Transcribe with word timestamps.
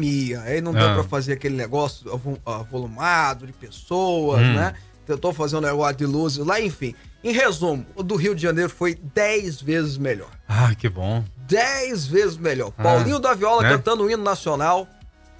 pandemia, 0.00 0.40
aí 0.42 0.60
não 0.60 0.72
deu 0.72 0.88
Ah. 0.88 0.94
pra 0.94 1.04
fazer 1.04 1.34
aquele 1.34 1.56
negócio 1.56 2.10
avolumado 2.44 3.46
de 3.46 3.52
pessoas, 3.52 4.40
Hum. 4.40 4.54
né? 4.54 4.74
Tentou 5.06 5.32
fazer 5.32 5.56
um 5.56 5.60
negócio 5.60 5.96
de 5.96 6.06
luzes 6.06 6.44
lá, 6.44 6.60
enfim. 6.60 6.94
Em 7.22 7.32
resumo, 7.32 7.84
o 7.94 8.02
do 8.02 8.16
Rio 8.16 8.34
de 8.34 8.42
Janeiro 8.42 8.70
foi 8.70 8.94
10 9.14 9.60
vezes 9.60 9.98
melhor. 9.98 10.30
Ah, 10.48 10.74
que 10.74 10.88
bom. 10.88 11.24
10 11.48 12.06
vezes 12.06 12.36
melhor. 12.36 12.72
Ah, 12.78 12.82
Paulinho 12.82 13.18
da 13.18 13.34
Viola 13.34 13.62
né? 13.62 13.70
cantando 13.70 14.04
o 14.04 14.10
hino 14.10 14.22
nacional 14.22 14.86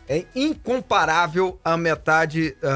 é 0.09 0.25
incomparável 0.35 1.59
a 1.65 1.77
metade, 1.77 2.57
a, 2.63 2.69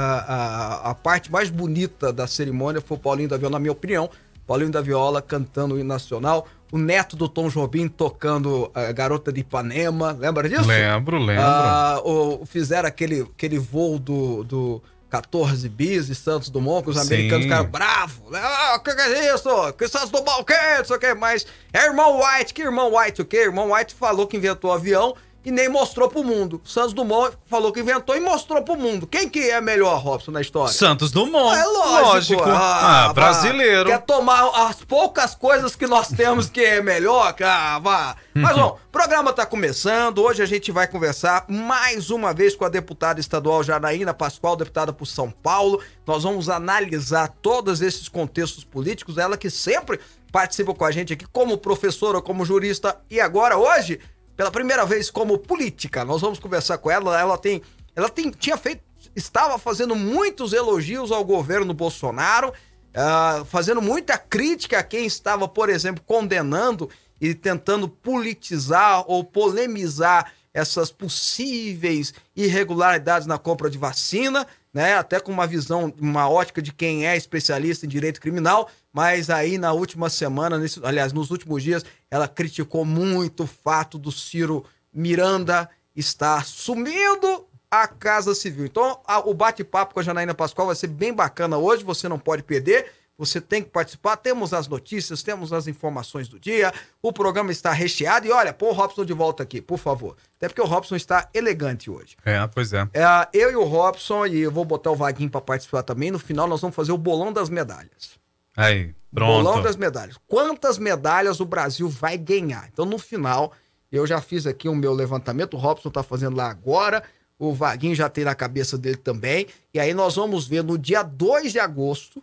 a, 0.87 0.91
a 0.91 0.95
parte 0.95 1.31
mais 1.33 1.51
bonita 1.51 2.13
da 2.13 2.27
cerimônia 2.27 2.81
foi 2.81 2.97
o 2.97 3.01
Paulinho 3.01 3.29
da 3.29 3.37
Viola, 3.37 3.53
na 3.55 3.59
minha 3.59 3.73
opinião. 3.73 4.09
Paulinho 4.47 4.71
da 4.71 4.81
Viola 4.81 5.21
cantando 5.21 5.75
o 5.75 5.79
hino 5.79 5.89
nacional. 5.89 6.47
O 6.75 6.79
neto 6.79 7.15
do 7.15 7.29
Tom 7.29 7.49
Jobim 7.49 7.87
tocando 7.87 8.69
a 8.75 8.91
Garota 8.91 9.33
de 9.33 9.43
Ipanema. 9.43 10.11
Lembra 10.11 10.49
disso? 10.49 10.67
Lembro, 10.67 11.19
lembro. 11.19 11.45
Ah, 11.47 12.01
o, 12.05 12.45
fizeram 12.45 12.89
aquele, 12.89 13.21
aquele 13.21 13.61
voo 13.61 13.97
do, 13.97 14.43
do 14.43 14.83
14 15.09 15.69
bis 15.69 16.09
de 16.09 16.17
Santos 16.17 16.51
Dumont, 16.51 16.83
que 16.83 16.91
os 16.91 16.97
Sim. 16.97 17.07
americanos 17.07 17.45
ficaram 17.45 17.67
bravos. 17.67 18.29
né? 18.29 18.41
Ah, 18.43 18.75
o 18.77 18.83
que, 18.83 18.93
que 18.93 19.01
é 19.01 19.33
isso? 19.33 19.73
Que 19.75 19.87
Santos 19.87 20.11
Dumont 20.11 20.41
o 20.41 20.45
quê? 20.45 20.57
Não 20.79 20.85
sei 20.85 20.97
o 20.97 20.99
que 20.99 21.15
mais. 21.15 21.47
É 21.73 21.85
irmão 21.87 22.21
White. 22.21 22.53
Que 22.53 22.63
irmão 22.63 22.93
White 22.97 23.23
o 23.23 23.25
quê? 23.25 23.37
Irmão 23.37 23.71
White 23.71 23.95
falou 23.95 24.27
que 24.27 24.37
inventou 24.37 24.73
o 24.73 24.75
avião 24.75 25.15
e 25.45 25.51
nem 25.51 25.69
mostrou 25.69 26.09
pro 26.09 26.25
mundo. 26.25 26.61
Santos 26.65 26.95
Dumont 26.95 27.37
falou 27.47 27.71
que 27.73 27.81
inventou 27.81 28.17
e 28.17 28.21
mostrou 28.21 28.63
pro 28.63 28.77
mundo. 28.77 29.07
Quem 29.07 29.29
que 29.29 29.51
é 29.51 29.61
melhor, 29.61 30.01
Robson, 30.03 30.31
na 30.31 30.41
história? 30.41 30.73
Santos 30.73 31.13
Dumont. 31.13 31.57
É 31.57 31.65
lógico. 31.65 32.43
Ah, 32.43 33.09
vá. 33.09 33.13
brasileiro. 33.13 33.91
Quer 33.91 34.01
tomar 34.03 34.69
as 34.69 34.83
poucas 34.83 35.35
coisas 35.35 35.77
que 35.77 35.87
nós 35.87 36.09
temos 36.09 36.49
que 36.49 36.65
é 36.65 36.83
melhor? 36.83 37.35
Ah, 37.43 37.79
vá. 37.79 38.17
Mas, 38.33 38.57
bom, 38.57 38.79
o 38.89 38.91
programa 38.91 39.33
tá 39.33 39.45
começando. 39.45 40.19
Hoje 40.19 40.43
a 40.43 40.47
gente 40.47 40.73
vai 40.73 40.87
conversar 40.87 41.45
mais 41.49 42.11
uma 42.11 42.33
vez 42.33 42.57
com 42.57 42.65
a 42.65 42.69
deputada 42.69 43.21
estadual 43.21 43.63
Janaína 43.63 44.15
Pascoal, 44.15 44.57
deputada 44.57 44.93
por 44.93 45.07
São 45.07 45.31
Paulo. 45.31 45.81
Nós 46.07 46.23
vamos 46.23 46.49
analisar 46.49 47.29
todos 47.43 47.83
esses 47.83 48.09
contextos 48.09 48.65
políticos. 48.65 49.19
Ela 49.19 49.37
que 49.37 49.51
sempre 49.51 50.01
participa 50.33 50.75
com 50.75 50.85
a 50.85 50.91
gente 50.91 51.13
aqui 51.13 51.25
como 51.31 51.57
professora, 51.57 52.21
como 52.21 52.45
jurista 52.45 52.99
e 53.09 53.21
agora, 53.21 53.57
hoje, 53.57 54.01
pela 54.37 54.51
primeira 54.51 54.85
vez 54.85 55.11
como 55.11 55.39
política. 55.39 56.05
Nós 56.05 56.21
vamos 56.21 56.39
conversar 56.39 56.79
com 56.79 56.91
ela. 56.91 57.19
Ela 57.19 57.39
tem, 57.39 57.63
ela 57.95 58.09
tem, 58.09 58.31
tinha 58.31 58.57
feito, 58.57 58.83
estava 59.15 59.59
fazendo 59.59 59.95
muitos 59.95 60.53
elogios 60.53 61.13
ao 61.13 61.25
governo 61.25 61.73
Bolsonaro, 61.73 62.53
ah, 62.95 63.45
fazendo 63.47 63.83
muita 63.83 64.17
crítica 64.19 64.79
a 64.79 64.83
quem 64.83 65.07
estava, 65.07 65.49
por 65.49 65.69
exemplo, 65.69 66.03
condenando 66.07 66.89
e 67.21 67.35
tentando 67.35 67.89
politizar 67.89 69.05
ou 69.07 69.25
polemizar 69.25 70.33
essas 70.53 70.91
possíveis 70.93 72.15
irregularidades 72.37 73.27
na 73.27 73.39
compra 73.39 73.69
de 73.69 73.77
vacina, 73.77 74.47
né? 74.73 74.97
Até 74.97 75.19
com 75.19 75.33
uma 75.33 75.47
visão, 75.47 75.93
uma 76.01 76.29
ótica 76.29 76.63
de 76.63 76.73
quem 76.73 77.07
é 77.07 77.17
especialista 77.17 77.87
em 77.87 77.89
direito 77.89 78.21
criminal, 78.21 78.71
mas 78.95 79.29
aí 79.29 79.59
na 79.59 79.73
última 79.73 80.09
semana, 80.09 80.57
nesse, 80.57 80.81
aliás, 80.83 81.13
nos 81.13 81.31
últimos 81.31 81.63
dias, 81.63 81.85
ela 82.11 82.27
criticou 82.29 82.85
muito 82.85 83.43
o 83.43 83.47
fato 83.47 83.99
do 83.99 84.11
Ciro 84.11 84.65
Miranda 84.93 85.69
estar 85.95 86.47
sumindo 86.47 87.47
a 87.71 87.87
Casa 87.89 88.35
Civil. 88.35 88.65
Então, 88.67 89.01
a- 89.07 89.19
o 89.19 89.35
bate-papo 89.35 89.95
com 89.95 90.01
a 90.01 90.03
Janaína 90.03 90.33
Pascoal 90.35 90.69
vai 90.69 90.77
ser 90.77 90.87
bem 90.87 91.13
bacana 91.13 91.59
hoje, 91.59 91.83
você 91.85 92.09
não 92.09 92.19
pode 92.19 92.43
perder. 92.45 92.87
Você 93.17 93.41
tem 93.41 93.63
que 93.63 93.71
participar. 93.71 94.17
Temos 94.17 94.53
as 94.53 94.67
notícias, 94.67 95.23
temos 95.23 95.53
as 95.53 95.69
informações 95.69 96.27
do 96.29 96.39
dia. 96.41 96.73
O 97.01 97.13
programa 97.13 97.53
está 97.53 97.71
recheado. 97.71 98.27
E 98.27 98.33
olha, 98.33 98.53
pô 98.53 98.71
o 98.71 98.73
Robson 98.73 99.05
de 99.05 99.13
volta 99.13 99.45
aqui, 99.45 99.61
por 99.61 99.79
favor. 99.79 100.17
Até 100.37 100.49
porque 100.49 100.61
o 100.61 100.65
Robson 100.65 100.97
está 100.97 101.29
elegante 101.33 101.89
hoje. 101.89 102.17
É, 102.25 102.45
pois 102.49 102.73
é. 102.73 102.89
É, 102.93 103.29
eu 103.33 103.53
e 103.53 103.57
o 103.57 103.63
Robson, 103.63 104.27
e 104.27 104.41
eu 104.41 104.51
vou 104.51 104.65
botar 104.65 104.91
o 104.91 104.97
Vaguinho 104.97 105.31
para 105.31 105.41
participar 105.41 105.85
também. 105.85 106.11
No 106.11 106.19
final, 106.19 106.49
nós 106.49 106.61
vamos 106.61 106.75
fazer 106.75 106.91
o 106.91 106.99
bolão 106.99 107.33
das 107.33 107.49
medalhas. 107.49 108.19
Aí, 108.57 108.95
pronto. 109.13 109.45
Bolão 109.45 109.63
das 109.63 109.77
medalhas. 109.77 110.17
Quantas 110.27 110.79
medalhas 110.79 111.41
o 111.41 111.45
Brasil 111.45 111.89
vai 111.89 112.17
ganhar? 112.17 112.69
Então, 112.73 112.85
no 112.85 112.99
final, 112.99 113.53
eu 113.91 114.07
já 114.07 114.21
fiz 114.21 114.47
aqui 114.47 114.69
o 114.69 114.75
meu 114.75 114.93
levantamento. 114.93 115.55
O 115.55 115.61
Robson 115.61 115.91
tá 115.91 116.03
fazendo 116.03 116.37
lá 116.37 116.49
agora. 116.49 117.03
O 117.39 117.53
Vaguinho 117.53 117.95
já 117.95 118.09
tem 118.09 118.25
na 118.25 118.35
cabeça 118.35 118.79
dele 118.79 118.97
também. 118.97 119.47
E 119.73 119.81
aí 119.81 119.93
nós 119.93 120.17
vamos 120.17 120.47
ver 120.47 120.63
no 120.63 120.79
dia 120.79 121.03
2 121.03 121.53
de 121.53 121.59
agosto, 121.59 122.23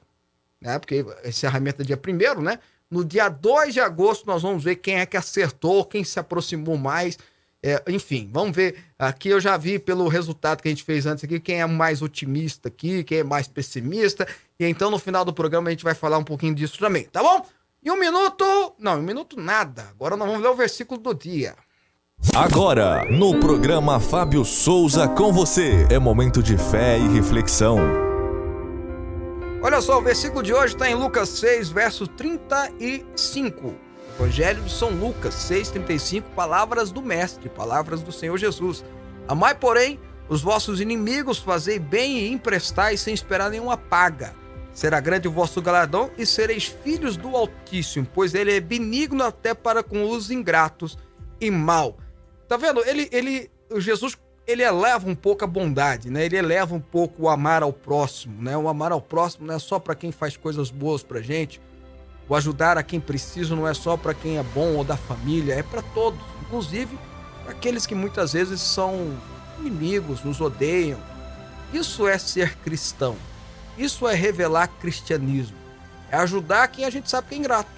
né? 0.59 0.79
Porque 0.79 1.05
encerramento 1.25 1.81
é 1.81 1.85
dia 1.85 1.99
1 1.99 2.41
né? 2.41 2.59
No 2.89 3.05
dia 3.05 3.29
2 3.29 3.73
de 3.73 3.79
agosto 3.79 4.25
nós 4.25 4.41
vamos 4.41 4.63
ver 4.63 4.77
quem 4.77 4.99
é 4.99 5.05
que 5.05 5.17
acertou, 5.17 5.85
quem 5.85 6.03
se 6.03 6.19
aproximou 6.19 6.77
mais. 6.77 7.17
É, 7.63 7.81
enfim, 7.87 8.29
vamos 8.33 8.55
ver. 8.55 8.83
Aqui 8.97 9.29
eu 9.29 9.39
já 9.39 9.55
vi 9.55 9.77
pelo 9.77 10.07
resultado 10.07 10.61
que 10.61 10.67
a 10.67 10.71
gente 10.71 10.83
fez 10.83 11.05
antes 11.05 11.23
aqui, 11.23 11.39
quem 11.39 11.61
é 11.61 11.65
mais 11.65 12.01
otimista 12.01 12.69
aqui, 12.69 13.03
quem 13.03 13.19
é 13.19 13.23
mais 13.23 13.47
pessimista. 13.47 14.27
E 14.61 14.65
então 14.65 14.91
no 14.91 14.99
final 14.99 15.25
do 15.25 15.33
programa 15.33 15.69
a 15.69 15.71
gente 15.71 15.83
vai 15.83 15.95
falar 15.95 16.19
um 16.19 16.23
pouquinho 16.23 16.53
disso 16.53 16.77
também, 16.77 17.05
tá 17.05 17.23
bom? 17.23 17.43
E 17.81 17.89
um 17.89 17.99
minuto. 17.99 18.45
Não, 18.77 18.99
um 18.99 19.01
minuto 19.01 19.35
nada. 19.35 19.87
Agora 19.89 20.15
nós 20.15 20.27
vamos 20.27 20.43
ler 20.43 20.49
o 20.49 20.55
versículo 20.55 21.01
do 21.01 21.15
dia. 21.15 21.55
Agora, 22.35 23.03
no 23.05 23.39
programa 23.39 23.99
Fábio 23.99 24.45
Souza 24.45 25.07
com 25.07 25.33
você. 25.33 25.87
É 25.89 25.97
momento 25.97 26.43
de 26.43 26.59
fé 26.59 26.99
e 26.99 27.07
reflexão. 27.07 27.79
Olha 29.63 29.81
só, 29.81 29.97
o 29.97 30.03
versículo 30.03 30.43
de 30.43 30.53
hoje 30.53 30.75
está 30.75 30.87
em 30.87 30.93
Lucas 30.93 31.29
6, 31.29 31.69
verso 31.69 32.05
35. 32.05 33.73
Evangelho 34.13 34.61
de 34.61 34.71
São 34.71 34.91
Lucas 34.91 35.33
6, 35.33 35.71
35, 35.71 36.29
palavras 36.35 36.91
do 36.91 37.01
Mestre, 37.01 37.49
palavras 37.49 38.03
do 38.03 38.11
Senhor 38.11 38.37
Jesus. 38.37 38.85
Amai, 39.27 39.55
porém, 39.55 39.99
os 40.29 40.43
vossos 40.43 40.79
inimigos, 40.79 41.39
fazei 41.39 41.79
bem 41.79 42.19
e 42.19 42.31
emprestai 42.31 42.95
sem 42.95 43.11
esperar 43.11 43.49
nenhuma 43.49 43.75
paga. 43.75 44.39
Será 44.73 44.99
grande 44.99 45.27
o 45.27 45.31
vosso 45.31 45.61
galardão 45.61 46.09
e 46.17 46.25
sereis 46.25 46.65
filhos 46.65 47.17
do 47.17 47.35
Altíssimo, 47.35 48.07
pois 48.13 48.33
ele 48.33 48.55
é 48.55 48.59
benigno 48.59 49.23
até 49.23 49.53
para 49.53 49.83
com 49.83 50.09
os 50.09 50.31
ingratos 50.31 50.97
e 51.39 51.51
mal. 51.51 51.97
Tá 52.47 52.55
vendo? 52.55 52.81
Ele, 52.85 53.09
ele, 53.11 53.51
Jesus, 53.77 54.17
ele 54.47 54.63
eleva 54.63 55.09
um 55.09 55.15
pouco 55.15 55.43
a 55.43 55.47
bondade, 55.47 56.09
né? 56.09 56.25
Ele 56.25 56.37
eleva 56.37 56.73
um 56.73 56.79
pouco 56.79 57.23
o 57.23 57.29
amar 57.29 57.63
ao 57.63 57.73
próximo, 57.73 58.41
né? 58.41 58.57
O 58.57 58.69
amar 58.69 58.91
ao 58.91 59.01
próximo 59.01 59.47
não 59.47 59.55
é 59.55 59.59
só 59.59 59.77
para 59.77 59.95
quem 59.95 60.11
faz 60.11 60.37
coisas 60.37 60.69
boas 60.69 61.03
pra 61.03 61.21
gente. 61.21 61.61
O 62.29 62.35
ajudar 62.35 62.77
a 62.77 62.83
quem 62.83 62.99
precisa 62.99 63.55
não 63.55 63.67
é 63.67 63.73
só 63.73 63.97
para 63.97 64.13
quem 64.13 64.37
é 64.37 64.43
bom 64.43 64.75
ou 64.75 64.83
da 64.85 64.95
família, 64.95 65.53
é 65.53 65.63
para 65.63 65.81
todos, 65.81 66.21
inclusive 66.41 66.97
aqueles 67.47 67.85
que 67.85 67.95
muitas 67.95 68.33
vezes 68.33 68.61
são 68.61 69.17
inimigos, 69.59 70.23
nos 70.23 70.39
odeiam. 70.39 70.99
Isso 71.73 72.07
é 72.07 72.17
ser 72.17 72.57
cristão. 72.59 73.15
Isso 73.77 74.07
é 74.07 74.13
revelar 74.13 74.67
cristianismo. 74.67 75.57
É 76.09 76.17
ajudar 76.17 76.67
quem 76.67 76.85
a 76.85 76.89
gente 76.89 77.09
sabe 77.09 77.27
que 77.27 77.35
é 77.35 77.37
ingrato. 77.37 77.69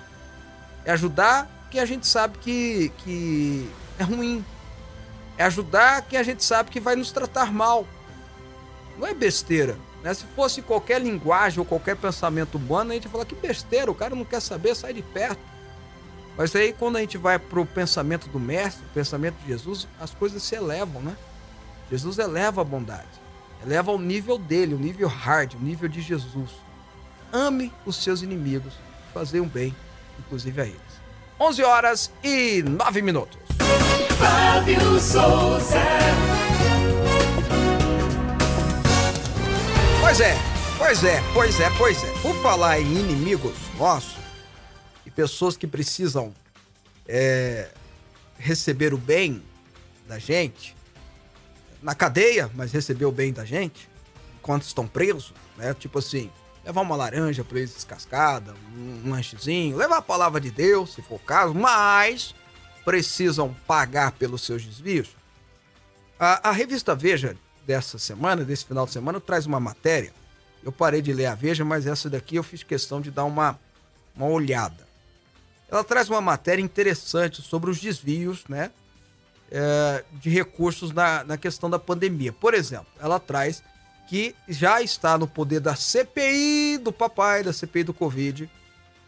É 0.86 0.92
ajudar 0.92 1.48
quem 1.70 1.80
a 1.80 1.86
gente 1.86 2.08
sabe 2.08 2.38
que, 2.40 2.92
que 3.00 3.70
é 4.00 4.04
ruim. 4.04 4.44
É 5.38 5.44
ajudar 5.46 6.02
quem 6.04 6.20
a 6.20 6.24
gente 6.24 6.44
sabe 6.44 6.70
que 6.70 6.80
vai 6.80 6.96
nos 6.96 7.12
tratar 7.12 7.52
mal. 7.52 7.88
Não 8.98 9.08
é 9.08 9.14
besteira. 9.14 9.78
Né? 10.04 10.14
Se 10.14 10.26
fosse 10.36 10.62
qualquer 10.62 11.02
linguagem 11.02 11.60
ou 11.60 11.66
qualquer 11.66 11.96
pensamento 11.96 12.56
humano, 12.56 12.92
a 12.92 12.94
gente 12.94 13.06
ia 13.06 13.10
falar 13.10 13.26
que 13.26 13.36
besteira, 13.36 13.90
o 13.90 13.96
cara 13.96 14.16
não 14.16 14.26
quer 14.26 14.42
saber, 14.42 14.76
sai 14.76 14.94
de 14.94 15.02
perto. 15.02 15.40
Mas 16.36 16.56
aí 16.56 16.74
quando 16.74 16.98
a 16.98 17.00
gente 17.00 17.18
vai 17.18 17.38
pro 17.38 17.66
pensamento 17.66 18.28
do 18.28 18.40
mestre, 18.40 18.86
o 18.86 18.90
pensamento 18.90 19.36
de 19.36 19.48
Jesus, 19.48 19.88
as 20.00 20.14
coisas 20.14 20.42
se 20.42 20.56
elevam, 20.56 21.02
né? 21.02 21.16
Jesus 21.90 22.18
eleva 22.18 22.62
a 22.62 22.64
bondade. 22.64 23.23
Eleva 23.66 23.92
ao 23.92 23.98
nível 23.98 24.38
dele, 24.38 24.74
o 24.74 24.78
nível 24.78 25.08
hard, 25.08 25.54
o 25.54 25.60
nível 25.60 25.88
de 25.88 26.02
Jesus. 26.02 26.50
Ame 27.32 27.72
os 27.86 27.96
seus 27.96 28.22
inimigos, 28.22 28.74
fazer 29.14 29.40
um 29.40 29.48
bem, 29.48 29.74
inclusive 30.20 30.62
a 30.62 30.66
eles. 30.66 30.82
11 31.40 31.64
horas 31.64 32.12
e 32.22 32.62
9 32.62 33.02
minutos. 33.02 33.40
Fábio 34.20 35.00
Souza. 35.00 35.80
Pois 40.02 40.20
é, 40.20 40.36
pois 40.78 41.04
é, 41.06 41.24
pois 41.34 41.60
é, 41.62 41.70
pois 41.78 42.04
é. 42.04 42.12
Por 42.22 42.36
falar 42.42 42.82
em 42.82 43.00
inimigos 43.00 43.56
nossos 43.78 44.18
e 45.06 45.10
pessoas 45.10 45.56
que 45.56 45.66
precisam 45.66 46.34
é, 47.08 47.70
receber 48.38 48.94
o 48.94 48.98
bem 48.98 49.42
da 50.06 50.20
gente 50.20 50.76
na 51.84 51.94
cadeia, 51.94 52.50
mas 52.56 52.72
receber 52.72 53.06
o 53.06 53.12
bem 53.12 53.34
da 53.34 53.46
gente 53.46 53.90
enquanto 54.40 54.64
estão 54.64 54.88
presos, 54.88 55.34
né? 55.58 55.74
Tipo 55.74 56.00
assim, 56.00 56.32
levar 56.66 56.82
uma 56.82 56.96
laranja 56.96 57.44
para 57.44 57.60
eles 57.60 57.74
descascada, 57.74 58.54
um 58.76 59.10
lanchezinho, 59.10 59.78
levar 59.78 59.98
a 59.98 60.02
palavra 60.02 60.42
de 60.42 60.50
Deus, 60.50 60.94
se 60.94 61.02
for 61.02 61.16
o 61.16 61.20
caso, 61.20 61.54
mas 61.54 62.34
precisam 62.84 63.56
pagar 63.68 64.12
pelos 64.14 64.42
seus 64.44 64.66
desvios. 64.66 65.16
A, 66.20 66.50
a 66.50 66.52
revista 66.52 66.96
Veja 66.96 67.38
dessa 67.66 67.98
semana, 67.98 68.44
desse 68.44 68.66
final 68.66 68.86
de 68.86 68.92
semana, 68.92 69.20
traz 69.22 69.46
uma 69.46 69.60
matéria. 69.60 70.14
Eu 70.62 70.72
parei 70.72 71.02
de 71.02 71.14
ler 71.14 71.28
a 71.28 71.36
Veja, 71.36 71.64
mas 71.64 71.86
essa 71.86 72.10
daqui 72.10 72.36
eu 72.36 72.44
fiz 72.44 72.64
questão 72.64 73.02
de 73.02 73.12
dar 73.12 73.26
uma, 73.26 73.60
uma 74.16 74.28
olhada. 74.28 74.88
Ela 75.70 75.84
traz 75.84 76.10
uma 76.10 76.22
matéria 76.22 76.62
interessante 76.62 77.42
sobre 77.42 77.70
os 77.70 77.80
desvios, 77.80 78.44
né? 78.48 78.72
É, 79.54 80.04
de 80.14 80.30
recursos 80.30 80.92
na, 80.92 81.24
na 81.24 81.38
questão 81.38 81.70
da 81.70 81.80
pandemia. 81.80 82.34
Por 82.34 82.54
exemplo, 82.54 82.88
ela 83.00 83.20
traz 83.20 83.64
que 84.08 84.36
já 84.50 84.82
está 84.82 85.18
no 85.18 85.28
poder 85.28 85.60
da 85.60 85.76
CPI 85.76 86.80
do 86.80 86.92
papai, 86.92 87.44
da 87.44 87.54
CPI 87.54 87.84
do 87.86 87.94
Covid, 87.94 88.50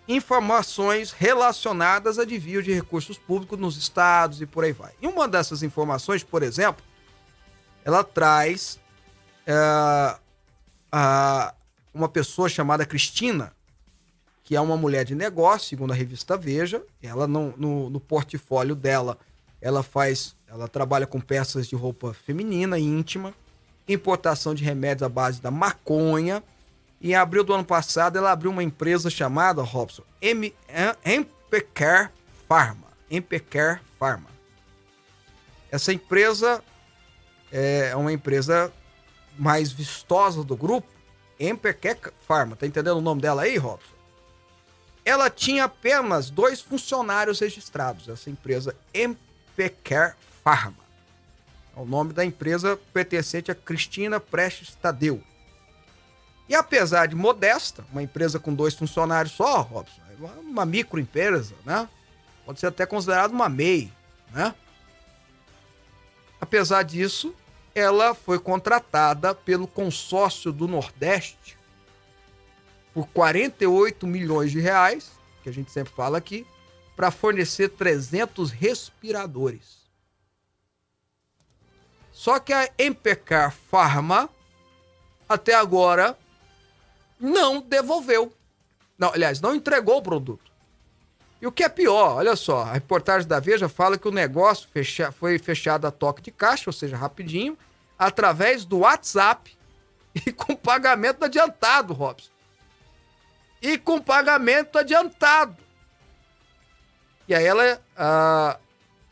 informações 0.08 1.12
relacionadas 1.12 2.20
a 2.20 2.24
desvio 2.24 2.62
de 2.62 2.72
recursos 2.72 3.18
públicos 3.18 3.60
nos 3.60 3.76
estados 3.76 4.40
e 4.42 4.46
por 4.46 4.64
aí 4.64 4.72
vai. 4.72 4.94
E 5.02 5.08
uma 5.08 5.28
dessas 5.28 5.64
informações, 5.64 6.24
por 6.24 6.44
exemplo, 6.44 6.86
ela 7.84 8.04
traz 8.04 8.80
é, 9.46 9.54
a, 10.92 11.54
uma 11.94 12.08
pessoa 12.08 12.48
chamada 12.48 12.86
Cristina, 12.86 13.52
que 14.44 14.56
é 14.56 14.62
uma 14.62 14.78
mulher 14.78 15.04
de 15.04 15.16
negócio, 15.16 15.70
segundo 15.70 15.92
a 15.92 15.96
revista 15.96 16.38
Veja. 16.38 16.84
Ela 17.02 17.28
no, 17.28 17.56
no, 17.58 17.90
no 17.90 18.00
portfólio 18.00 18.76
dela, 18.76 19.18
ela 19.60 19.82
faz, 19.82 20.35
ela 20.48 20.68
trabalha 20.68 21.08
com 21.08 21.20
peças 21.20 21.68
de 21.68 21.76
roupa 21.76 22.14
feminina 22.14 22.80
íntima, 22.80 23.34
importação 23.88 24.54
de 24.54 24.64
remédios 24.64 25.04
à 25.04 25.10
base 25.10 25.42
da 25.42 25.52
maconha. 25.52 26.44
E 27.02 27.12
em 27.12 27.16
abril 27.16 27.44
do 27.44 27.54
ano 27.54 27.66
passado, 27.66 28.18
ela 28.18 28.32
abriu 28.32 28.52
uma 28.52 28.64
empresa 28.64 29.10
chamada 29.10 29.62
Robson 29.62 30.04
M 30.22 30.54
Empecare 31.06 32.10
Pharma. 32.48 32.88
Empecare 33.12 33.82
Pharma. 34.00 34.30
Essa 35.70 35.92
empresa 35.92 36.64
é 37.52 37.96
uma 37.96 38.14
empresa 38.14 38.74
mais 39.38 39.72
vistosa 39.72 40.44
do 40.44 40.56
grupo, 40.56 40.88
Empecare 41.40 42.00
Pharma. 42.28 42.56
Tá 42.56 42.66
entendendo 42.66 42.98
o 42.98 43.02
nome 43.02 43.22
dela 43.22 43.44
aí, 43.44 43.58
Robson? 43.58 43.94
Ela 45.04 45.30
tinha 45.30 45.66
apenas 45.66 46.30
dois 46.30 46.62
funcionários 46.62 47.40
registrados, 47.40 48.08
essa 48.10 48.30
empresa 48.30 48.76
Empecare 48.94 50.16
Pharma. 50.46 50.78
É 51.76 51.80
o 51.80 51.86
nome 51.86 52.14
da 52.14 52.24
empresa 52.24 52.80
pertencente 52.94 53.50
a 53.50 53.56
Cristina 53.56 54.20
Prestes 54.20 54.76
Tadeu. 54.76 55.24
E 56.48 56.54
apesar 56.54 57.08
de 57.08 57.16
modesta, 57.16 57.84
uma 57.92 58.04
empresa 58.04 58.40
com 58.40 58.54
dois 58.54 58.76
funcionários 58.76 59.34
só, 59.34 59.62
Robson, 59.62 60.00
é 60.08 60.40
uma 60.40 60.64
microempresa, 60.64 61.56
né? 61.66 61.90
Pode 62.46 62.60
ser 62.60 62.68
até 62.68 62.86
considerada 62.86 63.34
uma 63.34 63.50
MEI, 63.50 63.92
né? 64.32 64.54
Apesar 66.40 66.84
disso, 66.84 67.34
ela 67.74 68.14
foi 68.14 68.38
contratada 68.38 69.34
pelo 69.34 69.66
consórcio 69.66 70.52
do 70.52 70.68
Nordeste 70.68 71.58
por 72.94 73.08
48 73.08 74.06
milhões 74.06 74.52
de 74.52 74.60
reais, 74.60 75.12
que 75.42 75.50
a 75.50 75.52
gente 75.52 75.72
sempre 75.72 75.92
fala 75.92 76.20
aqui, 76.20 76.46
para 76.96 77.10
fornecer 77.10 77.70
300 77.70 78.52
respiradores. 78.52 79.85
Só 82.16 82.40
que 82.40 82.54
a 82.54 82.70
Empecar 82.80 83.52
Pharma 83.52 84.30
até 85.28 85.54
agora 85.54 86.18
não 87.20 87.60
devolveu. 87.60 88.34
Não, 88.98 89.10
aliás, 89.10 89.42
não 89.42 89.54
entregou 89.54 89.98
o 89.98 90.02
produto. 90.02 90.50
E 91.42 91.46
o 91.46 91.52
que 91.52 91.64
é 91.64 91.70
pior, 91.70 92.16
olha 92.16 92.38
só, 92.38 92.64
a 92.64 92.72
reportagem 92.72 93.28
da 93.28 93.42
Veja 93.42 93.68
fala 93.68 93.98
que 93.98 94.08
o 94.08 94.12
negócio 94.12 94.70
fecha, 94.70 95.12
foi 95.12 95.38
fechado 95.38 95.86
a 95.86 95.92
toque 95.92 96.22
de 96.22 96.32
caixa, 96.32 96.70
ou 96.70 96.74
seja, 96.74 96.96
rapidinho, 96.96 97.58
através 98.00 98.64
do 98.64 98.80
WhatsApp 98.80 99.56
e 100.26 100.32
com 100.32 100.56
pagamento 100.56 101.26
adiantado, 101.26 101.94
Robson 101.94 102.32
e 103.66 103.78
com 103.80 104.00
pagamento 104.00 104.78
adiantado. 104.78 105.58
E 107.28 107.34
aí 107.34 107.44
ela, 107.44 107.82
a, 107.98 108.60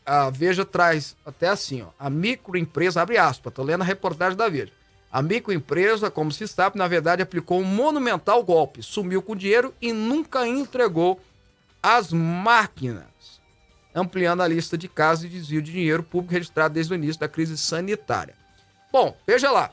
a 0.04 0.30
Veja 0.30 0.64
traz 0.64 1.16
até 1.24 1.48
assim, 1.48 1.82
ó, 1.82 1.88
a 1.98 2.10
microempresa, 2.10 3.00
abre 3.00 3.16
aspas, 3.16 3.52
tô 3.52 3.62
lendo 3.62 3.82
a 3.82 3.84
reportagem 3.84 4.36
da 4.36 4.48
Veja. 4.48 4.72
A 5.10 5.22
microempresa, 5.22 6.10
como 6.10 6.32
se 6.32 6.46
sabe, 6.48 6.76
na 6.76 6.88
verdade 6.88 7.22
aplicou 7.22 7.60
um 7.60 7.64
monumental 7.64 8.42
golpe, 8.42 8.82
sumiu 8.82 9.22
com 9.22 9.36
dinheiro 9.36 9.72
e 9.80 9.92
nunca 9.92 10.46
entregou 10.46 11.20
as 11.82 12.12
máquinas, 12.12 13.40
ampliando 13.94 14.42
a 14.42 14.48
lista 14.48 14.76
de 14.76 14.88
casos 14.88 15.30
de 15.30 15.38
desvio 15.38 15.62
de 15.62 15.72
dinheiro 15.72 16.02
público 16.02 16.32
registrado 16.32 16.74
desde 16.74 16.92
o 16.92 16.96
início 16.96 17.20
da 17.20 17.28
crise 17.28 17.56
sanitária. 17.56 18.34
Bom, 18.92 19.16
veja 19.26 19.50
lá, 19.50 19.70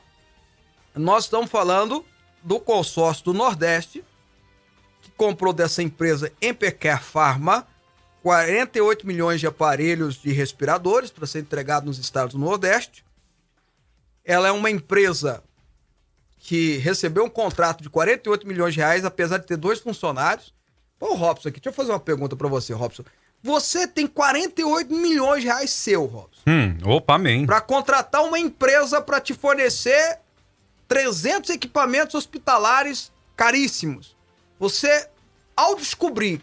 nós 0.94 1.24
estamos 1.24 1.50
falando 1.50 2.04
do 2.42 2.60
consórcio 2.60 3.24
do 3.24 3.34
Nordeste, 3.34 4.04
comprou 5.16 5.52
dessa 5.52 5.82
empresa 5.82 6.32
Empecare 6.40 7.02
Pharma 7.02 7.66
48 8.22 9.06
milhões 9.06 9.40
de 9.40 9.46
aparelhos 9.46 10.14
de 10.14 10.32
respiradores 10.32 11.10
para 11.10 11.26
ser 11.26 11.40
entregado 11.40 11.86
nos 11.86 11.98
estados 11.98 12.34
do 12.34 12.40
Nordeste. 12.40 13.04
Ela 14.24 14.48
é 14.48 14.52
uma 14.52 14.70
empresa 14.70 15.42
que 16.38 16.78
recebeu 16.78 17.24
um 17.24 17.30
contrato 17.30 17.82
de 17.82 17.90
48 17.90 18.46
milhões 18.46 18.74
de 18.74 18.80
reais, 18.80 19.04
apesar 19.04 19.38
de 19.38 19.46
ter 19.46 19.56
dois 19.56 19.80
funcionários. 19.80 20.54
Ô, 21.00 21.14
Robson, 21.14 21.48
aqui, 21.48 21.58
deixa 21.58 21.70
eu 21.70 21.74
fazer 21.74 21.90
uma 21.90 22.00
pergunta 22.00 22.36
para 22.36 22.48
você, 22.48 22.72
Robson. 22.72 23.04
Você 23.42 23.88
tem 23.88 24.06
48 24.06 24.94
milhões 24.94 25.40
de 25.40 25.48
reais 25.48 25.70
seu, 25.70 26.04
Robson. 26.04 26.42
Hum, 26.46 26.78
opa, 26.84 27.16
amém. 27.16 27.44
Para 27.44 27.60
contratar 27.60 28.22
uma 28.22 28.38
empresa 28.38 29.00
para 29.00 29.20
te 29.20 29.34
fornecer 29.34 30.20
300 30.86 31.50
equipamentos 31.50 32.14
hospitalares 32.14 33.10
caríssimos. 33.36 34.16
Você, 34.60 35.08
ao 35.56 35.74
descobrir 35.74 36.40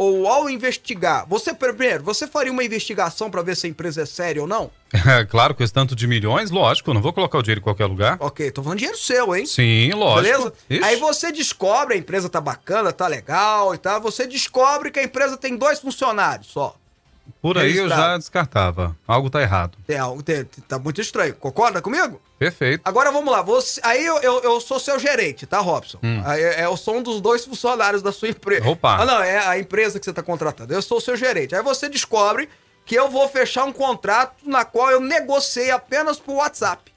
ou 0.00 0.26
ao 0.26 0.48
investigar, 0.48 1.26
você 1.28 1.52
primeiro, 1.52 2.02
você 2.02 2.26
faria 2.26 2.50
uma 2.50 2.64
investigação 2.64 3.30
para 3.30 3.42
ver 3.42 3.54
se 3.54 3.66
a 3.66 3.70
empresa 3.70 4.00
é 4.00 4.06
séria 4.06 4.40
ou 4.40 4.48
não? 4.48 4.70
claro, 5.28 5.54
com 5.54 5.62
esse 5.62 5.74
tanto 5.74 5.94
de 5.94 6.06
milhões, 6.06 6.50
lógico, 6.50 6.94
não 6.94 7.02
vou 7.02 7.12
colocar 7.12 7.36
o 7.36 7.42
dinheiro 7.42 7.60
em 7.60 7.62
qualquer 7.62 7.84
lugar. 7.84 8.16
Ok, 8.18 8.50
tô 8.50 8.62
falando 8.62 8.78
dinheiro 8.78 8.96
seu, 8.96 9.36
hein? 9.36 9.44
Sim, 9.44 9.92
lógico. 9.92 10.22
Beleza? 10.22 10.52
Ixi. 10.70 10.84
Aí 10.84 10.96
você 10.96 11.30
descobre, 11.30 11.96
a 11.96 11.98
empresa 11.98 12.30
tá 12.30 12.40
bacana, 12.40 12.94
tá 12.94 13.06
legal 13.06 13.74
e 13.74 13.78
tal, 13.78 14.00
você 14.00 14.26
descobre 14.26 14.90
que 14.90 14.98
a 14.98 15.02
empresa 15.02 15.36
tem 15.36 15.54
dois 15.54 15.78
funcionários 15.78 16.46
só. 16.46 16.74
Por 17.42 17.58
aí 17.58 17.76
eu 17.76 17.86
já 17.86 18.16
descartava. 18.16 18.96
Algo 19.06 19.28
tá 19.28 19.42
errado. 19.42 19.76
Tem 19.86 19.98
algo, 19.98 20.22
tem, 20.22 20.44
tá 20.66 20.78
muito 20.78 21.02
estranho. 21.02 21.34
Concorda 21.34 21.82
comigo? 21.82 22.18
Perfeito. 22.40 22.80
Agora 22.86 23.12
vamos 23.12 23.30
lá. 23.30 23.42
Você, 23.42 23.78
aí 23.84 24.02
eu, 24.02 24.16
eu, 24.20 24.40
eu 24.40 24.60
sou 24.62 24.80
seu 24.80 24.98
gerente, 24.98 25.46
tá, 25.46 25.58
Robson? 25.58 25.98
Hum. 26.02 26.22
Aí, 26.24 26.42
é, 26.42 26.64
eu 26.64 26.74
sou 26.74 26.96
um 26.96 27.02
dos 27.02 27.20
dois 27.20 27.44
funcionários 27.44 28.00
da 28.00 28.12
sua 28.12 28.30
empresa. 28.30 28.66
Opa. 28.66 28.96
Ah, 28.96 29.04
não, 29.04 29.22
é 29.22 29.46
a 29.46 29.58
empresa 29.58 30.00
que 30.00 30.06
você 30.06 30.12
tá 30.12 30.22
contratando. 30.22 30.72
Eu 30.72 30.80
sou 30.80 31.02
seu 31.02 31.18
gerente. 31.18 31.54
Aí 31.54 31.62
você 31.62 31.86
descobre 31.86 32.48
que 32.86 32.94
eu 32.94 33.10
vou 33.10 33.28
fechar 33.28 33.64
um 33.64 33.72
contrato 33.74 34.36
na 34.42 34.64
qual 34.64 34.90
eu 34.90 35.00
negociei 35.00 35.70
apenas 35.70 36.18
por 36.18 36.36
WhatsApp. 36.36 36.90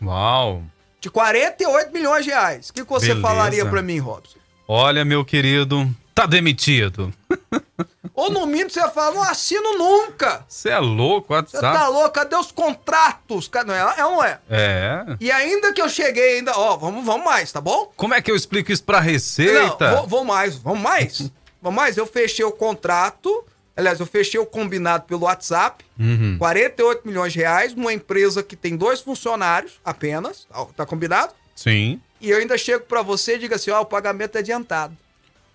Uau. 0.00 0.62
De 1.00 1.10
48 1.10 1.92
milhões 1.92 2.24
de 2.24 2.30
reais. 2.30 2.68
O 2.70 2.72
que, 2.72 2.84
que 2.84 2.88
você 2.90 3.08
Beleza. 3.08 3.26
falaria 3.26 3.66
para 3.66 3.82
mim, 3.82 3.98
Robson? 3.98 4.38
Olha, 4.68 5.04
meu 5.04 5.24
querido, 5.24 5.90
tá 6.14 6.26
demitido. 6.26 7.12
Ou 8.14 8.30
no 8.30 8.46
mínimo 8.46 8.70
você 8.70 8.88
fala, 8.90 9.14
não 9.14 9.22
assino 9.22 9.76
nunca. 9.76 10.44
Você 10.48 10.68
é 10.68 10.78
louco, 10.78 11.34
WhatsApp. 11.34 11.66
Você 11.66 11.72
tá 11.72 11.88
louco, 11.88 12.10
cadê 12.10 12.36
os 12.36 12.52
contratos? 12.52 13.50
Não 13.66 13.74
é, 13.74 13.94
é 13.98 14.04
ou 14.04 14.12
não 14.12 14.24
é? 14.24 14.38
É. 14.48 15.04
E 15.18 15.32
ainda 15.32 15.72
que 15.72 15.82
eu 15.82 15.88
cheguei 15.88 16.36
ainda, 16.36 16.56
ó, 16.56 16.76
vamos, 16.76 17.04
vamos 17.04 17.24
mais, 17.24 17.50
tá 17.50 17.60
bom? 17.60 17.92
Como 17.96 18.14
é 18.14 18.22
que 18.22 18.30
eu 18.30 18.36
explico 18.36 18.70
isso 18.70 18.84
pra 18.84 19.00
Receita? 19.00 19.90
Não, 19.90 19.96
vou, 19.96 20.06
vou 20.06 20.24
mais, 20.24 20.54
vamos 20.54 20.80
mais. 20.80 21.30
vamos 21.60 21.76
mais, 21.76 21.96
eu 21.96 22.06
fechei 22.06 22.44
o 22.44 22.52
contrato, 22.52 23.44
aliás, 23.76 23.98
eu 23.98 24.06
fechei 24.06 24.38
o 24.38 24.46
combinado 24.46 25.06
pelo 25.06 25.22
WhatsApp, 25.22 25.84
uhum. 25.98 26.36
48 26.38 27.02
milhões 27.04 27.32
de 27.32 27.40
reais, 27.40 27.74
numa 27.74 27.92
empresa 27.92 28.44
que 28.44 28.54
tem 28.54 28.76
dois 28.76 29.00
funcionários 29.00 29.80
apenas, 29.84 30.46
tá 30.76 30.86
combinado? 30.86 31.32
Sim. 31.56 32.00
E 32.20 32.30
eu 32.30 32.38
ainda 32.38 32.56
chego 32.56 32.84
para 32.84 33.02
você 33.02 33.34
e 33.34 33.38
digo 33.38 33.54
assim, 33.54 33.72
ó, 33.72 33.80
o 33.80 33.86
pagamento 33.86 34.36
é 34.36 34.38
adiantado. 34.38 34.96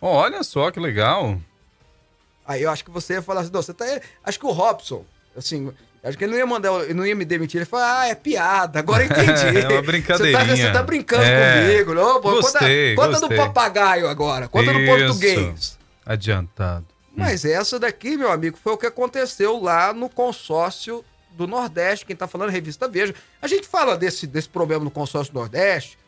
Olha 0.01 0.44
só 0.44 0.72
que 0.72 0.79
legal. 0.79 1.39
Aí 2.48 2.63
eu 2.63 2.72
acho 2.72 2.84
que 2.84 2.91
você 2.91 3.13
ia 3.13 3.22
falar 3.22 3.41
assim, 3.41 3.51
você 3.51 3.74
tá. 3.74 3.86
Acho 4.24 4.39
que 4.39 4.46
o 4.46 4.51
Robson, 4.51 5.06
assim, 5.38 5.72
acho 6.03 6.18
que 6.18 6.24
ele 6.24 6.32
não 6.32 6.39
ia 6.39 6.46
mandar, 6.48 6.74
ele 6.84 6.94
não 6.94 7.06
ia 7.06 7.15
me 7.15 7.25
demitir. 7.25 7.60
Ele 7.60 7.65
falou, 7.65 7.86
ah, 7.86 8.08
é 8.08 8.15
piada, 8.15 8.79
agora 8.79 9.06
entendi. 9.06 9.60
é 9.60 9.68
uma 9.68 9.82
brincadeirinha. 9.82 10.46
Você 10.46 10.48
tá, 10.48 10.56
você 10.56 10.72
tá 10.72 10.84
brincando 10.84 11.24
é, 11.24 11.62
comigo. 11.62 11.94
Não, 11.94 12.20
pô, 12.22 12.32
gostei, 12.32 12.96
conta, 12.96 13.10
gostei. 13.10 13.27
conta 13.27 13.27
do 13.27 13.36
papagaio 13.36 14.08
agora, 14.08 14.48
conta 14.48 14.72
Isso. 14.72 14.79
do 14.79 14.86
português. 14.86 15.79
Adiantado. 16.06 16.86
Mas 17.15 17.44
hum. 17.44 17.50
essa 17.50 17.79
daqui, 17.79 18.18
meu 18.18 18.32
amigo, 18.32 18.58
foi 18.58 18.74
o 18.74 18.77
que 18.77 18.88
aconteceu 18.88 19.62
lá 19.62 19.94
no 19.94 20.10
consórcio 20.10 21.06
do 21.32 21.46
Nordeste. 21.46 22.06
Quem 22.06 22.15
tá 22.15 22.27
falando, 22.27 22.50
revista 22.50 22.88
Veja. 22.88 23.13
A 23.41 23.48
gente 23.48 23.68
fala 23.68 23.96
desse, 23.96 24.25
desse 24.25 24.50
problema 24.50 24.84
no 24.84 24.91
consórcio 24.91 25.34
do 25.34 25.39
Nordeste 25.39 26.00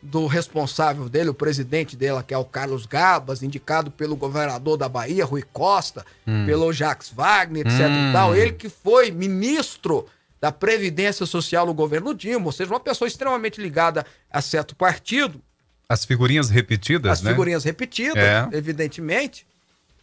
do 0.00 0.26
responsável 0.26 1.08
dele, 1.08 1.30
o 1.30 1.34
presidente 1.34 1.96
dele, 1.96 2.22
que 2.22 2.32
é 2.32 2.38
o 2.38 2.44
Carlos 2.44 2.86
Gabas, 2.86 3.42
indicado 3.42 3.90
pelo 3.90 4.14
governador 4.14 4.76
da 4.76 4.88
Bahia, 4.88 5.24
Rui 5.24 5.42
Costa, 5.52 6.06
hum. 6.26 6.46
pelo 6.46 6.72
Jacques 6.72 7.10
Wagner, 7.10 7.66
etc 7.66 7.80
hum. 7.80 8.10
e 8.10 8.12
tal. 8.12 8.36
Ele 8.36 8.52
que 8.52 8.68
foi 8.68 9.10
ministro 9.10 10.06
da 10.40 10.52
Previdência 10.52 11.26
Social 11.26 11.66
no 11.66 11.74
governo 11.74 12.14
Dilma, 12.14 12.46
ou 12.46 12.52
seja, 12.52 12.72
uma 12.72 12.80
pessoa 12.80 13.08
extremamente 13.08 13.60
ligada 13.60 14.06
a 14.30 14.40
certo 14.40 14.76
partido. 14.76 15.40
As 15.88 16.04
figurinhas 16.04 16.48
repetidas, 16.48 17.10
As 17.10 17.22
né? 17.22 17.30
figurinhas 17.30 17.64
repetidas, 17.64 18.22
é. 18.22 18.48
evidentemente. 18.52 19.46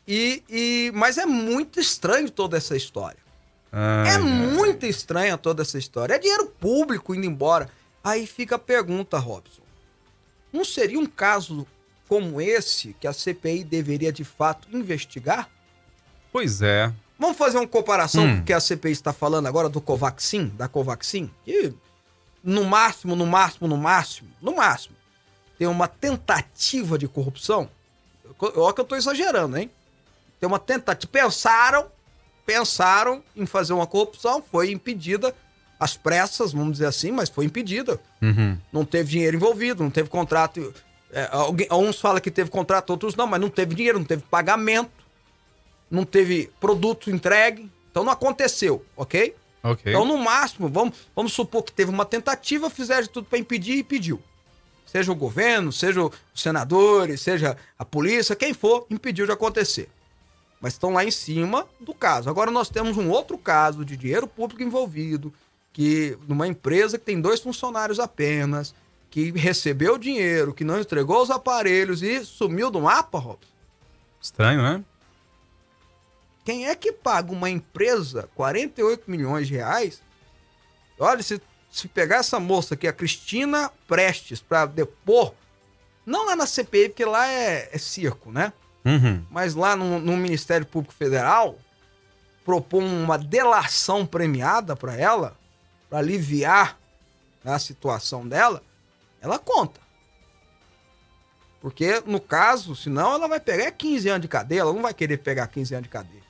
E, 0.08 0.44
e, 0.50 0.92
mas 0.94 1.18
é 1.18 1.26
muito 1.26 1.80
estranho 1.80 2.30
toda 2.30 2.58
essa 2.58 2.76
história. 2.76 3.18
Ai, 3.72 4.10
É 4.10 4.12
ai. 4.16 4.20
muito 4.20 4.86
estranha 4.86 5.38
toda 5.38 5.62
essa 5.62 5.78
história. 5.78 6.16
É 6.16 6.20
dinheiro 6.20 6.48
público 6.60 7.16
indo 7.16 7.26
embora. 7.26 7.70
Aí 8.04 8.28
fica 8.28 8.56
a 8.56 8.60
pergunta, 8.60 9.18
Robson. 9.18 9.65
Não 10.56 10.64
seria 10.64 10.98
um 11.00 11.06
caso 11.06 11.68
como 12.08 12.40
esse 12.40 12.94
que 13.00 13.08
a 13.08 13.14
CPI 13.14 13.64
deveria 13.64 14.12
de 14.12 14.24
fato 14.24 14.68
investigar? 14.72 15.50
Pois 16.32 16.62
é. 16.62 16.94
Vamos 17.20 17.38
fazer 17.38 17.58
uma 17.58 17.68
comparação 17.68 18.24
Hum. 18.26 18.36
com 18.38 18.42
o 18.42 18.46
que 18.46 18.54
a 18.54 18.60
CPI 18.60 18.92
está 18.92 19.12
falando 19.12 19.48
agora 19.48 19.68
do 19.70 19.82
Covaxin, 19.82 20.48
da 20.50 20.68
Covaxin? 20.68 21.30
Que 21.44 21.74
no 22.44 22.64
máximo, 22.64 23.16
no 23.16 23.26
máximo, 23.26 23.68
no 23.68 23.78
máximo, 23.78 24.30
no 24.42 24.56
máximo, 24.56 24.96
tem 25.58 25.68
uma 25.68 25.88
tentativa 25.88 26.98
de 26.98 27.08
corrupção. 27.08 27.70
Olha 28.40 28.74
que 28.74 28.82
eu 28.82 28.86
tô 28.86 28.96
exagerando, 28.96 29.58
hein? 29.58 29.70
Tem 30.40 30.48
uma 30.48 30.60
tentativa. 30.60 31.10
Pensaram, 31.12 31.88
pensaram 32.46 33.24
em 33.36 33.46
fazer 33.46 33.74
uma 33.74 33.88
corrupção, 33.88 34.42
foi 34.52 34.72
impedida 34.72 35.34
às 35.86 35.96
pressas, 35.96 36.52
vamos 36.52 36.74
dizer 36.74 36.88
assim, 36.88 37.12
mas 37.12 37.30
foi 37.30 37.46
impedida. 37.46 38.00
Uhum. 38.22 38.58
Não 38.74 38.84
teve 38.84 39.12
dinheiro 39.12 39.38
envolvido, 39.38 39.84
não 39.84 39.92
teve 39.92 40.10
contrato. 40.10 40.74
É, 41.12 41.30
alguém, 41.32 41.68
uns 41.72 42.00
falam 42.00 42.20
que 42.20 42.32
teve 42.32 42.50
contrato, 42.50 42.90
outros 42.90 43.16
não, 43.16 43.28
mas 43.28 43.40
não 43.40 43.50
teve 43.50 43.76
dinheiro, 43.76 44.00
não 44.00 44.06
teve 44.06 44.24
pagamento, 44.24 44.92
não 45.90 46.04
teve 46.04 46.52
produto 46.60 47.10
entregue. 47.10 47.72
Então 47.92 48.04
não 48.04 48.12
aconteceu, 48.12 48.84
ok? 48.98 49.36
Ok. 49.64 49.92
Então, 49.92 50.06
no 50.06 50.18
máximo, 50.18 50.68
vamos, 50.70 50.96
vamos 51.16 51.34
supor 51.34 51.64
que 51.64 51.72
teve 51.72 51.90
uma 51.90 52.06
tentativa, 52.06 52.70
fizeram 52.70 53.04
de 53.04 53.10
tudo 53.10 53.26
para 53.28 53.40
impedir 53.40 53.78
e 53.78 53.84
pediu. 53.84 54.22
Seja 54.86 55.12
o 55.12 55.16
governo, 55.16 55.72
seja 55.72 56.04
os 56.04 56.14
senadores, 56.36 57.22
seja 57.22 57.58
a 57.78 57.84
polícia, 57.84 58.36
quem 58.36 58.54
for, 58.54 58.86
impediu 58.90 59.26
de 59.26 59.32
acontecer. 59.32 59.90
Mas 60.62 60.74
estão 60.74 60.94
lá 60.94 61.04
em 61.04 61.12
cima 61.12 61.68
do 61.80 61.94
caso. 61.94 62.30
Agora 62.30 62.52
nós 62.52 62.70
temos 62.70 62.98
um 62.98 63.10
outro 63.10 63.38
caso 63.38 63.84
de 63.84 63.98
dinheiro 63.98 64.28
público 64.28 64.62
envolvido, 64.62 65.34
que 65.76 66.18
numa 66.26 66.48
empresa 66.48 66.98
que 66.98 67.04
tem 67.04 67.20
dois 67.20 67.42
funcionários 67.42 68.00
apenas, 68.00 68.74
que 69.12 69.30
recebeu 69.32 69.98
dinheiro, 69.98 70.54
que 70.54 70.64
não 70.64 70.80
entregou 70.80 71.22
os 71.22 71.30
aparelhos 71.30 72.02
e 72.02 72.24
sumiu 72.24 72.72
do 72.72 72.80
mapa, 72.80 73.20
Robson. 73.20 73.52
Estranho, 74.22 74.62
né? 74.62 74.82
Quem 76.46 76.70
é 76.70 76.76
que 76.76 76.94
paga 76.94 77.30
uma 77.34 77.50
empresa 77.50 78.30
48 78.36 79.12
milhões 79.12 79.50
de 79.50 79.56
reais? 79.56 80.02
Olha, 80.98 81.22
se, 81.22 81.42
se 81.70 81.90
pegar 81.90 82.20
essa 82.20 82.40
moça 82.40 82.76
aqui, 82.76 82.88
a 82.88 82.94
Cristina 82.94 83.70
Prestes, 83.86 84.40
pra 84.40 84.66
depor, 84.66 85.34
não 86.06 86.26
lá 86.26 86.38
na 86.38 86.46
CPI, 86.46 86.88
porque 86.88 87.04
lá 87.04 87.28
é, 87.28 87.68
é 87.70 87.78
circo, 87.78 88.32
né? 88.32 88.54
Uhum. 88.86 89.26
Mas 89.30 89.56
lá 89.56 89.76
no, 89.76 90.00
no 90.00 90.16
Ministério 90.16 90.66
Público 90.66 90.94
Federal, 90.94 91.60
propor 92.46 92.82
uma 92.82 93.18
delação 93.18 94.06
premiada 94.06 94.74
para 94.74 94.96
ela, 94.96 95.36
para 95.90 96.00
aliviar 96.00 96.80
a 97.44 97.60
situação 97.60 98.28
dela, 98.28 98.64
ela 99.22 99.38
conta. 99.38 99.80
Porque, 101.62 102.02
no 102.06 102.20
caso, 102.20 102.76
senão 102.76 103.14
ela 103.14 103.28
vai 103.28 103.40
pegar 103.40 103.72
15 103.72 104.10
anos 104.10 104.22
de 104.22 104.28
cadeia, 104.28 104.62
ela 104.62 104.74
não 104.74 104.82
vai 104.82 104.94
querer 104.94 105.18
pegar 105.18 105.48
15 105.48 105.74
anos 105.74 105.84
de 105.86 105.90
cadeia. 105.90 106.24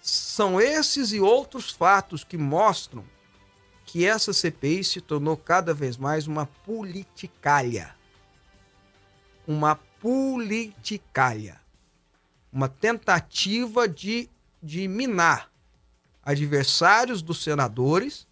São 0.00 0.60
esses 0.60 1.12
e 1.12 1.20
outros 1.20 1.70
fatos 1.70 2.22
que 2.22 2.36
mostram 2.36 3.04
que 3.84 4.06
essa 4.06 4.32
CPI 4.32 4.84
se 4.84 5.00
tornou 5.00 5.36
cada 5.36 5.74
vez 5.74 5.96
mais 5.96 6.26
uma 6.26 6.46
politicalha. 6.46 7.94
Uma 9.46 9.76
politicalha. 10.00 11.60
Uma 12.52 12.68
tentativa 12.68 13.88
de, 13.88 14.28
de 14.62 14.86
minar 14.86 15.50
adversários 16.28 17.22
dos 17.22 17.42
senadores, 17.42 18.26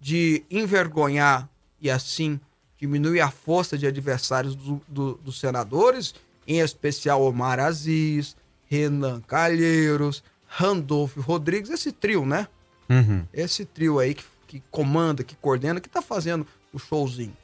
de 0.00 0.42
envergonhar 0.50 1.46
e 1.78 1.90
assim 1.90 2.40
diminuir 2.78 3.20
a 3.20 3.30
força 3.30 3.76
de 3.76 3.86
adversários 3.86 4.54
do- 4.54 4.80
do- 4.88 5.14
dos 5.16 5.38
senadores, 5.38 6.14
em 6.46 6.60
especial 6.60 7.22
Omar 7.22 7.60
Aziz, 7.60 8.34
Renan 8.66 9.20
Calheiros, 9.20 10.22
Randolfo 10.46 11.20
Rodrigues, 11.20 11.68
esse 11.70 11.92
trio, 11.92 12.24
né? 12.24 12.48
Uhum. 12.88 13.26
Esse 13.32 13.64
trio 13.66 13.98
aí 13.98 14.14
que, 14.14 14.24
que 14.46 14.62
comanda, 14.70 15.22
que 15.22 15.34
coordena, 15.36 15.80
que 15.80 15.88
tá 15.90 16.00
fazendo 16.00 16.46
o 16.72 16.78
showzinho. 16.78 17.36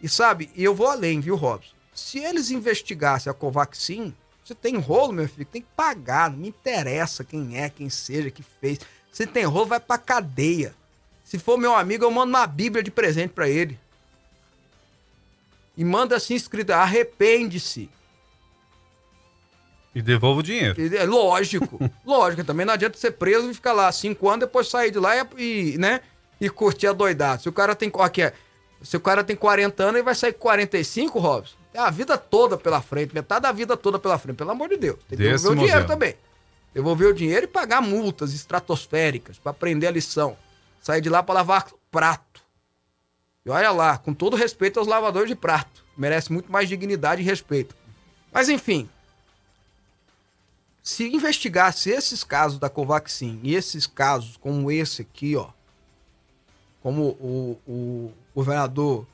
E 0.00 0.08
sabe, 0.08 0.48
e 0.54 0.62
eu 0.62 0.74
vou 0.74 0.86
além, 0.88 1.20
viu, 1.20 1.34
Robson? 1.34 1.74
Se 1.94 2.18
eles 2.18 2.50
investigassem 2.50 3.30
a 3.30 3.34
Covaxin, 3.34 4.14
você 4.46 4.54
tem 4.54 4.76
rolo, 4.76 5.12
meu 5.12 5.28
filho, 5.28 5.44
tem 5.44 5.60
que 5.60 5.68
pagar. 5.76 6.30
Não 6.30 6.38
me 6.38 6.48
interessa 6.48 7.24
quem 7.24 7.58
é, 7.58 7.68
quem 7.68 7.90
seja, 7.90 8.30
que 8.30 8.44
fez. 8.44 8.78
Se 9.10 9.26
tem 9.26 9.44
rolo, 9.44 9.66
vai 9.66 9.80
pra 9.80 9.98
cadeia. 9.98 10.72
Se 11.24 11.36
for 11.36 11.58
meu 11.58 11.74
amigo, 11.74 12.04
eu 12.04 12.10
mando 12.12 12.30
uma 12.30 12.46
Bíblia 12.46 12.80
de 12.80 12.92
presente 12.92 13.32
pra 13.32 13.48
ele. 13.48 13.76
E 15.76 15.84
manda 15.84 16.14
assim 16.14 16.36
escrito: 16.36 16.70
arrepende-se. 16.70 17.90
E 19.92 20.00
devolva 20.00 20.38
o 20.38 20.42
dinheiro. 20.44 20.76
É 20.94 21.04
lógico, 21.04 21.80
lógico. 22.06 22.44
Também 22.44 22.64
não 22.64 22.74
adianta 22.74 22.96
ser 22.96 23.12
preso 23.12 23.50
e 23.50 23.54
ficar 23.54 23.72
lá 23.72 23.90
cinco 23.90 24.28
anos, 24.28 24.46
depois 24.46 24.68
sair 24.68 24.92
de 24.92 25.00
lá 25.00 25.16
e, 25.16 25.72
e, 25.74 25.78
né, 25.78 26.02
e 26.40 26.48
curtir 26.48 26.86
a 26.86 26.92
doidada. 26.92 27.42
Se 27.42 27.48
o 27.48 27.52
cara 27.52 27.74
tem, 27.74 27.90
aqui, 27.98 28.22
é, 28.22 28.32
se 28.80 28.96
o 28.96 29.00
cara 29.00 29.24
tem 29.24 29.34
40 29.34 29.82
anos, 29.82 29.94
ele 29.96 30.04
vai 30.04 30.14
sair 30.14 30.34
com 30.34 30.38
45, 30.38 31.18
Robson. 31.18 31.56
É 31.76 31.78
a 31.78 31.90
vida 31.90 32.16
toda 32.16 32.56
pela 32.56 32.80
frente, 32.80 33.14
metade 33.14 33.42
da 33.42 33.52
vida 33.52 33.76
toda 33.76 33.98
pela 33.98 34.16
frente, 34.16 34.36
pelo 34.36 34.50
amor 34.50 34.70
de 34.70 34.78
Deus. 34.78 34.98
Tem 35.06 35.18
que 35.18 35.24
Desse 35.24 35.44
devolver 35.44 35.62
o 35.62 35.66
dinheiro 35.66 35.86
também. 35.86 36.14
Devolver 36.72 37.08
o 37.08 37.12
dinheiro 37.12 37.44
e 37.44 37.46
pagar 37.46 37.82
multas 37.82 38.32
estratosféricas 38.32 39.38
pra 39.38 39.50
aprender 39.50 39.86
a 39.86 39.90
lição. 39.90 40.38
Sair 40.80 41.02
de 41.02 41.10
lá 41.10 41.22
pra 41.22 41.34
lavar 41.34 41.66
prato. 41.90 42.40
E 43.44 43.50
olha 43.50 43.70
lá, 43.72 43.98
com 43.98 44.14
todo 44.14 44.36
respeito 44.36 44.78
aos 44.78 44.88
lavadores 44.88 45.28
de 45.28 45.34
prato. 45.34 45.84
Merece 45.98 46.32
muito 46.32 46.50
mais 46.50 46.66
dignidade 46.66 47.20
e 47.20 47.24
respeito. 47.26 47.74
Mas 48.32 48.48
enfim, 48.48 48.88
se 50.82 51.06
investigasse 51.14 51.90
esses 51.90 52.24
casos 52.24 52.58
da 52.58 52.70
Covaxin 52.70 53.38
e 53.42 53.54
esses 53.54 53.86
casos 53.86 54.38
como 54.38 54.70
esse 54.70 55.02
aqui, 55.02 55.36
ó, 55.36 55.50
como 56.82 57.08
o, 57.20 57.60
o 57.68 58.12
governador, 58.34 59.06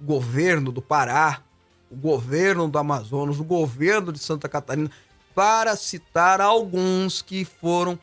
o 0.00 0.04
governo 0.04 0.72
do 0.72 0.82
Pará, 0.82 1.44
o 1.90 1.96
governo 1.96 2.68
do 2.68 2.78
Amazonas, 2.78 3.40
o 3.40 3.44
governo 3.44 4.12
de 4.12 4.18
Santa 4.18 4.48
Catarina, 4.48 4.90
para 5.34 5.76
citar 5.76 6.40
alguns 6.40 7.22
que 7.22 7.44
foram 7.44 7.98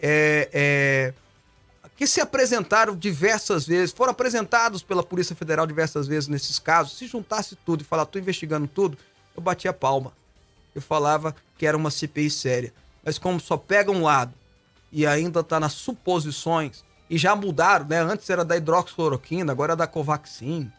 é, 0.00 0.48
é, 0.52 1.14
que 1.96 2.06
se 2.06 2.20
apresentaram 2.20 2.96
diversas 2.96 3.66
vezes, 3.66 3.94
foram 3.94 4.10
apresentados 4.12 4.82
pela 4.82 5.02
Polícia 5.02 5.34
Federal 5.36 5.66
diversas 5.66 6.06
vezes 6.06 6.28
nesses 6.28 6.58
casos, 6.58 6.98
se 6.98 7.06
juntasse 7.06 7.56
tudo 7.56 7.82
e 7.82 7.84
falar, 7.84 8.06
tô 8.06 8.18
investigando 8.18 8.66
tudo, 8.66 8.98
eu 9.36 9.42
batia 9.42 9.72
palma. 9.72 10.12
Eu 10.74 10.82
falava 10.82 11.34
que 11.56 11.66
era 11.66 11.76
uma 11.76 11.90
CPI 11.90 12.30
séria. 12.30 12.74
Mas 13.04 13.18
como 13.18 13.38
só 13.38 13.56
pega 13.56 13.92
um 13.92 14.02
lado 14.02 14.34
e 14.90 15.06
ainda 15.06 15.42
tá 15.42 15.60
nas 15.60 15.72
suposições, 15.72 16.84
e 17.08 17.18
já 17.18 17.36
mudaram, 17.36 17.86
né? 17.86 18.00
Antes 18.00 18.28
era 18.30 18.44
da 18.44 18.56
hidroxicloroquina, 18.56 19.52
agora 19.52 19.74
é 19.74 19.76
da 19.76 19.86
Covaxin. 19.86 20.70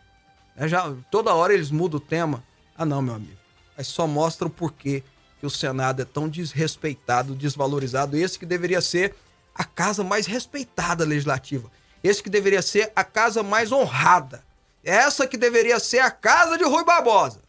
Né? 0.55 0.67
Já, 0.67 0.93
toda 1.11 1.33
hora 1.33 1.53
eles 1.53 1.71
mudam 1.71 1.97
o 1.97 2.01
tema. 2.01 2.43
Ah 2.77 2.85
não, 2.85 3.01
meu 3.01 3.15
amigo. 3.15 3.37
Aí 3.77 3.83
só 3.83 4.07
mostra 4.07 4.47
o 4.47 4.49
porquê 4.49 5.03
que 5.39 5.45
o 5.45 5.49
Senado 5.49 6.01
é 6.01 6.05
tão 6.05 6.29
desrespeitado, 6.29 7.35
desvalorizado. 7.35 8.15
Esse 8.17 8.39
que 8.39 8.45
deveria 8.45 8.81
ser 8.81 9.15
a 9.53 9.63
casa 9.63 10.03
mais 10.03 10.25
respeitada 10.25 11.03
legislativa. 11.03 11.71
Esse 12.03 12.21
que 12.21 12.29
deveria 12.29 12.61
ser 12.61 12.91
a 12.95 13.03
casa 13.03 13.43
mais 13.43 13.71
honrada. 13.71 14.43
Essa 14.83 15.27
que 15.27 15.37
deveria 15.37 15.79
ser 15.79 15.99
a 15.99 16.11
casa 16.11 16.57
de 16.57 16.63
Rui 16.63 16.83
Barbosa 16.85 17.45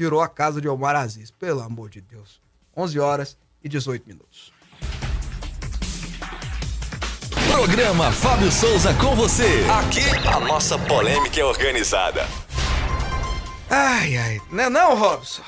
virou 0.00 0.22
a 0.22 0.28
casa 0.28 0.62
de 0.62 0.68
Omar 0.68 0.96
Aziz. 0.96 1.30
Pelo 1.30 1.60
amor 1.60 1.90
de 1.90 2.00
Deus. 2.00 2.40
11 2.74 2.98
horas 2.98 3.38
e 3.62 3.68
18 3.68 4.06
minutos. 4.08 4.49
Programa 7.50 8.12
Fábio 8.12 8.50
Souza 8.50 8.94
com 8.94 9.16
você. 9.16 9.66
Aqui 9.80 10.04
a 10.28 10.38
nossa 10.38 10.78
polêmica 10.78 11.40
é 11.40 11.44
organizada. 11.44 12.24
Ai, 13.68 14.16
ai. 14.16 14.40
Não 14.52 14.64
é 14.64 14.70
não, 14.70 14.96
Robson? 14.96 15.42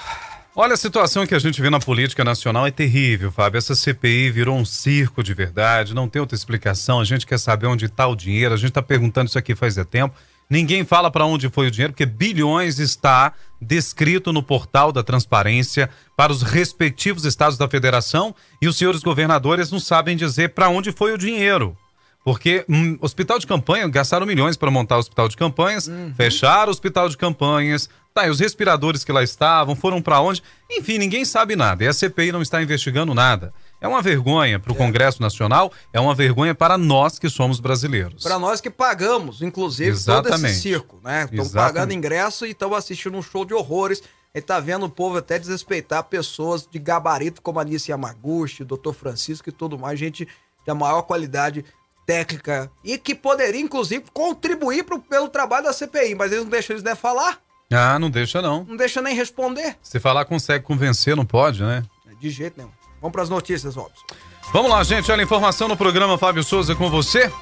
Olha, 0.54 0.74
a 0.74 0.76
situação 0.76 1.24
que 1.24 1.34
a 1.34 1.38
gente 1.38 1.62
vê 1.62 1.70
na 1.70 1.78
política 1.78 2.24
nacional 2.24 2.66
é 2.66 2.72
terrível, 2.72 3.30
Fábio. 3.30 3.56
Essa 3.56 3.76
CPI 3.76 4.30
virou 4.30 4.58
um 4.58 4.64
circo 4.64 5.22
de 5.22 5.32
verdade, 5.32 5.94
não 5.94 6.08
tem 6.08 6.18
outra 6.20 6.34
explicação. 6.34 7.00
A 7.00 7.04
gente 7.04 7.24
quer 7.24 7.38
saber 7.38 7.68
onde 7.68 7.84
está 7.84 8.08
o 8.08 8.16
dinheiro, 8.16 8.52
a 8.52 8.56
gente 8.56 8.70
está 8.70 8.82
perguntando 8.82 9.28
isso 9.28 9.38
aqui 9.38 9.54
faz 9.54 9.78
é 9.78 9.84
tempo. 9.84 10.14
Ninguém 10.50 10.84
fala 10.84 11.10
para 11.10 11.24
onde 11.24 11.48
foi 11.48 11.68
o 11.68 11.70
dinheiro, 11.70 11.92
porque 11.92 12.04
bilhões 12.04 12.80
está 12.80 13.32
descrito 13.60 14.32
no 14.32 14.42
portal 14.42 14.90
da 14.90 15.04
transparência 15.04 15.88
para 16.16 16.32
os 16.32 16.42
respectivos 16.42 17.24
estados 17.24 17.56
da 17.56 17.68
federação 17.68 18.34
e 18.60 18.66
os 18.66 18.76
senhores 18.76 19.02
governadores 19.02 19.70
não 19.70 19.78
sabem 19.78 20.16
dizer 20.16 20.50
para 20.50 20.68
onde 20.68 20.90
foi 20.90 21.14
o 21.14 21.18
dinheiro. 21.18 21.76
Porque 22.24 22.64
hum, 22.68 22.96
hospital 23.00 23.38
de 23.38 23.46
campanha, 23.46 23.88
gastaram 23.88 24.24
milhões 24.24 24.56
para 24.56 24.70
montar 24.70 24.96
o 24.96 25.00
hospital 25.00 25.28
de 25.28 25.36
campanhas, 25.36 25.90
fecharam 26.16 26.68
o 26.68 26.70
hospital 26.70 27.08
de 27.08 27.16
campanhas, 27.16 27.88
Tá, 28.14 28.26
e 28.26 28.30
os 28.30 28.40
respiradores 28.40 29.04
que 29.04 29.12
lá 29.12 29.22
estavam, 29.22 29.74
foram 29.74 30.02
para 30.02 30.20
onde? 30.20 30.42
Enfim, 30.70 30.98
ninguém 30.98 31.24
sabe 31.24 31.56
nada. 31.56 31.82
E 31.82 31.88
a 31.88 31.94
CPI 31.94 32.30
não 32.30 32.42
está 32.42 32.62
investigando 32.62 33.14
nada. 33.14 33.54
É 33.80 33.88
uma 33.88 34.02
vergonha 34.02 34.60
para 34.60 34.70
o 34.70 34.74
é. 34.74 34.78
Congresso 34.78 35.22
Nacional, 35.22 35.72
é 35.92 35.98
uma 35.98 36.14
vergonha 36.14 36.54
para 36.54 36.76
nós 36.76 37.18
que 37.18 37.30
somos 37.30 37.58
brasileiros. 37.58 38.22
Para 38.22 38.38
nós 38.38 38.60
que 38.60 38.68
pagamos, 38.68 39.40
inclusive, 39.40 39.90
Exatamente. 39.90 40.30
todo 40.30 40.46
esse 40.46 40.60
circo, 40.60 41.00
né? 41.02 41.26
Estão 41.32 41.48
pagando 41.48 41.94
ingresso 41.94 42.44
e 42.44 42.50
estão 42.50 42.74
assistindo 42.74 43.16
um 43.16 43.22
show 43.22 43.46
de 43.46 43.54
horrores. 43.54 44.02
E 44.34 44.40
tá 44.40 44.60
vendo 44.60 44.86
o 44.86 44.90
povo 44.90 45.16
até 45.16 45.38
desrespeitar 45.38 46.04
pessoas 46.04 46.68
de 46.70 46.78
gabarito 46.78 47.40
como 47.40 47.60
a 47.60 47.64
Nice 47.64 47.90
Yamaguchi, 47.90 48.62
o 48.62 48.66
Dr. 48.66 48.92
Francisco 48.92 49.48
e 49.48 49.52
tudo 49.52 49.78
mais, 49.78 49.98
gente 49.98 50.28
da 50.66 50.74
maior 50.74 51.02
qualidade 51.02 51.64
técnica 52.12 52.70
e 52.84 52.98
que 52.98 53.14
poderia, 53.14 53.60
inclusive, 53.60 54.04
contribuir 54.12 54.84
pro, 54.84 54.98
pelo 54.98 55.28
trabalho 55.28 55.64
da 55.64 55.72
CPI, 55.72 56.14
mas 56.14 56.30
eles 56.30 56.44
não 56.44 56.50
deixam 56.50 56.74
eles 56.74 56.82
nem 56.82 56.94
falar. 56.94 57.38
Ah, 57.72 57.98
não 57.98 58.10
deixa 58.10 58.42
não. 58.42 58.64
Não 58.64 58.76
deixa 58.76 59.00
nem 59.00 59.14
responder. 59.14 59.76
Se 59.82 59.98
falar 59.98 60.26
consegue 60.26 60.62
convencer, 60.62 61.16
não 61.16 61.24
pode, 61.24 61.62
né? 61.62 61.82
De 62.20 62.28
jeito 62.28 62.58
nenhum. 62.58 62.70
Vamos 63.00 63.12
para 63.12 63.22
as 63.22 63.30
notícias, 63.30 63.74
Robson. 63.74 64.04
Vamos 64.52 64.70
lá, 64.70 64.84
gente. 64.84 65.10
Olha 65.10 65.22
a 65.22 65.24
informação 65.24 65.66
no 65.66 65.76
programa 65.76 66.18
Fábio 66.18 66.44
Souza 66.44 66.74
com 66.74 66.90
você. 66.90 67.32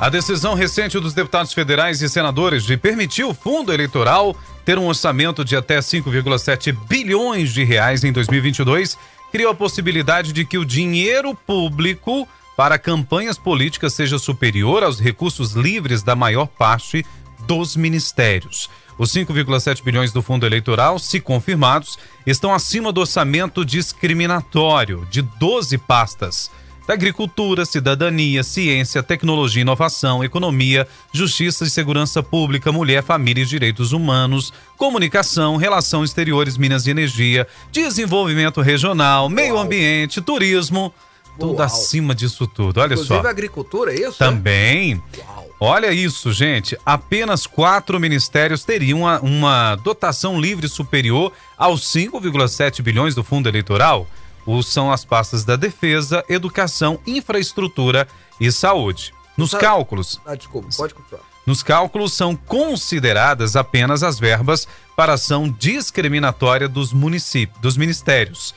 A 0.00 0.08
decisão 0.08 0.54
recente 0.54 0.98
dos 0.98 1.14
deputados 1.14 1.52
federais 1.52 2.02
e 2.02 2.08
senadores 2.08 2.64
de 2.64 2.76
permitir 2.76 3.24
o 3.24 3.34
fundo 3.34 3.72
eleitoral 3.72 4.36
ter 4.64 4.78
um 4.78 4.86
orçamento 4.86 5.44
de 5.44 5.56
até 5.56 5.78
5,7 5.78 6.76
bilhões 6.88 7.52
de 7.52 7.62
reais 7.62 8.02
em 8.02 8.12
2022 8.12 8.98
criou 9.30 9.52
a 9.52 9.54
possibilidade 9.54 10.32
de 10.32 10.44
que 10.44 10.58
o 10.58 10.64
dinheiro 10.64 11.34
público 11.34 12.28
para 12.58 12.76
campanhas 12.76 13.38
políticas 13.38 13.94
seja 13.94 14.18
superior 14.18 14.82
aos 14.82 14.98
recursos 14.98 15.52
livres 15.52 16.02
da 16.02 16.16
maior 16.16 16.48
parte 16.48 17.06
dos 17.46 17.76
ministérios. 17.76 18.68
Os 18.98 19.12
5,7 19.12 19.80
bilhões 19.80 20.10
do 20.10 20.20
fundo 20.20 20.44
eleitoral, 20.44 20.98
se 20.98 21.20
confirmados, 21.20 21.96
estão 22.26 22.52
acima 22.52 22.90
do 22.90 23.00
orçamento 23.00 23.64
discriminatório 23.64 25.06
de 25.08 25.22
12 25.22 25.78
pastas 25.78 26.50
da 26.84 26.94
agricultura, 26.94 27.64
cidadania, 27.64 28.42
ciência, 28.42 29.04
tecnologia, 29.04 29.60
inovação, 29.60 30.24
economia, 30.24 30.88
justiça 31.12 31.64
e 31.64 31.70
segurança 31.70 32.24
pública, 32.24 32.72
mulher, 32.72 33.04
família 33.04 33.42
e 33.42 33.46
direitos 33.46 33.92
humanos, 33.92 34.52
comunicação, 34.76 35.56
relações 35.56 36.10
exteriores, 36.10 36.56
minas 36.56 36.88
e 36.88 36.90
energia, 36.90 37.46
desenvolvimento 37.70 38.60
regional, 38.62 39.28
meio 39.28 39.58
ambiente, 39.58 40.20
turismo, 40.20 40.92
tudo 41.38 41.58
Uau. 41.58 41.62
acima 41.62 42.14
disso 42.14 42.46
tudo. 42.46 42.80
Olha 42.80 42.94
Inclusive 42.94 43.22
só. 43.22 43.28
agricultura, 43.28 43.92
é 43.92 44.08
isso? 44.08 44.18
Também. 44.18 45.02
Uau. 45.18 45.48
Olha 45.60 45.92
isso, 45.92 46.32
gente. 46.32 46.78
Apenas 46.86 47.46
quatro 47.46 47.98
ministérios 47.98 48.64
teriam 48.64 49.00
uma, 49.00 49.20
uma 49.20 49.74
dotação 49.76 50.40
livre 50.40 50.68
superior 50.68 51.32
aos 51.56 51.82
5,7 51.82 52.82
bilhões 52.82 53.14
do 53.14 53.24
fundo 53.24 53.48
eleitoral. 53.48 54.06
Os 54.46 54.66
são 54.66 54.92
as 54.92 55.04
pastas 55.04 55.44
da 55.44 55.56
defesa, 55.56 56.24
educação, 56.28 56.98
infraestrutura 57.06 58.06
e 58.40 58.50
saúde. 58.52 59.12
Nos 59.36 59.52
cálculos. 59.52 60.20
Ah, 60.24 60.34
desculpa, 60.34 60.68
pode 60.76 60.94
continuar. 60.94 61.22
Nos 61.44 61.62
cálculos 61.62 62.12
são 62.12 62.36
consideradas 62.36 63.56
apenas 63.56 64.02
as 64.02 64.18
verbas 64.18 64.68
para 64.96 65.14
ação 65.14 65.48
discriminatória 65.48 66.68
dos 66.68 66.92
municípios, 66.92 67.60
dos 67.60 67.76
ministérios 67.76 68.54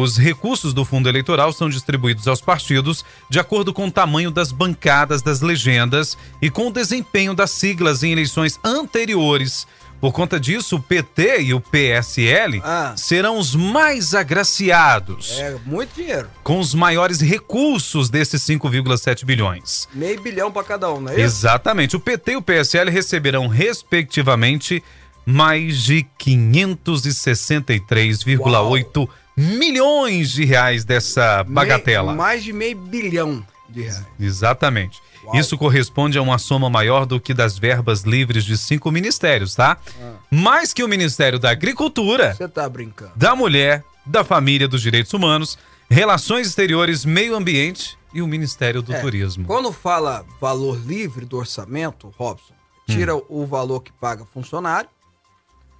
os 0.00 0.16
recursos 0.16 0.72
do 0.72 0.84
fundo 0.84 1.08
eleitoral 1.08 1.52
são 1.52 1.68
distribuídos 1.68 2.26
aos 2.26 2.40
partidos 2.40 3.04
de 3.28 3.38
acordo 3.38 3.72
com 3.72 3.86
o 3.86 3.90
tamanho 3.90 4.30
das 4.30 4.52
bancadas 4.52 5.22
das 5.22 5.40
legendas 5.40 6.16
e 6.40 6.48
com 6.48 6.68
o 6.68 6.72
desempenho 6.72 7.34
das 7.34 7.50
siglas 7.50 8.02
em 8.02 8.12
eleições 8.12 8.58
anteriores. 8.64 9.66
Por 10.00 10.12
conta 10.12 10.40
disso, 10.40 10.76
o 10.76 10.82
PT 10.82 11.42
e 11.42 11.52
o 11.54 11.60
PSL 11.60 12.60
ah. 12.64 12.94
serão 12.96 13.38
os 13.38 13.54
mais 13.54 14.14
agraciados. 14.14 15.38
É, 15.38 15.56
muito 15.64 15.94
dinheiro. 15.94 16.28
Com 16.42 16.58
os 16.58 16.74
maiores 16.74 17.20
recursos 17.20 18.10
desses 18.10 18.42
5,7 18.42 19.24
bilhões. 19.24 19.86
Meio 19.94 20.20
bilhão 20.20 20.50
para 20.50 20.64
cada 20.64 20.92
um, 20.92 21.02
não 21.02 21.12
é 21.12 21.14
isso? 21.14 21.22
Exatamente. 21.22 21.94
O 21.94 22.00
PT 22.00 22.32
e 22.32 22.36
o 22.36 22.42
PSL 22.42 22.90
receberão, 22.90 23.46
respectivamente, 23.46 24.82
mais 25.24 25.84
de 25.84 26.04
563,8 26.18 29.08
milhões 29.36 30.30
de 30.30 30.44
reais 30.44 30.84
dessa 30.84 31.44
bagatela. 31.44 32.14
mais 32.14 32.44
de 32.44 32.52
meio 32.52 32.76
bilhão 32.76 33.44
de 33.68 33.82
reais. 33.82 34.04
Exatamente. 34.18 35.00
Uau. 35.24 35.36
Isso 35.36 35.56
corresponde 35.56 36.18
a 36.18 36.22
uma 36.22 36.38
soma 36.38 36.68
maior 36.68 37.06
do 37.06 37.20
que 37.20 37.32
das 37.32 37.56
verbas 37.56 38.02
livres 38.02 38.44
de 38.44 38.58
cinco 38.58 38.90
ministérios, 38.90 39.54
tá? 39.54 39.76
Ah. 40.00 40.14
Mais 40.30 40.72
que 40.72 40.82
o 40.82 40.88
Ministério 40.88 41.38
da 41.38 41.50
Agricultura. 41.50 42.34
Você 42.34 42.48
tá 42.48 42.68
brincando. 42.68 43.12
Da 43.14 43.36
Mulher, 43.36 43.84
da 44.04 44.24
Família, 44.24 44.66
dos 44.66 44.82
Direitos 44.82 45.12
Humanos, 45.12 45.56
Relações 45.88 46.48
Exteriores, 46.48 47.04
Meio 47.04 47.36
Ambiente 47.36 47.96
e 48.12 48.20
o 48.20 48.26
Ministério 48.26 48.82
do 48.82 48.92
é, 48.92 49.00
Turismo. 49.00 49.46
Quando 49.46 49.72
fala 49.72 50.24
valor 50.40 50.76
livre 50.84 51.24
do 51.24 51.36
orçamento, 51.36 52.12
Robson, 52.18 52.54
tira 52.86 53.14
hum. 53.14 53.22
o 53.28 53.46
valor 53.46 53.80
que 53.80 53.92
paga 53.92 54.24
funcionário, 54.24 54.90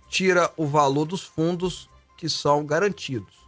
tira 0.08 0.50
o 0.56 0.66
valor 0.66 1.04
dos 1.04 1.22
fundos 1.22 1.88
que 2.16 2.28
são 2.28 2.64
garantidos. 2.64 3.41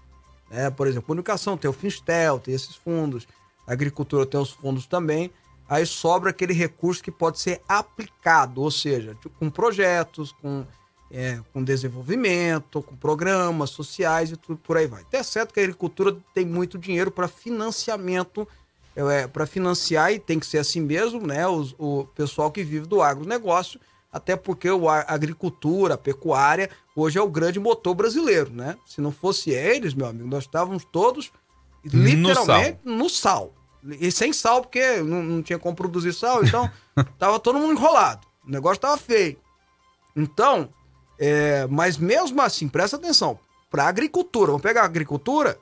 É, 0.54 0.70
por 0.70 0.86
exemplo, 0.86 1.06
comunicação 1.06 1.56
tem 1.56 1.68
o 1.68 1.72
Finstel, 1.72 2.38
tem 2.38 2.54
esses 2.54 2.76
fundos, 2.76 3.26
agricultura 3.66 4.24
tem 4.24 4.40
os 4.40 4.50
fundos 4.50 4.86
também. 4.86 5.30
Aí 5.68 5.84
sobra 5.84 6.30
aquele 6.30 6.52
recurso 6.52 7.02
que 7.02 7.10
pode 7.10 7.40
ser 7.40 7.60
aplicado, 7.68 8.62
ou 8.62 8.70
seja, 8.70 9.16
com 9.38 9.50
projetos, 9.50 10.30
com, 10.32 10.64
é, 11.10 11.40
com 11.52 11.64
desenvolvimento, 11.64 12.82
com 12.82 12.94
programas 12.94 13.70
sociais 13.70 14.30
e 14.30 14.36
tudo 14.36 14.58
por 14.58 14.76
aí 14.76 14.86
vai. 14.86 15.02
Até 15.02 15.18
é 15.18 15.22
certo 15.22 15.52
que 15.52 15.60
a 15.60 15.62
agricultura 15.62 16.16
tem 16.34 16.44
muito 16.44 16.78
dinheiro 16.78 17.10
para 17.10 17.26
financiamento, 17.26 18.46
é, 18.94 19.26
para 19.26 19.46
financiar, 19.46 20.12
e 20.12 20.18
tem 20.18 20.38
que 20.38 20.46
ser 20.46 20.58
assim 20.58 20.80
mesmo, 20.80 21.26
né? 21.26 21.44
O 21.48 22.04
pessoal 22.14 22.52
que 22.52 22.62
vive 22.62 22.86
do 22.86 23.02
agronegócio, 23.02 23.80
até 24.14 24.36
porque 24.36 24.68
a 24.68 25.12
agricultura, 25.12 25.94
a 25.94 25.98
pecuária, 25.98 26.70
hoje 26.94 27.18
é 27.18 27.22
o 27.22 27.28
grande 27.28 27.58
motor 27.58 27.96
brasileiro, 27.96 28.48
né? 28.52 28.78
Se 28.86 29.00
não 29.00 29.10
fosse 29.10 29.50
eles, 29.50 29.92
meu 29.92 30.06
amigo, 30.06 30.28
nós 30.28 30.44
estávamos 30.44 30.84
todos 30.84 31.32
literalmente 31.84 32.78
no 32.84 33.08
sal. 33.10 33.52
No 33.82 33.90
sal. 33.90 33.98
E 34.00 34.12
sem 34.12 34.32
sal, 34.32 34.62
porque 34.62 34.98
não, 35.02 35.20
não, 35.20 35.42
tinha 35.42 35.58
como 35.58 35.74
produzir 35.74 36.12
sal, 36.12 36.44
então 36.44 36.70
tava 37.18 37.40
todo 37.40 37.58
mundo 37.58 37.72
enrolado. 37.72 38.24
O 38.46 38.50
negócio 38.52 38.80
tava 38.80 38.96
feio. 38.96 39.36
Então, 40.14 40.68
é, 41.18 41.66
mas 41.68 41.98
mesmo 41.98 42.40
assim, 42.40 42.68
presta 42.68 42.96
atenção, 42.96 43.36
para 43.68 43.88
agricultura, 43.88 44.52
vamos 44.52 44.62
pegar 44.62 44.82
a 44.82 44.86
agricultura, 44.86 45.58